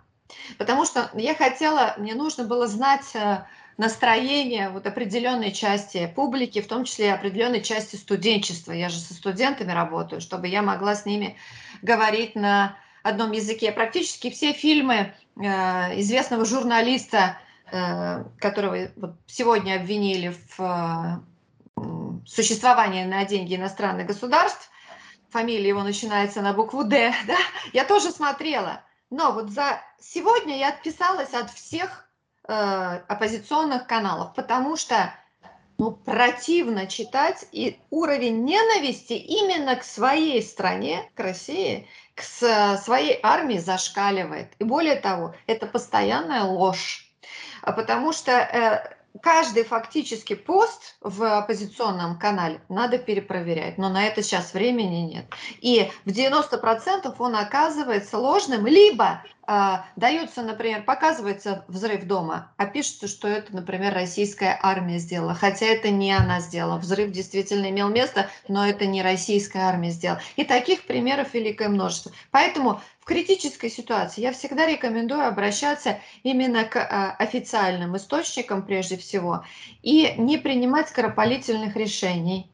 потому 0.58 0.84
что 0.84 1.10
я 1.14 1.34
хотела, 1.34 1.94
мне 1.96 2.14
нужно 2.14 2.42
было 2.42 2.66
знать 2.66 3.14
э, 3.14 3.44
настроение 3.76 4.68
вот 4.70 4.86
определенной 4.86 5.52
части 5.52 6.12
публики, 6.16 6.60
в 6.60 6.66
том 6.66 6.84
числе 6.84 7.14
определенной 7.14 7.62
части 7.62 7.94
студенчества. 7.94 8.72
Я 8.72 8.88
же 8.88 8.98
со 8.98 9.14
студентами 9.14 9.70
работаю, 9.70 10.20
чтобы 10.20 10.48
я 10.48 10.62
могла 10.62 10.96
с 10.96 11.06
ними 11.06 11.36
говорить 11.82 12.34
на 12.34 12.76
одном 13.02 13.32
языке. 13.32 13.72
Практически 13.72 14.30
все 14.30 14.52
фильмы 14.52 15.14
э, 15.36 15.42
известного 16.00 16.44
журналиста, 16.44 17.38
э, 17.70 18.24
которого 18.38 18.88
вот 18.96 19.16
сегодня 19.26 19.76
обвинили 19.76 20.34
в 20.56 21.22
э, 21.76 21.82
существовании 22.26 23.04
на 23.04 23.24
деньги 23.24 23.56
иностранных 23.56 24.06
государств, 24.06 24.70
фамилия 25.30 25.68
его 25.68 25.82
начинается 25.82 26.42
на 26.42 26.52
букву 26.52 26.84
«Д», 26.84 27.12
да, 27.26 27.38
я 27.72 27.84
тоже 27.84 28.10
смотрела. 28.10 28.82
Но 29.10 29.32
вот 29.32 29.50
за 29.50 29.80
сегодня 29.98 30.58
я 30.58 30.68
отписалась 30.68 31.34
от 31.34 31.50
всех 31.50 32.08
э, 32.46 32.52
оппозиционных 33.08 33.86
каналов, 33.86 34.34
потому 34.34 34.76
что 34.76 35.12
ну, 35.80 35.92
противно 35.92 36.86
читать, 36.86 37.46
и 37.52 37.78
уровень 37.88 38.44
ненависти 38.44 39.14
именно 39.14 39.76
к 39.76 39.82
своей 39.82 40.42
стране, 40.42 41.10
к 41.14 41.20
России, 41.20 41.88
к 42.20 42.76
своей 42.78 43.18
армии 43.22 43.58
зашкаливает. 43.58 44.52
И 44.58 44.64
более 44.64 44.96
того, 44.96 45.34
это 45.46 45.66
постоянная 45.66 46.42
ложь. 46.42 47.06
А 47.62 47.72
потому 47.72 48.12
что 48.12 48.32
э, 48.32 48.94
каждый 49.22 49.64
фактически 49.64 50.34
пост 50.34 50.96
в 51.00 51.38
оппозиционном 51.38 52.18
канале 52.18 52.60
надо 52.68 52.98
перепроверять, 52.98 53.78
но 53.78 53.88
на 53.88 54.06
это 54.06 54.22
сейчас 54.22 54.54
времени 54.54 55.12
нет. 55.12 55.24
И 55.60 55.90
в 56.04 56.10
90% 56.10 57.14
он 57.18 57.36
оказывается 57.36 58.18
ложным, 58.18 58.66
либо 58.66 59.22
э, 59.24 59.39
дается, 59.96 60.42
например, 60.42 60.84
показывается 60.84 61.64
взрыв 61.66 62.04
дома, 62.04 62.52
а 62.56 62.66
пишется, 62.66 63.08
что 63.08 63.26
это, 63.26 63.52
например, 63.52 63.92
российская 63.92 64.56
армия 64.62 64.98
сделала, 64.98 65.34
хотя 65.34 65.66
это 65.66 65.90
не 65.90 66.12
она 66.12 66.40
сделала. 66.40 66.78
Взрыв 66.78 67.10
действительно 67.10 67.68
имел 67.70 67.88
место, 67.88 68.28
но 68.46 68.64
это 68.64 68.86
не 68.86 69.02
российская 69.02 69.62
армия 69.62 69.90
сделала. 69.90 70.20
И 70.36 70.44
таких 70.44 70.84
примеров 70.84 71.34
великое 71.34 71.68
множество. 71.68 72.12
Поэтому 72.30 72.80
в 73.00 73.04
критической 73.06 73.70
ситуации 73.70 74.20
я 74.20 74.32
всегда 74.32 74.66
рекомендую 74.66 75.26
обращаться 75.26 75.98
именно 76.22 76.64
к 76.64 76.76
а, 76.76 77.16
официальным 77.18 77.96
источникам 77.96 78.62
прежде 78.62 78.96
всего 78.96 79.44
и 79.82 80.14
не 80.16 80.38
принимать 80.38 80.90
скоропалительных 80.90 81.74
решений. 81.74 82.52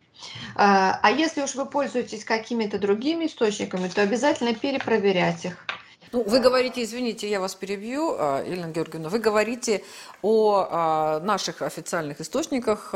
А, 0.55 0.99
а 1.03 1.11
если 1.11 1.42
уж 1.42 1.55
вы 1.57 1.66
пользуетесь 1.66 2.24
какими-то 2.24 2.78
другими 2.78 3.26
источниками, 3.26 3.88
то 3.88 4.01
обязательно 4.01 4.55
перепроверять 4.55 5.44
их. 5.44 5.66
Ну, 6.17 6.23
вы 6.23 6.41
говорите, 6.41 6.83
извините, 6.83 7.29
я 7.29 7.41
вас 7.41 7.55
перебью, 7.55 8.17
а, 8.19 8.43
Елена 8.43 8.73
Георгиевна, 8.73 9.11
вы 9.11 9.19
говорите 9.19 9.83
о 10.23 10.67
а, 10.71 11.21
наших 11.21 11.61
официальных 11.61 12.23
источниках, 12.23 12.95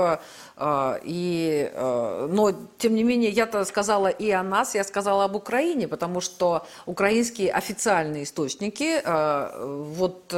а, 0.57 0.99
и, 1.03 1.71
но, 1.77 2.55
тем 2.79 2.95
не 2.95 3.03
менее, 3.03 3.29
я-то 3.29 3.63
сказала 3.67 4.07
и 4.07 4.31
о 4.31 4.43
нас, 4.43 4.75
я 4.75 4.85
сказала 4.85 5.25
об 5.25 5.37
Украине, 5.37 5.87
потому 5.87 6.23
что 6.23 6.67
украинские 6.87 7.53
официальные 7.53 8.23
источники, 8.23 9.03
вот, 9.05 10.35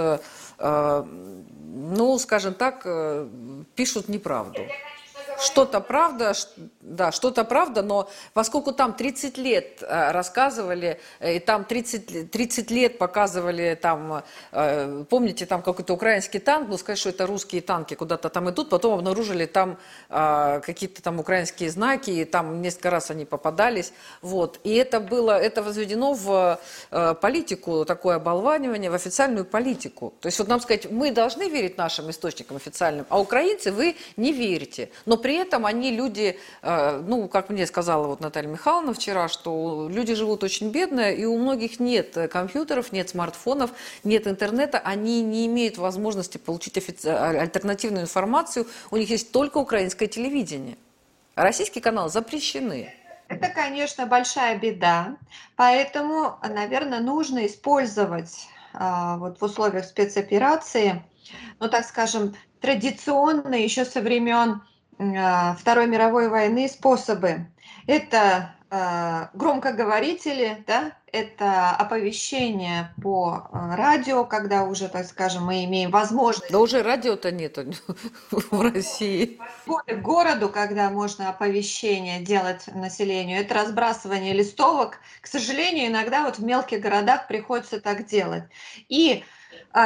ну, 0.58 2.18
скажем 2.18 2.54
так, 2.54 2.84
пишут 3.76 4.08
неправду 4.08 4.62
что-то 5.40 5.80
правда, 5.80 6.34
да, 6.80 7.12
что-то 7.12 7.44
правда, 7.44 7.82
но 7.82 8.10
поскольку 8.34 8.72
там 8.72 8.92
30 8.92 9.38
лет 9.38 9.82
э, 9.82 10.10
рассказывали, 10.10 11.00
э, 11.20 11.36
и 11.36 11.38
там 11.38 11.64
30, 11.64 12.30
30 12.30 12.70
лет 12.70 12.98
показывали, 12.98 13.78
там, 13.80 14.22
э, 14.52 15.04
помните, 15.08 15.46
там 15.46 15.62
какой-то 15.62 15.94
украинский 15.94 16.40
танк, 16.40 16.68
ну, 16.68 16.76
сказать, 16.76 16.98
что 16.98 17.10
это 17.10 17.26
русские 17.26 17.62
танки 17.62 17.94
куда-то 17.94 18.28
там 18.28 18.50
идут, 18.50 18.68
потом 18.68 18.94
обнаружили 18.94 19.46
там 19.46 19.78
какие-то 20.08 21.02
там 21.02 21.20
украинские 21.20 21.70
знаки, 21.70 22.10
и 22.10 22.24
там 22.24 22.60
несколько 22.62 22.90
раз 22.90 23.10
они 23.10 23.24
попадались, 23.24 23.92
вот, 24.20 24.60
и 24.64 24.74
это 24.74 25.00
было, 25.00 25.38
это 25.40 25.62
возведено 25.62 26.14
в 26.14 26.58
политику, 27.20 27.84
такое 27.84 28.16
оболванивание, 28.16 28.90
в 28.90 28.94
официальную 28.94 29.44
политику. 29.44 30.12
То 30.20 30.26
есть 30.26 30.38
вот 30.38 30.48
нам 30.48 30.60
сказать, 30.60 30.90
мы 30.90 31.12
должны 31.12 31.48
верить 31.48 31.78
нашим 31.78 32.10
источникам 32.10 32.56
официальным, 32.56 33.06
а 33.08 33.20
украинцы 33.20 33.72
вы 33.72 33.96
не 34.16 34.32
верите, 34.32 34.90
но 35.06 35.16
при 35.16 35.31
этом 35.36 35.66
они 35.66 35.90
люди, 35.90 36.38
э, 36.62 37.02
ну, 37.06 37.28
как 37.28 37.50
мне 37.50 37.66
сказала 37.66 38.06
вот 38.06 38.20
Наталья 38.20 38.48
Михайловна 38.48 38.94
вчера, 38.94 39.28
что 39.28 39.88
люди 39.90 40.14
живут 40.14 40.44
очень 40.44 40.70
бедно, 40.70 41.10
и 41.12 41.24
у 41.24 41.38
многих 41.38 41.80
нет 41.80 42.16
компьютеров, 42.30 42.92
нет 42.92 43.08
смартфонов, 43.08 43.70
нет 44.04 44.26
интернета, 44.26 44.78
они 44.78 45.22
не 45.22 45.46
имеют 45.46 45.78
возможности 45.78 46.38
получить 46.38 46.78
офици... 46.78 47.08
альтернативную 47.08 48.04
информацию, 48.04 48.66
у 48.90 48.96
них 48.96 49.10
есть 49.10 49.32
только 49.32 49.58
украинское 49.58 50.08
телевидение. 50.08 50.76
А 51.34 51.44
российские 51.44 51.82
каналы 51.82 52.10
запрещены. 52.10 52.92
Это, 53.28 53.48
конечно, 53.48 54.06
большая 54.06 54.58
беда, 54.58 55.16
поэтому, 55.56 56.38
наверное, 56.42 57.00
нужно 57.00 57.46
использовать 57.46 58.48
а, 58.74 59.16
вот 59.16 59.40
в 59.40 59.44
условиях 59.44 59.86
спецоперации, 59.86 61.02
ну, 61.58 61.68
так 61.68 61.86
скажем, 61.86 62.34
традиционно 62.60 63.54
еще 63.54 63.84
со 63.86 64.00
времен 64.02 64.60
а, 64.60 64.62
Второй 65.58 65.86
мировой 65.86 66.28
войны 66.28 66.68
способы. 66.68 67.46
Это 67.86 68.54
э, 68.70 69.26
громкоговорители, 69.34 70.62
да, 70.66 70.92
это 71.12 71.70
оповещение 71.70 72.94
по 73.02 73.48
э, 73.52 73.74
радио, 73.74 74.24
когда 74.24 74.64
уже, 74.64 74.88
так 74.88 75.06
скажем, 75.06 75.44
мы 75.44 75.64
имеем 75.64 75.90
возможность... 75.90 76.50
Да 76.50 76.58
уже 76.58 76.82
радио-то 76.82 77.30
нет 77.32 77.58
в 78.30 78.60
России. 78.60 79.38
К 79.66 79.94
городу, 79.96 80.48
когда 80.48 80.90
можно 80.90 81.28
оповещение 81.28 82.20
делать 82.20 82.66
населению, 82.74 83.40
это 83.40 83.54
разбрасывание 83.54 84.32
листовок. 84.32 84.98
К 85.20 85.26
сожалению, 85.26 85.88
иногда 85.88 86.24
вот 86.24 86.38
в 86.38 86.44
мелких 86.44 86.80
городах 86.80 87.28
приходится 87.28 87.80
так 87.80 88.06
делать. 88.06 88.44
И 88.88 89.22
а 89.22 89.24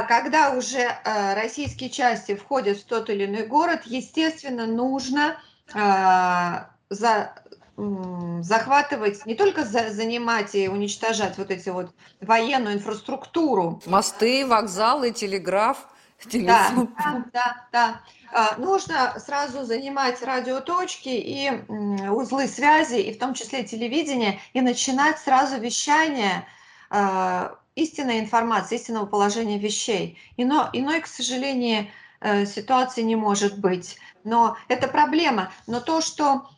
когда 0.02 0.50
уже 0.50 0.80
э, 0.80 1.34
российские 1.34 1.90
части 1.90 2.34
входят 2.34 2.78
в 2.78 2.84
тот 2.84 3.10
или 3.10 3.24
иной 3.26 3.46
город, 3.46 3.82
естественно, 3.84 4.66
нужно 4.66 5.36
а, 5.74 6.70
за, 6.90 7.32
захватывать, 7.76 9.26
не 9.26 9.34
только 9.34 9.64
за, 9.64 9.90
занимать 9.90 10.54
и 10.54 10.68
уничтожать 10.68 11.38
вот 11.38 11.50
эти 11.50 11.68
вот 11.68 11.90
военную 12.20 12.76
инфраструктуру. 12.76 13.80
Мосты, 13.86 14.46
вокзалы, 14.46 15.10
телеграф, 15.10 15.88
телефон. 16.28 16.92
Да, 16.96 17.24
да, 17.32 17.66
да. 17.72 18.00
да. 18.32 18.54
Нужно 18.58 19.18
сразу 19.18 19.64
занимать 19.64 20.22
радиоточки 20.22 21.08
и 21.08 21.50
узлы 22.08 22.48
связи, 22.48 23.00
и 23.00 23.12
в 23.12 23.18
том 23.18 23.34
числе 23.34 23.64
телевидение, 23.64 24.40
и 24.52 24.60
начинать 24.60 25.18
сразу 25.18 25.58
вещание 25.58 26.46
а, 26.90 27.56
истинной 27.76 28.18
информации, 28.18 28.76
истинного 28.76 29.06
положения 29.06 29.58
вещей. 29.58 30.18
Ино, 30.36 30.68
иной, 30.72 31.00
к 31.00 31.06
сожалению, 31.06 31.86
э, 32.20 32.44
ситуации 32.46 33.02
не 33.02 33.14
может 33.14 33.58
быть. 33.58 33.98
Но 34.24 34.56
это 34.66 34.88
проблема. 34.88 35.52
Но 35.68 35.80
то, 35.80 36.00
что 36.00 36.48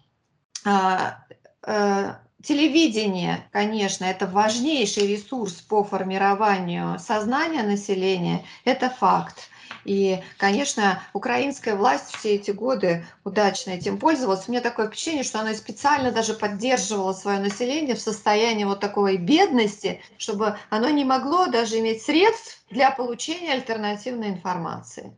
а, 0.64 1.24
э, 1.66 2.14
телевидение, 2.42 3.48
конечно, 3.52 4.04
это 4.04 4.26
важнейший 4.26 5.06
ресурс 5.06 5.54
по 5.54 5.84
формированию 5.84 6.98
сознания 6.98 7.62
населения, 7.62 8.44
это 8.64 8.88
факт. 8.88 9.50
И, 9.88 10.22
конечно, 10.36 11.02
украинская 11.14 11.74
власть 11.74 12.14
все 12.14 12.34
эти 12.34 12.50
годы 12.50 13.06
удачно 13.24 13.70
этим 13.70 13.98
пользовалась. 13.98 14.46
У 14.46 14.50
меня 14.50 14.60
такое 14.60 14.88
впечатление, 14.88 15.24
что 15.24 15.40
она 15.40 15.54
специально 15.54 16.12
даже 16.12 16.34
поддерживала 16.34 17.14
свое 17.14 17.38
население 17.38 17.94
в 17.94 18.00
состоянии 18.00 18.64
вот 18.64 18.80
такой 18.80 19.16
бедности, 19.16 20.02
чтобы 20.18 20.58
оно 20.68 20.90
не 20.90 21.06
могло 21.06 21.46
даже 21.46 21.78
иметь 21.78 22.02
средств 22.02 22.62
для 22.68 22.90
получения 22.90 23.54
альтернативной 23.54 24.28
информации. 24.28 25.16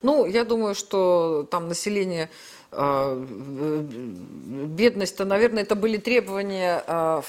Ну, 0.00 0.24
я 0.24 0.44
думаю, 0.44 0.74
что 0.74 1.46
там 1.50 1.68
население 1.68 2.30
а, 2.72 3.14
бедность-то, 3.14 5.24
наверное, 5.24 5.62
это 5.62 5.74
были 5.74 5.96
требования, 5.96 6.82
а, 6.86 7.22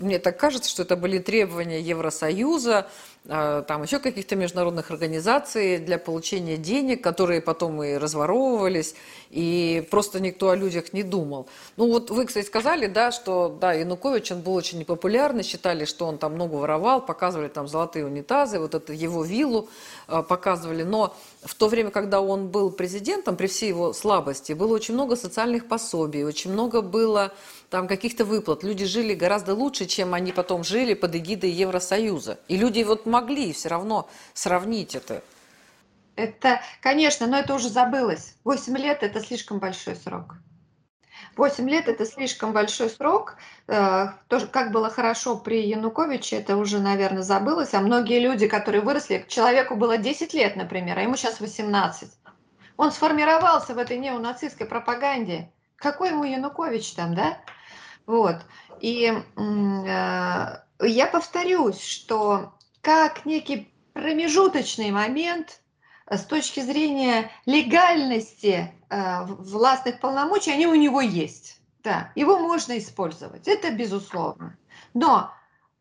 мне 0.00 0.18
так 0.18 0.38
кажется, 0.38 0.70
что 0.70 0.82
это 0.82 0.96
были 0.96 1.18
требования 1.18 1.80
Евросоюза, 1.80 2.88
там 3.26 3.82
еще 3.82 3.98
каких-то 3.98 4.34
международных 4.34 4.90
организаций 4.90 5.78
для 5.78 5.98
получения 5.98 6.56
денег, 6.56 7.04
которые 7.04 7.42
потом 7.42 7.82
и 7.82 7.94
разворовывались, 7.94 8.94
и 9.30 9.86
просто 9.90 10.20
никто 10.20 10.48
о 10.48 10.56
людях 10.56 10.92
не 10.92 11.02
думал. 11.02 11.46
Ну 11.76 11.88
вот 11.88 12.10
вы, 12.10 12.24
кстати, 12.24 12.46
сказали, 12.46 12.86
да, 12.86 13.12
что 13.12 13.56
да, 13.60 13.74
Янукович, 13.74 14.32
он 14.32 14.40
был 14.40 14.54
очень 14.54 14.78
непопулярный, 14.78 15.42
считали, 15.42 15.84
что 15.84 16.06
он 16.06 16.18
там 16.18 16.34
много 16.34 16.54
воровал, 16.54 17.04
показывали 17.04 17.48
там 17.48 17.68
золотые 17.68 18.06
унитазы, 18.06 18.58
вот 18.58 18.74
это 18.74 18.92
его 18.92 19.22
виллу 19.22 19.68
э, 20.08 20.22
показывали, 20.22 20.82
но 20.82 21.14
в 21.42 21.54
то 21.54 21.68
время, 21.68 21.90
когда 21.90 22.20
он 22.20 22.48
был 22.48 22.70
президентом, 22.70 23.36
при 23.36 23.46
всей 23.46 23.68
его 23.68 23.92
слабости, 23.92 24.54
было 24.54 24.74
очень 24.74 24.94
много 24.94 25.14
социальных 25.14 25.68
пособий, 25.68 26.24
очень 26.24 26.52
много 26.52 26.80
было 26.80 27.32
там 27.70 27.86
каких-то 27.86 28.24
выплат. 28.24 28.64
Люди 28.64 28.84
жили 28.84 29.14
гораздо 29.14 29.54
лучше, 29.54 29.86
чем 29.86 30.12
они 30.12 30.32
потом 30.32 30.64
жили 30.64 30.94
под 30.94 31.14
эгидой 31.14 31.50
Евросоюза. 31.50 32.40
И 32.48 32.56
люди 32.56 32.82
вот 32.82 33.06
могли 33.06 33.52
все 33.52 33.68
равно 33.68 34.08
сравнить 34.34 34.94
это. 34.94 35.22
Это, 36.16 36.60
конечно, 36.82 37.26
но 37.26 37.38
это 37.38 37.54
уже 37.54 37.68
забылось. 37.68 38.34
Восемь 38.44 38.76
лет– 38.76 38.98
это 39.02 39.20
слишком 39.20 39.60
большой 39.60 39.96
срок. 39.96 40.34
Восемь 41.36 41.70
лет– 41.70 41.88
это 41.88 42.04
слишком 42.04 42.52
большой 42.52 42.90
срок. 42.90 43.36
Э, 43.68 44.08
тоже, 44.26 44.48
как 44.48 44.72
было 44.72 44.90
хорошо 44.90 45.36
при 45.36 45.66
Януковиче, 45.68 46.36
это 46.36 46.56
уже, 46.56 46.80
наверное, 46.80 47.22
забылось. 47.22 47.72
А 47.72 47.80
многие 47.80 48.18
люди, 48.18 48.48
которые 48.48 48.82
выросли, 48.82 49.24
человеку 49.28 49.76
было 49.76 49.96
10 49.96 50.34
лет, 50.34 50.56
например, 50.56 50.98
а 50.98 51.02
ему 51.02 51.16
сейчас 51.16 51.40
18. 51.40 52.10
Он 52.76 52.90
сформировался 52.90 53.74
в 53.74 53.78
этой 53.78 53.96
неонацистской 53.96 54.66
пропаганде. 54.66 55.52
Какой 55.76 56.10
ему 56.10 56.24
Янукович 56.24 56.92
там, 56.92 57.14
да? 57.14 57.38
Вот. 58.06 58.36
И 58.80 59.06
э, 59.06 60.56
я 60.80 61.06
повторюсь, 61.06 61.80
что 61.80 62.54
как 62.80 63.26
некий 63.26 63.72
промежуточный 63.92 64.90
момент 64.90 65.60
с 66.08 66.24
точки 66.24 66.60
зрения 66.60 67.30
легальности 67.46 68.72
э, 68.88 69.24
властных 69.24 70.00
полномочий, 70.00 70.52
они 70.52 70.66
у 70.66 70.74
него 70.74 71.00
есть. 71.00 71.60
Да, 71.82 72.12
его 72.14 72.38
можно 72.38 72.76
использовать, 72.76 73.48
это 73.48 73.70
безусловно. 73.70 74.56
Но 74.92 75.32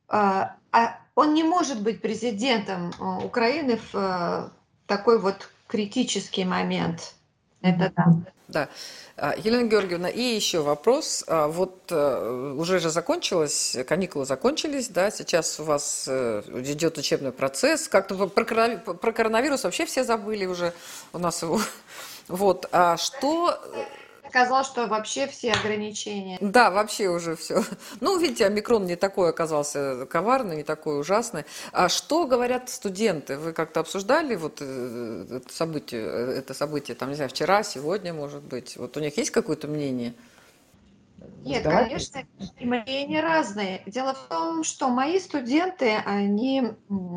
э, 0.09 0.45
а 0.71 0.99
он 1.15 1.33
не 1.33 1.43
может 1.43 1.81
быть 1.81 2.01
президентом 2.01 2.91
э, 2.91 3.25
Украины 3.25 3.77
в 3.77 3.95
э, 3.95 4.49
такой 4.85 5.19
вот 5.19 5.49
критический 5.67 6.45
момент. 6.45 7.15
Это 7.61 7.91
да. 7.95 8.05
Да. 8.47 8.69
А, 9.15 9.35
Елена 9.37 9.67
Георгиевна, 9.67 10.09
и 10.09 10.21
еще 10.21 10.61
вопрос. 10.61 11.23
А, 11.27 11.47
вот 11.47 11.91
э, 11.91 12.53
уже 12.57 12.79
же 12.79 12.89
закончилось, 12.89 13.77
каникулы 13.87 14.25
закончились, 14.25 14.89
да, 14.89 15.11
сейчас 15.11 15.59
у 15.59 15.63
вас 15.63 16.07
идет 16.07 16.97
учебный 16.97 17.31
процесс. 17.31 17.87
Как-то 17.87 18.27
про 18.27 19.11
коронавирус 19.11 19.63
вообще 19.65 19.85
все 19.85 20.03
забыли 20.03 20.45
уже 20.45 20.73
у 21.13 21.19
нас 21.19 21.41
его. 21.41 21.59
Вот, 22.27 22.67
а 22.71 22.95
что 22.97 23.59
сказал, 24.29 24.63
что 24.63 24.87
вообще 24.87 25.27
все 25.27 25.51
ограничения. 25.51 26.37
Да, 26.41 26.71
вообще 26.71 27.09
уже 27.09 27.35
все. 27.35 27.63
Ну, 28.01 28.17
видите, 28.17 28.45
омикрон 28.45 28.85
не 28.85 28.95
такой 28.95 29.29
оказался 29.29 30.05
коварный, 30.05 30.57
не 30.57 30.63
такой 30.63 30.99
ужасный. 30.99 31.43
А 31.71 31.89
что 31.89 32.25
говорят 32.25 32.69
студенты? 32.69 33.37
Вы 33.37 33.53
как-то 33.53 33.81
обсуждали 33.81 34.35
вот 34.35 34.59
э, 34.61 35.25
это 35.31 35.53
событие, 35.53 36.37
это 36.37 36.53
событие, 36.53 36.95
там, 36.95 37.09
не 37.09 37.15
знаю, 37.15 37.29
вчера, 37.29 37.63
сегодня, 37.63 38.13
может 38.13 38.41
быть? 38.41 38.77
Вот 38.77 38.95
у 38.97 38.99
них 38.99 39.17
есть 39.17 39.31
какое-то 39.31 39.67
мнение? 39.67 40.13
Нет, 41.43 41.63
Давайте. 41.63 41.89
конечно, 41.89 42.23
мнения 42.59 43.21
разные. 43.21 43.81
Дело 43.85 44.13
в 44.13 44.27
том, 44.27 44.63
что 44.63 44.89
мои 44.89 45.19
студенты, 45.19 45.95
они 46.05 46.63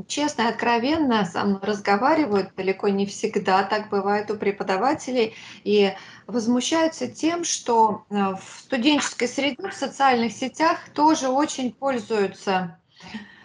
честно 0.07 0.42
и 0.42 0.46
откровенно 0.46 1.24
со 1.24 1.44
мной 1.44 1.61
разговаривают, 1.62 2.55
далеко 2.57 2.88
не 2.88 3.07
всегда 3.07 3.64
так 3.64 3.88
бывает 3.90 4.30
у 4.30 4.36
преподавателей, 4.36 5.34
и 5.64 5.92
возмущаются 6.26 7.09
тем, 7.09 7.44
что 7.44 8.05
э, 8.11 8.14
в 8.14 8.61
студенческой 8.61 9.28
среде, 9.28 9.68
в 9.68 9.74
социальных 9.74 10.32
сетях 10.32 10.78
тоже 10.94 11.28
очень 11.28 11.72
пользуются 11.72 12.78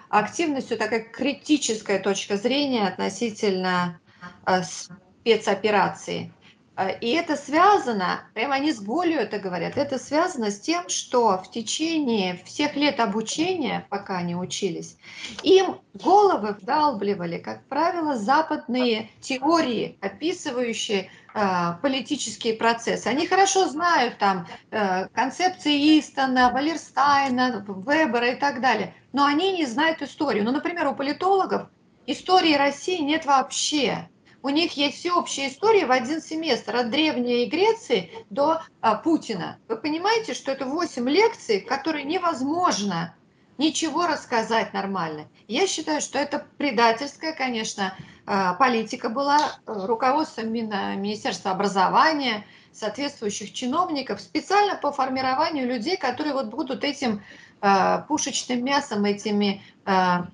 активностью, 0.10 0.78
такая 0.78 1.02
критическая 1.04 2.00
точка 2.00 2.38
зрения 2.38 2.88
относительно 2.88 4.00
э, 4.46 4.62
спецоперации. 4.64 6.34
А, 6.78 6.90
и 6.90 7.10
это 7.10 7.36
связано, 7.36 8.22
прямо 8.36 8.54
они 8.54 8.72
с 8.72 8.80
болью 8.80 9.20
это 9.20 9.40
говорят, 9.40 9.78
это 9.78 9.98
связано 9.98 10.52
с 10.52 10.60
тем, 10.60 10.88
что 10.90 11.40
в 11.40 11.50
течение 11.50 12.40
всех 12.46 12.76
лет 12.76 13.00
обучения, 13.00 13.88
пока 13.90 14.18
они 14.18 14.36
учились, 14.36 14.96
им 15.42 15.80
головы 15.96 16.56
вдалбливали, 16.62 17.40
как 17.40 17.66
правило, 17.66 18.16
западные 18.16 19.10
теории, 19.22 19.98
описывающие 20.02 21.10
э, 21.34 21.74
политические 21.82 22.54
процессы. 22.54 23.08
Они 23.08 23.26
хорошо 23.26 23.68
знают 23.68 24.20
там 24.20 24.46
э, 24.70 25.08
концепции 25.08 26.00
Истона, 26.00 26.52
Валерстайна, 26.54 27.66
Вебера 27.68 28.34
и 28.34 28.36
так 28.36 28.62
далее, 28.62 28.94
но 29.14 29.26
они 29.26 29.54
не 29.54 29.66
знают 29.66 30.04
историю. 30.04 30.44
Ну, 30.44 30.52
например, 30.52 30.86
у 30.90 30.94
политологов 30.94 31.70
истории 32.06 32.54
России 32.54 33.02
нет 33.02 33.26
вообще 33.26 34.10
у 34.44 34.50
них 34.50 34.74
есть 34.78 34.98
всеобщая 34.98 35.50
история 35.50 35.86
в 35.86 35.92
один 35.92 36.22
семестр, 36.22 36.76
от 36.76 36.90
Древней 36.90 37.46
Греции 37.48 38.12
до 38.30 38.62
а, 38.82 38.96
Путина. 38.96 39.58
Вы 39.68 39.78
понимаете, 39.78 40.34
что 40.34 40.52
это 40.52 40.66
8 40.66 41.10
лекций, 41.10 41.62
которые 41.62 42.06
невозможно 42.06 43.16
ничего 43.58 44.06
рассказать 44.06 44.74
нормально. 44.74 45.28
Я 45.48 45.68
считаю, 45.68 46.02
что 46.02 46.20
это 46.20 46.46
предательская, 46.58 47.34
конечно, 47.34 47.96
а, 48.26 48.54
политика 48.54 49.10
была 49.10 49.38
э, 49.40 49.86
руководством 49.86 50.52
Министерства 50.52 51.52
образования, 51.52 52.46
соответствующих 52.72 53.54
чиновников, 53.54 54.22
специально 54.22 54.76
по 54.76 54.92
формированию 54.92 55.68
людей, 55.68 55.98
которые 55.98 56.34
вот 56.34 56.48
будут 56.48 56.84
этим 56.84 57.24
а, 57.60 58.00
пушечным 58.02 58.64
мясом, 58.64 59.06
этими 59.06 59.64
а, 59.86 60.28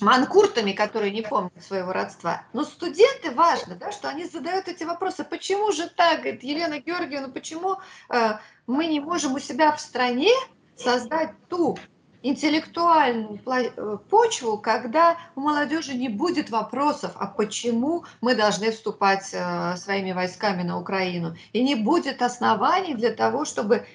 манкуртами, 0.00 0.72
которые 0.72 1.12
не 1.12 1.22
помнят 1.22 1.64
своего 1.64 1.92
родства. 1.92 2.44
Но 2.52 2.64
студенты 2.64 3.30
важно, 3.30 3.76
да, 3.76 3.92
что 3.92 4.08
они 4.08 4.24
задают 4.24 4.68
эти 4.68 4.84
вопросы. 4.84 5.24
Почему 5.24 5.72
же 5.72 5.88
так, 5.88 6.20
говорит 6.20 6.42
Елена 6.42 6.78
Георгиевна, 6.78 7.28
почему 7.28 7.76
э, 8.10 8.38
мы 8.66 8.86
не 8.86 9.00
можем 9.00 9.34
у 9.34 9.38
себя 9.38 9.72
в 9.72 9.80
стране 9.80 10.30
создать 10.76 11.32
ту 11.48 11.78
интеллектуальную 12.24 13.38
э, 13.46 13.98
почву, 14.08 14.56
когда 14.56 15.18
у 15.36 15.40
молодежи 15.40 15.94
не 15.94 16.08
будет 16.08 16.48
вопросов, 16.48 17.12
а 17.16 17.26
почему 17.26 18.04
мы 18.22 18.34
должны 18.34 18.72
вступать 18.72 19.28
э, 19.32 19.76
своими 19.76 20.12
войсками 20.12 20.62
на 20.62 20.80
Украину, 20.80 21.36
и 21.52 21.62
не 21.62 21.74
будет 21.74 22.22
оснований 22.22 22.94
для 22.94 23.12
того, 23.12 23.44
чтобы 23.44 23.86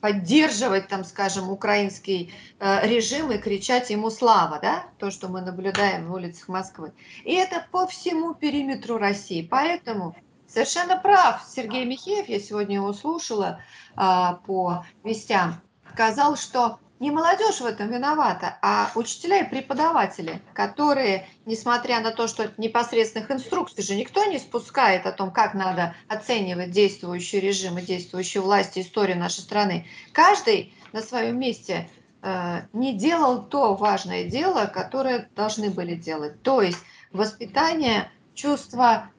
поддерживать, 0.00 0.86
там, 0.86 1.04
скажем, 1.04 1.50
украинский 1.50 2.32
э, 2.60 2.86
режим 2.86 3.32
и 3.32 3.38
кричать 3.38 3.90
ему 3.90 4.10
слава, 4.10 4.60
да, 4.62 4.84
то, 4.98 5.10
что 5.10 5.26
мы 5.26 5.40
наблюдаем 5.40 6.06
в 6.06 6.14
улицах 6.14 6.48
Москвы. 6.48 6.92
И 7.24 7.34
это 7.34 7.66
по 7.72 7.88
всему 7.88 8.34
периметру 8.34 8.96
России. 8.96 9.42
Поэтому 9.50 10.14
совершенно 10.46 10.96
прав 10.96 11.44
Сергей 11.48 11.84
Михеев, 11.84 12.28
я 12.28 12.38
сегодня 12.38 12.76
его 12.76 12.92
слушала 12.92 13.60
а, 13.96 14.34
по 14.46 14.84
вестям, 15.02 15.60
сказал, 15.92 16.36
что 16.36 16.78
не 17.02 17.10
молодежь 17.10 17.60
в 17.60 17.66
этом 17.66 17.88
виновата, 17.88 18.58
а 18.62 18.92
учителя 18.94 19.40
и 19.40 19.50
преподаватели, 19.50 20.40
которые, 20.52 21.26
несмотря 21.46 22.00
на 22.00 22.12
то, 22.12 22.28
что 22.28 22.52
непосредственных 22.58 23.28
инструкций 23.32 23.82
же 23.82 23.96
никто 23.96 24.24
не 24.24 24.38
спускает 24.38 25.04
о 25.04 25.10
том, 25.10 25.32
как 25.32 25.54
надо 25.54 25.96
оценивать 26.06 26.70
действующий 26.70 27.40
режим 27.40 27.76
и 27.78 27.82
действующую 27.82 28.44
власть 28.44 28.76
и 28.76 28.82
историю 28.82 29.18
нашей 29.18 29.40
страны, 29.40 29.84
каждый 30.12 30.74
на 30.92 31.02
своем 31.02 31.40
месте 31.40 31.90
э, 32.22 32.60
не 32.72 32.96
делал 32.96 33.42
то 33.42 33.74
важное 33.74 34.22
дело, 34.22 34.66
которое 34.66 35.28
должны 35.34 35.70
были 35.70 35.96
делать. 35.96 36.40
То 36.42 36.62
есть 36.62 36.78
воспитание 37.10 38.12
чувства 38.36 39.10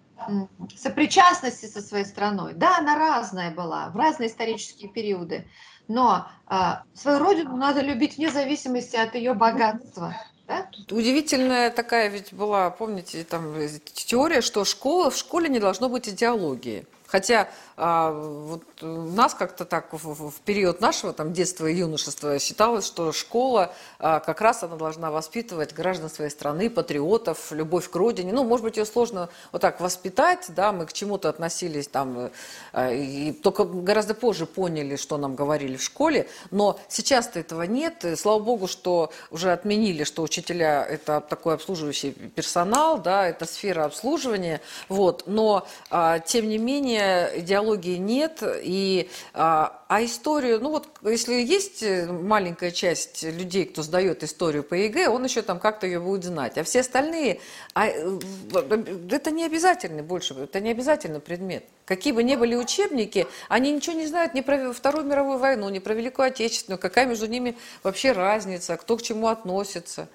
сопричастности 0.78 1.66
со 1.66 1.82
своей 1.82 2.06
страной. 2.06 2.54
Да, 2.54 2.78
она 2.78 2.98
разная 2.98 3.52
была 3.52 3.90
в 3.90 3.98
разные 3.98 4.30
исторические 4.30 4.90
периоды, 4.90 5.46
но 5.88 6.28
а, 6.48 6.84
свою 6.94 7.20
родину 7.20 7.56
надо 7.58 7.82
любить 7.82 8.18
вне 8.18 8.30
зависимости 8.30 8.96
от 8.96 9.16
ее 9.16 9.34
богатства. 9.34 10.16
Да? 10.48 10.68
Удивительная 10.92 11.72
такая 11.72 12.10
ведь 12.10 12.34
была, 12.34 12.70
помните, 12.70 13.24
там 13.24 13.56
теория, 13.86 14.42
что 14.42 14.66
школа, 14.66 15.10
в 15.10 15.18
школе 15.18 15.50
не 15.50 15.60
должно 15.60 15.90
быть 15.90 16.10
идеологии. 16.10 16.86
Хотя 17.08 17.50
а, 17.76 18.12
вот 18.12 18.64
у 18.82 18.88
нас 18.88 19.34
как-то 19.34 19.66
так 19.66 19.92
в, 19.92 20.30
в 20.30 20.40
период 20.42 20.82
нашего 20.82 21.14
там, 21.14 21.34
детства 21.34 21.66
и 21.68 21.76
юношества 21.76 22.38
считалось, 22.40 22.86
что 22.86 23.12
школа 23.12 23.74
а, 24.00 24.20
как 24.20 24.42
раз 24.42 24.64
она 24.64 24.76
должна 24.76 25.12
воспитывать 25.12 25.74
граждан 25.74 26.10
своей 26.10 26.30
страны, 26.30 26.70
патриотов, 26.70 27.52
любовь 27.52 27.90
к 27.90 27.96
родине. 27.96 28.34
Ну, 28.34 28.44
может 28.44 28.64
быть, 28.64 28.78
ее 28.78 28.86
сложно 28.86 29.30
вот 29.52 29.62
так 29.62 29.80
воспитать, 29.80 30.46
да, 30.50 30.72
мы 30.72 30.86
к 30.86 30.94
чему-то 30.94 31.30
относились 31.30 31.88
там, 31.88 32.30
а, 32.74 32.92
и 32.92 33.32
только 33.32 33.64
гораздо 33.66 34.14
позже 34.14 34.46
поняли, 34.46 34.96
что 34.96 35.18
нам 35.18 35.36
говорили 35.36 35.78
в 35.78 35.84
школе, 35.84 36.28
но 36.52 36.80
сейчас-то 36.90 37.40
этого 37.40 37.64
нет. 37.64 38.06
И, 38.06 38.16
слава 38.16 38.40
богу, 38.40 38.68
что 38.68 39.12
уже 39.32 39.52
отменили, 39.52 40.04
что 40.04 40.22
учителя– 40.22 40.86
это 40.90 41.22
такой 41.22 41.56
обслуживающий 41.56 42.12
персонал, 42.12 43.00
да, 43.00 43.28
это 43.28 43.46
сфера 43.46 43.86
обслуживания, 43.86 44.62
вот, 44.90 45.24
но, 45.26 45.68
а, 45.90 46.20
тем 46.20 46.48
не 46.48 46.58
менее, 46.58 47.42
идеологии 47.64 47.98
нет, 47.98 48.44
и, 48.44 49.10
а, 49.34 49.84
а 49.88 50.04
историю, 50.04 50.60
ну 50.60 50.70
вот 50.70 50.88
если 51.04 51.34
есть 51.34 51.84
маленькая 52.08 52.72
часть 52.72 53.24
людей, 53.24 53.66
кто 53.66 53.84
сдает 53.84 54.24
историю 54.24 54.64
по 54.64 54.74
ЕГЭ, 54.74 55.10
он 55.10 55.24
еще 55.24 55.42
там 55.42 55.60
как-то 55.60 55.88
ее 55.88 56.00
будет 56.00 56.24
знать, 56.24 56.58
а 56.58 56.64
все 56.64 56.82
остальные, 56.82 57.40
а, 57.74 57.88
это 57.88 59.32
не 59.32 59.46
обязательно 59.46 60.04
больше, 60.04 60.34
это 60.34 60.60
не 60.60 60.72
обязательно 60.72 61.20
предмет. 61.20 61.66
Какие 61.86 62.14
бы 62.14 62.24
ни 62.24 62.36
были 62.36 62.56
учебники, 62.56 63.28
они 63.50 63.72
ничего 63.72 63.96
не 63.96 64.08
знают 64.08 64.34
ни 64.34 64.42
про 64.42 64.74
Вторую 64.74 65.06
мировую 65.06 65.38
войну, 65.38 65.70
ни 65.70 65.80
про 65.80 65.94
Великую 65.94 66.28
Отечественную, 66.28 66.80
какая 66.80 67.06
между 67.06 67.28
ними 67.28 67.58
вообще 67.84 68.12
разница, 68.14 68.78
кто 68.78 68.98
к 68.98 69.02
чему 69.02 69.28
относится. 69.28 70.08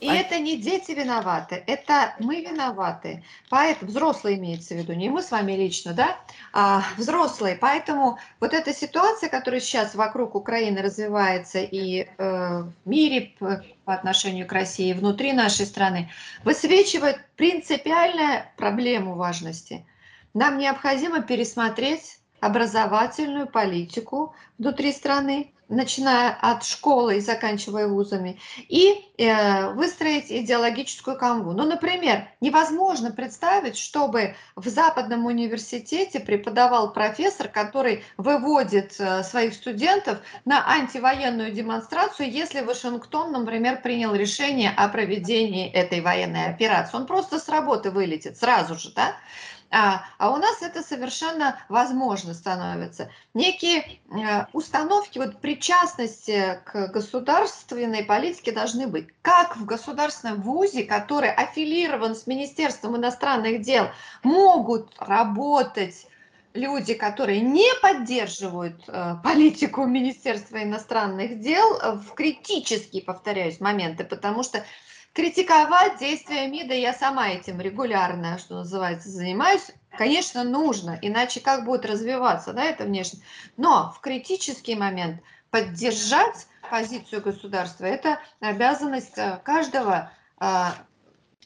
И 0.00 0.08
а... 0.08 0.14
это 0.14 0.38
не 0.38 0.56
дети 0.56 0.92
виноваты, 0.92 1.62
это 1.66 2.14
мы 2.20 2.42
виноваты. 2.42 3.24
Поэтому 3.48 3.90
взрослые 3.90 4.36
имеется 4.36 4.74
в 4.74 4.78
виду, 4.78 4.92
не 4.92 5.08
мы 5.08 5.22
с 5.22 5.30
вами 5.30 5.52
лично, 5.52 5.94
да, 5.94 6.16
а 6.52 6.82
взрослые. 6.98 7.56
Поэтому 7.56 8.18
вот 8.40 8.52
эта 8.52 8.74
ситуация, 8.74 9.30
которая 9.30 9.60
сейчас 9.60 9.94
вокруг 9.94 10.34
Украины 10.34 10.82
развивается 10.82 11.60
и 11.60 12.02
э, 12.02 12.06
в 12.18 12.72
мире 12.84 13.32
по, 13.38 13.64
по 13.84 13.94
отношению 13.94 14.46
к 14.46 14.52
России, 14.52 14.92
внутри 14.92 15.32
нашей 15.32 15.64
страны, 15.64 16.10
высвечивает 16.44 17.18
принципиальную 17.36 18.42
проблему 18.56 19.14
важности. 19.14 19.86
Нам 20.34 20.58
необходимо 20.58 21.22
пересмотреть 21.22 22.18
образовательную 22.40 23.46
политику 23.46 24.34
внутри 24.58 24.92
страны, 24.92 25.54
начиная 25.68 26.36
от 26.40 26.64
школы 26.64 27.16
и 27.16 27.20
заканчивая 27.20 27.88
вузами, 27.88 28.38
и 28.68 29.04
э, 29.18 29.72
выстроить 29.72 30.30
идеологическую 30.30 31.18
канву. 31.18 31.52
Ну, 31.52 31.64
например, 31.64 32.28
невозможно 32.40 33.10
представить, 33.10 33.76
чтобы 33.76 34.36
в 34.54 34.68
Западном 34.68 35.26
университете 35.26 36.20
преподавал 36.20 36.92
профессор, 36.92 37.48
который 37.48 38.04
выводит 38.16 38.94
э, 38.98 39.22
своих 39.24 39.54
студентов 39.54 40.18
на 40.44 40.68
антивоенную 40.68 41.52
демонстрацию, 41.52 42.30
если 42.30 42.60
Вашингтон, 42.60 43.32
например, 43.32 43.82
принял 43.82 44.14
решение 44.14 44.70
о 44.70 44.88
проведении 44.88 45.70
этой 45.70 46.00
военной 46.00 46.46
операции. 46.46 46.96
Он 46.96 47.06
просто 47.06 47.38
с 47.38 47.48
работы 47.48 47.90
вылетит 47.90 48.38
сразу 48.38 48.76
же, 48.76 48.92
да? 48.94 49.16
А, 49.70 50.04
а 50.18 50.30
у 50.30 50.36
нас 50.36 50.62
это 50.62 50.82
совершенно 50.82 51.58
возможно 51.68 52.34
становится. 52.34 53.10
Некие 53.34 53.80
э, 53.80 54.46
установки 54.52 55.18
вот 55.18 55.40
причастности 55.40 56.60
к 56.64 56.88
государственной 56.88 58.04
политике 58.04 58.52
должны 58.52 58.86
быть. 58.86 59.08
Как 59.22 59.56
в 59.56 59.64
государственном 59.64 60.40
вузе, 60.42 60.84
который 60.84 61.32
аффилирован 61.32 62.14
с 62.14 62.26
Министерством 62.26 62.96
иностранных 62.96 63.62
дел, 63.62 63.88
могут 64.22 64.94
работать 64.98 66.06
люди, 66.54 66.94
которые 66.94 67.40
не 67.40 67.68
поддерживают 67.82 68.84
э, 68.86 69.16
политику 69.22 69.84
Министерства 69.84 70.62
иностранных 70.62 71.40
дел 71.40 71.98
в 71.98 72.14
критические, 72.14 73.02
повторяюсь, 73.02 73.60
моменты, 73.60 74.04
потому 74.04 74.42
что 74.42 74.64
критиковать 75.16 75.98
действия 75.98 76.46
МИДа, 76.46 76.74
я 76.74 76.92
сама 76.92 77.30
этим 77.30 77.58
регулярно, 77.58 78.36
что 78.38 78.56
называется, 78.56 79.08
занимаюсь, 79.08 79.70
конечно, 79.96 80.44
нужно, 80.44 80.98
иначе 81.00 81.40
как 81.40 81.64
будет 81.64 81.86
развиваться, 81.86 82.52
да, 82.52 82.62
это 82.64 82.84
внешне. 82.84 83.20
Но 83.56 83.94
в 83.96 84.00
критический 84.00 84.74
момент 84.74 85.22
поддержать 85.50 86.46
позицию 86.70 87.22
государства– 87.22 87.84
это 87.86 88.20
обязанность 88.40 89.16
э, 89.16 89.40
каждого 89.42 90.12
э, 90.38 90.64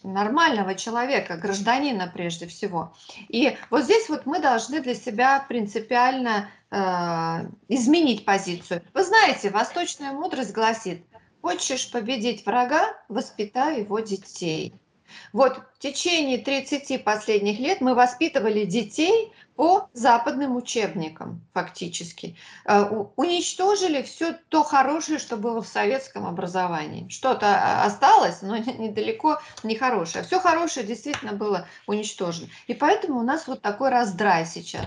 нормального 0.03 0.75
человека, 0.75 1.37
гражданина 1.37 2.11
прежде 2.13 2.49
всего. 2.49 2.93
И 3.29 3.57
вот 3.71 3.85
здесь 3.85 4.09
вот 4.09 4.27
мы 4.27 4.41
должны 4.41 4.81
для 4.81 4.97
себя 4.97 5.45
принципиально 5.49 6.51
э, 6.73 6.77
изменить 7.69 8.25
позицию. 8.25 8.83
Вы 8.95 9.05
знаете, 9.05 9.51
восточная 9.51 10.11
мудрость 10.11 10.53
гласит, 10.53 11.05
Хочешь 11.43 11.91
победить 11.91 12.45
врага, 12.45 12.95
воспитай 13.09 13.81
его 13.81 14.01
детей. 14.01 14.75
Вот 15.33 15.61
в 15.75 15.79
течение 15.79 16.39
30 16.39 17.03
последних 17.05 17.59
лет 17.59 17.81
мы 17.81 17.95
воспитывали 17.95 18.65
детей 18.65 19.33
по 19.57 19.89
западным 19.93 20.57
учебникам 20.57 21.45
фактически. 21.53 22.37
Э, 22.65 22.85
уничтожили 23.17 24.03
все 24.03 24.33
то 24.49 24.63
хорошее, 24.63 25.19
что 25.19 25.37
было 25.37 25.63
в 25.63 25.69
советском 25.69 26.27
образовании. 26.27 27.09
Что-то 27.09 27.47
а, 27.47 27.85
осталось, 27.85 28.43
но 28.43 28.57
недалеко 28.57 29.41
не 29.63 29.77
хорошее. 29.77 30.25
Все 30.25 30.41
хорошее 30.41 30.87
действительно 30.87 31.33
было 31.33 31.67
уничтожено. 31.87 32.49
И 32.67 32.75
поэтому 32.75 33.19
у 33.19 33.23
нас 33.23 33.47
вот 33.47 33.63
такой 33.63 33.91
раздрай 33.91 34.47
сейчас. 34.47 34.87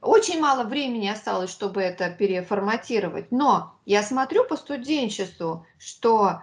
Очень 0.00 0.40
мало 0.40 0.64
времени 0.64 1.08
осталось, 1.08 1.50
чтобы 1.50 1.82
это 1.82 2.10
переформатировать, 2.10 3.30
но 3.30 3.78
я 3.84 4.02
смотрю 4.02 4.44
по 4.44 4.56
студенчеству, 4.56 5.66
что 5.78 6.42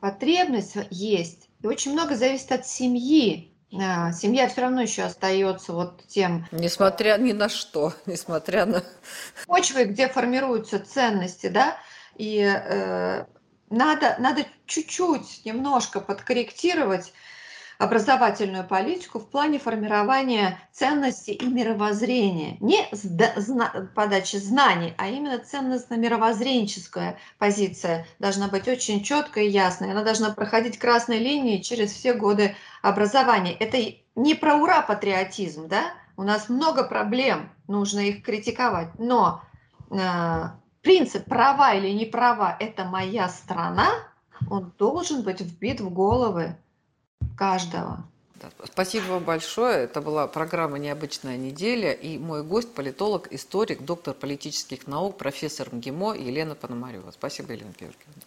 потребность 0.00 0.76
есть, 0.90 1.48
и 1.62 1.66
очень 1.66 1.92
много 1.92 2.16
зависит 2.16 2.50
от 2.50 2.66
семьи. 2.66 3.52
А, 3.72 4.12
семья 4.12 4.48
все 4.48 4.62
равно 4.62 4.82
еще 4.82 5.02
остается 5.02 5.72
вот 5.72 6.04
тем... 6.08 6.46
Несмотря 6.50 7.16
ни 7.18 7.32
на 7.32 7.48
что, 7.48 7.92
несмотря 8.06 8.66
на... 8.66 8.82
Почвой, 9.46 9.84
где 9.84 10.08
формируются 10.08 10.80
ценности, 10.80 11.48
да, 11.48 11.76
и 12.16 12.40
э, 12.40 13.24
надо, 13.70 14.16
надо 14.18 14.46
чуть-чуть, 14.66 15.42
немножко 15.44 16.00
подкорректировать 16.00 17.12
образовательную 17.78 18.64
политику 18.64 19.18
в 19.18 19.28
плане 19.28 19.58
формирования 19.58 20.58
ценностей 20.72 21.32
и 21.32 21.46
мировоззрения. 21.46 22.56
Не 22.60 22.88
зна 22.92 23.90
подачи 23.94 24.36
знаний, 24.36 24.94
а 24.96 25.08
именно 25.08 25.38
ценностно-мировоззренческая 25.38 27.18
позиция 27.38 28.06
должна 28.18 28.48
быть 28.48 28.68
очень 28.68 29.02
четкой 29.02 29.46
и 29.46 29.50
ясной. 29.50 29.92
Она 29.92 30.02
должна 30.02 30.30
проходить 30.32 30.78
красной 30.78 31.18
линией 31.18 31.62
через 31.62 31.92
все 31.92 32.14
годы 32.14 32.56
образования. 32.82 33.52
Это 33.52 33.78
не 34.14 34.34
про 34.34 34.56
ура-патриотизм, 34.56 35.68
да? 35.68 35.92
У 36.16 36.22
нас 36.22 36.48
много 36.48 36.84
проблем, 36.84 37.50
нужно 37.68 38.00
их 38.00 38.22
критиковать, 38.22 38.98
но 38.98 39.42
э, 39.90 40.44
принцип 40.80 41.26
права 41.26 41.74
или 41.74 41.90
не 41.90 42.06
права– 42.06 42.56
это 42.60 42.84
моя 42.84 43.28
страна, 43.28 43.88
он 44.50 44.72
должен 44.78 45.22
быть 45.22 45.42
вбит 45.42 45.80
в 45.80 45.92
головы 45.92 46.56
каждого. 47.36 48.04
Спасибо 48.64 49.04
вам 49.04 49.24
большое. 49.24 49.84
Это 49.84 50.00
была 50.00 50.26
программа 50.26 50.78
«Необычная 50.78 51.36
неделя». 51.36 51.92
И 51.92 52.18
мой 52.18 52.42
гость– 52.42 52.74
политолог, 52.74 53.32
историк, 53.32 53.82
доктор 53.82 54.14
политических 54.14 54.86
наук, 54.86 55.16
профессор 55.16 55.68
МГИМО 55.72 56.14
Елена 56.14 56.54
Пономарева. 56.54 57.10
Спасибо, 57.10 57.52
Елена 57.52 57.72
Георгиевна. 57.78 58.22